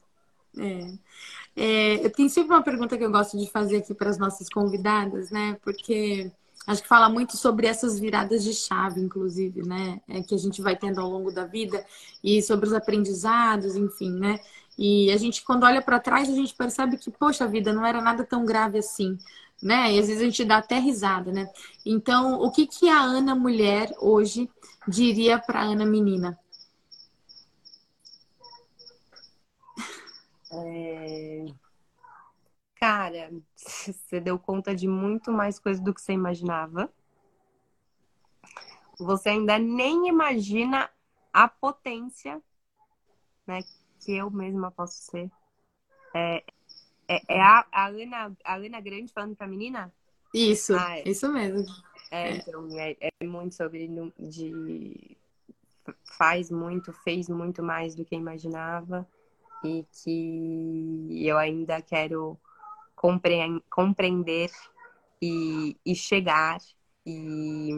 É. 0.57 0.87
É, 1.55 2.05
eu 2.05 2.09
tenho 2.11 2.29
sempre 2.29 2.53
uma 2.53 2.61
pergunta 2.61 2.97
que 2.97 3.03
eu 3.05 3.11
gosto 3.11 3.37
de 3.37 3.49
fazer 3.49 3.77
aqui 3.77 3.93
para 3.93 4.09
as 4.09 4.17
nossas 4.17 4.49
convidadas, 4.49 5.31
né? 5.31 5.55
Porque 5.63 6.29
acho 6.65 6.81
que 6.81 6.87
fala 6.87 7.09
muito 7.09 7.37
sobre 7.37 7.67
essas 7.67 7.99
viradas 7.99 8.43
de 8.43 8.53
chave, 8.53 9.01
inclusive, 9.01 9.61
né? 9.63 10.01
É, 10.07 10.21
que 10.21 10.33
a 10.33 10.37
gente 10.37 10.61
vai 10.61 10.75
tendo 10.75 11.01
ao 11.01 11.09
longo 11.09 11.31
da 11.31 11.45
vida 11.45 11.85
e 12.23 12.41
sobre 12.41 12.67
os 12.67 12.73
aprendizados, 12.73 13.75
enfim, 13.75 14.11
né? 14.11 14.39
E 14.77 15.11
a 15.11 15.17
gente, 15.17 15.43
quando 15.43 15.63
olha 15.65 15.81
para 15.81 15.99
trás, 15.99 16.29
a 16.29 16.33
gente 16.33 16.53
percebe 16.55 16.97
que, 16.97 17.11
poxa 17.11 17.47
vida, 17.47 17.71
não 17.73 17.85
era 17.85 18.01
nada 18.01 18.23
tão 18.23 18.45
grave 18.45 18.79
assim, 18.79 19.17
né? 19.61 19.93
E 19.93 19.99
às 19.99 20.07
vezes 20.07 20.21
a 20.21 20.25
gente 20.25 20.45
dá 20.45 20.57
até 20.57 20.79
risada, 20.79 21.31
né? 21.31 21.49
Então, 21.85 22.41
o 22.41 22.51
que 22.51 22.65
que 22.67 22.89
a 22.89 23.01
Ana 23.01 23.35
mulher 23.35 23.93
hoje 23.99 24.49
diria 24.87 25.39
para 25.39 25.59
a 25.61 25.63
Ana 25.63 25.85
menina? 25.85 26.37
É, 30.51 31.45
Cara, 32.83 33.31
você 33.55 34.19
deu 34.19 34.37
conta 34.37 34.75
de 34.75 34.89
muito 34.89 35.31
mais 35.31 35.57
coisa 35.57 35.81
do 35.81 35.93
que 35.93 36.01
você 36.01 36.11
imaginava. 36.11 36.93
Você 38.99 39.29
ainda 39.29 39.57
nem 39.57 40.09
imagina 40.09 40.89
a 41.31 41.47
potência, 41.47 42.43
né, 43.47 43.61
que 44.01 44.11
eu 44.11 44.29
mesma 44.29 44.69
posso 44.69 44.97
ser. 44.97 45.31
É, 46.13 46.43
é, 47.07 47.21
é 47.29 47.41
a, 47.41 47.65
a, 47.71 47.87
Ana, 47.87 48.37
a 48.43 48.55
Ana 48.55 48.81
Grande 48.81 49.13
falando 49.13 49.37
pra 49.37 49.47
menina? 49.47 49.89
Isso, 50.33 50.75
Ah, 50.75 50.99
é. 50.99 51.07
isso 51.07 51.31
mesmo. 51.31 51.65
É, 52.11 52.31
então, 52.35 52.67
é, 52.77 52.97
é 52.99 53.25
muito 53.25 53.55
sobre 53.55 53.89
de 54.19 55.15
faz 56.17 56.51
muito, 56.51 56.91
fez 56.91 57.29
muito 57.29 57.63
mais 57.63 57.95
do 57.95 58.03
que 58.03 58.13
imaginava 58.13 59.07
e 59.63 59.85
que 60.03 61.25
eu 61.25 61.37
ainda 61.37 61.81
quero 61.81 62.37
compreender 63.69 64.49
e, 65.21 65.77
e 65.85 65.95
chegar 65.95 66.59
e 67.05 67.69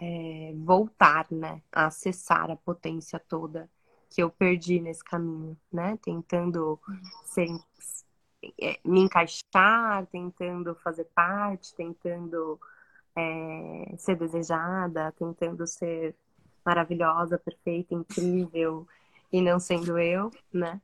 é, 0.00 0.52
voltar, 0.56 1.26
né, 1.30 1.62
a 1.72 1.86
acessar 1.86 2.50
a 2.50 2.56
potência 2.56 3.18
toda 3.18 3.68
que 4.08 4.22
eu 4.22 4.30
perdi 4.30 4.80
nesse 4.80 5.04
caminho, 5.04 5.56
né, 5.72 5.98
tentando 6.02 6.80
ser, 7.26 7.48
é, 8.60 8.78
me 8.84 9.00
encaixar, 9.00 10.06
tentando 10.06 10.74
fazer 10.76 11.04
parte, 11.14 11.74
tentando 11.74 12.58
é, 13.16 13.94
ser 13.96 14.16
desejada, 14.16 15.12
tentando 15.12 15.66
ser 15.66 16.16
maravilhosa, 16.64 17.38
perfeita, 17.38 17.94
incrível 17.94 18.86
e 19.32 19.40
não 19.40 19.58
sendo 19.60 19.98
eu, 19.98 20.30
né? 20.52 20.80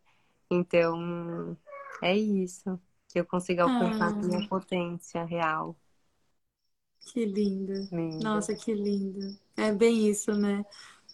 Então 0.50 1.56
é 2.02 2.16
isso 2.16 2.78
que 3.08 3.20
eu 3.20 3.24
consiga 3.24 3.62
alcançar 3.62 4.12
ah. 4.12 4.16
minha 4.16 4.46
potência 4.48 5.24
real. 5.24 5.76
Que 7.00 7.24
linda. 7.24 7.88
linda. 7.92 8.22
Nossa, 8.22 8.54
que 8.54 8.74
linda. 8.74 9.38
É 9.56 9.72
bem 9.72 10.08
isso, 10.08 10.32
né? 10.32 10.64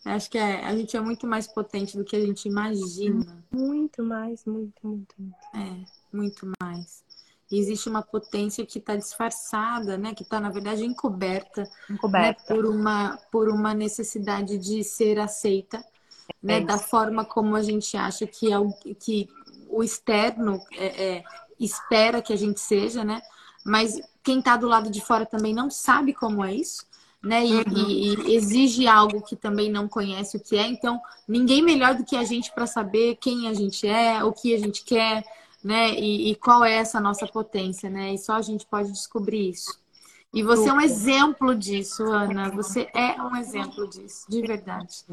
Acho 0.04 0.30
que 0.30 0.38
é, 0.38 0.64
a 0.64 0.74
gente 0.74 0.96
é 0.96 1.00
muito 1.00 1.26
mais 1.26 1.46
potente 1.46 1.96
do 1.96 2.04
que 2.04 2.16
a 2.16 2.20
gente 2.20 2.48
imagina. 2.48 3.44
Muito 3.52 4.02
mais, 4.02 4.44
muito, 4.44 4.84
muito, 4.84 5.14
muito. 5.16 5.36
É, 5.54 5.84
muito 6.12 6.50
mais. 6.60 7.04
E 7.50 7.58
existe 7.58 7.88
uma 7.88 8.02
potência 8.02 8.66
que 8.66 8.78
está 8.78 8.96
disfarçada, 8.96 9.96
né? 9.96 10.14
Que 10.14 10.22
está, 10.22 10.40
na 10.40 10.50
verdade, 10.50 10.84
encoberta, 10.84 11.70
encoberta. 11.88 12.42
Né? 12.42 12.48
por, 12.48 12.66
uma, 12.66 13.18
por 13.30 13.48
uma 13.48 13.74
necessidade 13.74 14.58
de 14.58 14.82
ser 14.82 15.20
aceita, 15.20 15.76
é 15.76 16.34
né? 16.42 16.60
Da 16.62 16.78
forma 16.78 17.24
como 17.24 17.54
a 17.54 17.62
gente 17.62 17.96
acha 17.96 18.26
que, 18.26 18.50
é 18.50 18.58
o, 18.58 18.72
que 18.72 19.28
o 19.72 19.82
externo 19.82 20.60
é, 20.72 21.16
é, 21.16 21.24
espera 21.58 22.22
que 22.22 22.32
a 22.32 22.36
gente 22.36 22.60
seja, 22.60 23.04
né? 23.04 23.20
Mas 23.64 24.00
quem 24.22 24.38
está 24.38 24.56
do 24.56 24.68
lado 24.68 24.90
de 24.90 25.00
fora 25.00 25.24
também 25.24 25.54
não 25.54 25.70
sabe 25.70 26.12
como 26.12 26.44
é 26.44 26.54
isso, 26.54 26.84
né? 27.22 27.44
E, 27.44 27.54
uhum. 27.54 27.62
e, 27.76 28.14
e, 28.14 28.36
exige 28.36 28.86
algo 28.86 29.22
que 29.22 29.34
também 29.34 29.70
não 29.70 29.88
conhece 29.88 30.36
o 30.36 30.40
que 30.40 30.56
é. 30.56 30.66
Então, 30.66 31.00
ninguém 31.26 31.62
melhor 31.62 31.94
do 31.94 32.04
que 32.04 32.16
a 32.16 32.24
gente 32.24 32.52
para 32.52 32.66
saber 32.66 33.16
quem 33.16 33.48
a 33.48 33.54
gente 33.54 33.86
é, 33.86 34.22
o 34.22 34.32
que 34.32 34.54
a 34.54 34.58
gente 34.58 34.84
quer, 34.84 35.24
né? 35.62 35.94
E, 35.94 36.30
e 36.30 36.34
qual 36.34 36.64
é 36.64 36.74
essa 36.74 37.00
nossa 37.00 37.26
potência, 37.26 37.88
né? 37.88 38.14
E 38.14 38.18
só 38.18 38.34
a 38.34 38.42
gente 38.42 38.66
pode 38.66 38.92
descobrir 38.92 39.50
isso. 39.50 39.81
E 40.32 40.42
você 40.42 40.70
é 40.70 40.72
um 40.72 40.80
exemplo 40.80 41.54
disso, 41.54 42.04
Ana. 42.04 42.48
Você 42.50 42.88
é 42.94 43.20
um 43.20 43.36
exemplo 43.36 43.86
disso, 43.86 44.24
de 44.30 44.40
verdade. 44.40 45.04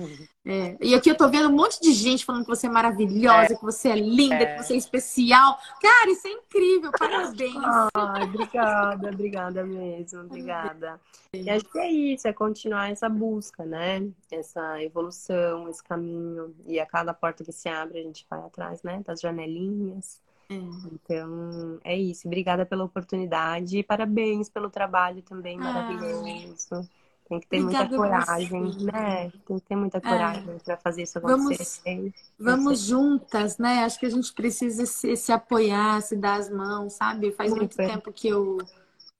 É. 0.45 0.77
E 0.79 0.95
aqui 0.95 1.09
eu 1.09 1.17
tô 1.17 1.27
vendo 1.27 1.49
um 1.49 1.55
monte 1.55 1.81
de 1.81 1.91
gente 1.91 2.23
falando 2.23 2.43
que 2.43 2.49
você 2.49 2.67
é 2.67 2.69
maravilhosa, 2.69 3.53
é. 3.53 3.55
que 3.57 3.61
você 3.61 3.89
é 3.89 3.95
linda, 3.95 4.35
é. 4.35 4.55
que 4.55 4.63
você 4.63 4.75
é 4.75 4.77
especial. 4.77 5.59
Cara, 5.81 6.09
isso 6.09 6.25
é 6.25 6.31
incrível. 6.31 6.91
Parabéns. 6.97 7.53
Ai, 7.93 8.23
obrigada, 8.23 9.09
obrigada 9.09 9.65
mesmo, 9.65 10.21
obrigada. 10.21 11.01
E 11.33 11.49
acho 11.49 11.65
que 11.65 11.79
é 11.79 11.91
isso, 11.91 12.25
é 12.25 12.31
continuar 12.31 12.89
essa 12.89 13.09
busca, 13.09 13.65
né? 13.65 14.07
Essa 14.31 14.81
evolução, 14.81 15.67
esse 15.67 15.83
caminho. 15.83 16.55
E 16.65 16.79
a 16.79 16.85
cada 16.85 17.13
porta 17.13 17.43
que 17.43 17.51
se 17.51 17.67
abre, 17.67 17.99
a 17.99 18.03
gente 18.03 18.25
vai 18.29 18.39
atrás, 18.39 18.81
né? 18.83 19.01
Das 19.05 19.19
janelinhas. 19.19 20.21
É. 20.49 20.55
Então, 20.55 21.79
é 21.83 21.95
isso. 21.95 22.27
Obrigada 22.27 22.65
pela 22.65 22.83
oportunidade 22.83 23.77
e 23.77 23.83
parabéns 23.83 24.49
pelo 24.49 24.69
trabalho 24.69 25.21
também 25.21 25.57
ah. 25.59 25.63
maravilhoso. 25.63 26.89
Tem 27.29 27.39
que 27.39 27.47
ter 27.47 27.61
Obrigada 27.61 27.95
muita 27.95 28.25
coragem, 28.25 28.61
né? 28.81 29.31
Tem 29.45 29.59
que 29.59 29.65
ter 29.65 29.75
muita 29.75 29.99
é. 29.99 30.01
coragem 30.01 30.49
é. 30.49 30.57
para 30.57 30.77
fazer 30.77 31.03
isso 31.03 31.19
acontecer. 31.19 32.11
Vamos, 32.39 32.65
vamos 32.65 32.79
juntas, 32.79 33.59
né? 33.59 33.83
Acho 33.83 33.99
que 33.99 34.07
a 34.07 34.09
gente 34.09 34.33
precisa 34.33 34.87
se, 34.87 35.15
se 35.15 35.31
apoiar, 35.31 36.01
se 36.01 36.15
dar 36.15 36.39
as 36.39 36.49
mãos, 36.49 36.93
sabe? 36.93 37.31
Faz 37.31 37.51
muito, 37.51 37.61
muito 37.61 37.75
tempo 37.75 38.11
que 38.11 38.27
eu, 38.27 38.57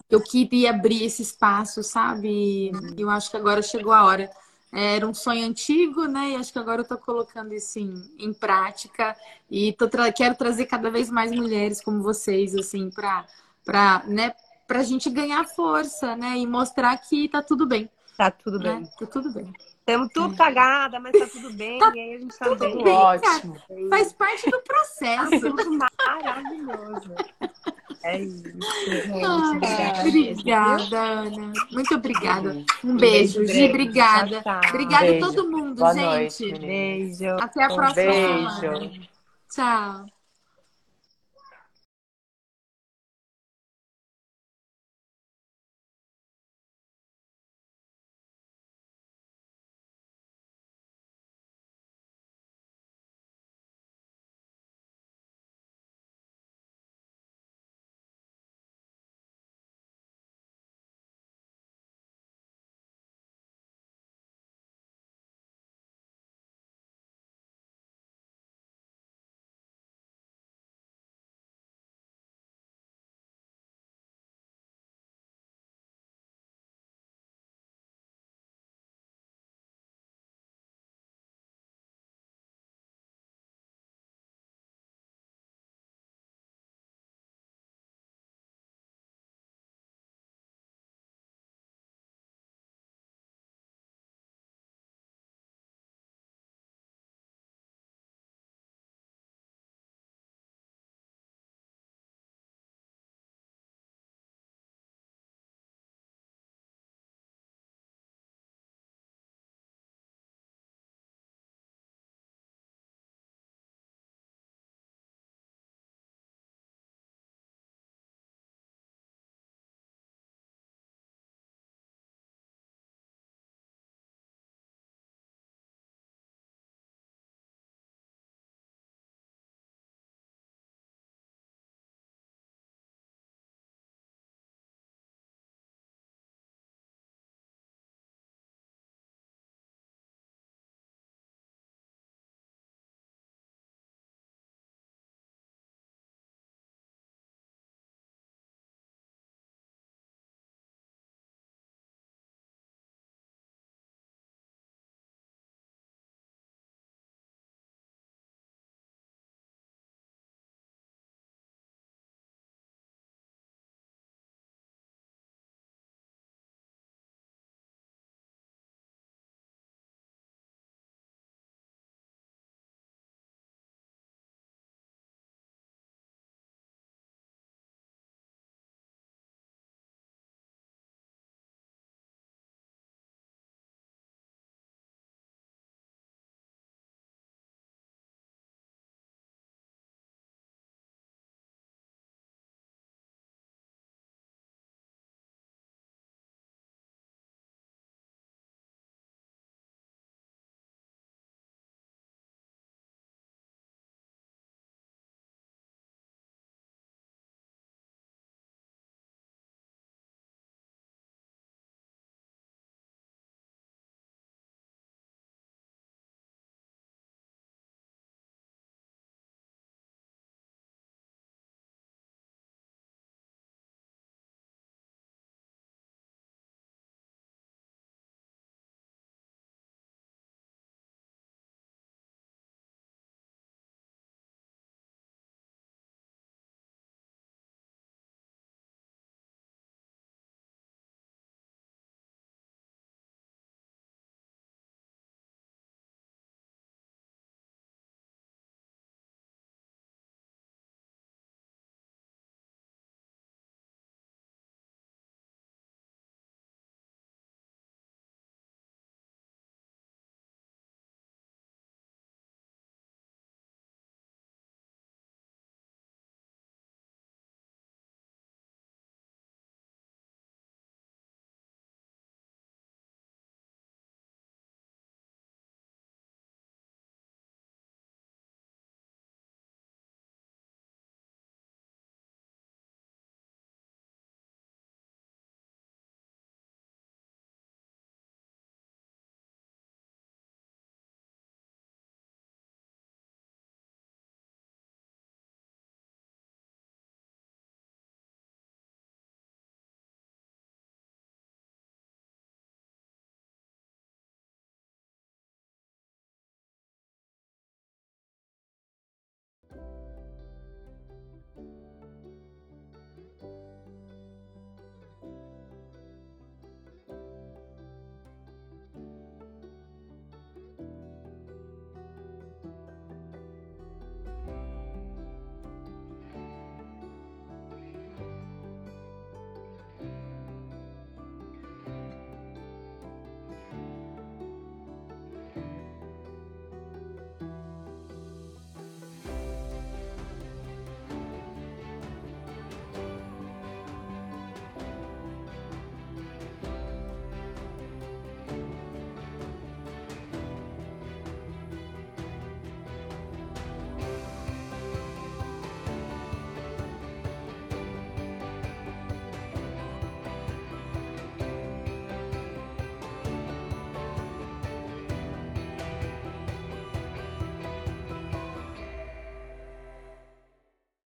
eu 0.09 0.19
queria 0.23 0.71
abrir 0.71 1.03
esse 1.03 1.21
espaço, 1.21 1.83
sabe? 1.83 2.71
E 2.71 2.71
eu 2.97 3.11
acho 3.11 3.29
que 3.29 3.37
agora 3.37 3.61
chegou 3.61 3.93
a 3.93 4.03
hora. 4.03 4.31
Era 4.71 5.07
um 5.07 5.13
sonho 5.13 5.45
antigo, 5.45 6.05
né? 6.05 6.31
E 6.31 6.35
acho 6.35 6.53
que 6.53 6.59
agora 6.59 6.81
eu 6.81 6.83
estou 6.83 6.97
colocando 6.97 7.53
isso 7.53 7.79
em, 7.79 7.93
em 8.19 8.33
prática 8.33 9.15
e 9.49 9.73
tô 9.73 9.87
tra 9.87 10.11
quero 10.11 10.35
trazer 10.35 10.67
cada 10.67 10.91
vez 10.91 11.09
mais 11.09 11.31
mulheres 11.31 11.81
como 11.81 12.03
vocês, 12.03 12.55
assim, 12.55 12.89
para 12.91 13.25
para 13.65 14.03
né, 14.07 14.33
a 14.67 14.83
gente 14.83 15.09
ganhar 15.09 15.43
força, 15.45 16.15
né? 16.15 16.37
E 16.37 16.45
mostrar 16.45 16.95
que 16.97 17.27
tá 17.29 17.41
tudo 17.41 17.65
bem. 17.65 17.89
Tá 18.17 18.29
tudo 18.29 18.59
né? 18.59 18.75
bem. 18.75 18.85
Tá 18.85 19.05
tudo 19.07 19.33
bem. 19.33 19.53
Temos 19.85 20.09
tudo 20.13 20.33
é. 20.33 20.37
cagada, 20.37 20.99
mas 20.99 21.17
tá 21.17 21.25
tudo 21.25 21.51
bem. 21.53 21.79
tá 21.79 21.91
e 21.95 21.99
aí 21.99 22.13
a 22.13 22.19
gente 22.19 22.37
tá 22.37 22.45
tudo 22.45 22.59
bem. 22.59 22.83
bem 22.83 22.93
Ótimo. 22.93 23.55
Cara. 23.55 23.89
Faz 23.89 24.13
parte 24.13 24.49
do 24.51 24.61
processo. 24.61 25.55
maravilhoso. 26.05 27.15
É 28.03 28.19
isso. 28.19 28.43
obrigada, 29.51 30.07
obrigada, 30.07 30.99
Ana. 30.99 31.53
Muito 31.71 31.95
obrigada. 31.95 32.63
Um 32.83 32.95
beijo, 32.95 33.45
Gi, 33.45 33.65
obrigada. 33.65 34.43
Obrigada 34.69 35.11
a 35.11 35.19
todo 35.19 35.49
mundo, 35.49 35.75
Boa 35.75 35.93
gente. 35.93 36.05
Noite, 36.05 36.59
beijo. 36.59 37.29
Até 37.39 37.63
a 37.65 37.69
um 37.69 37.75
próxima. 37.75 38.11
Beijo. 38.11 39.09
Tchau. 39.49 40.18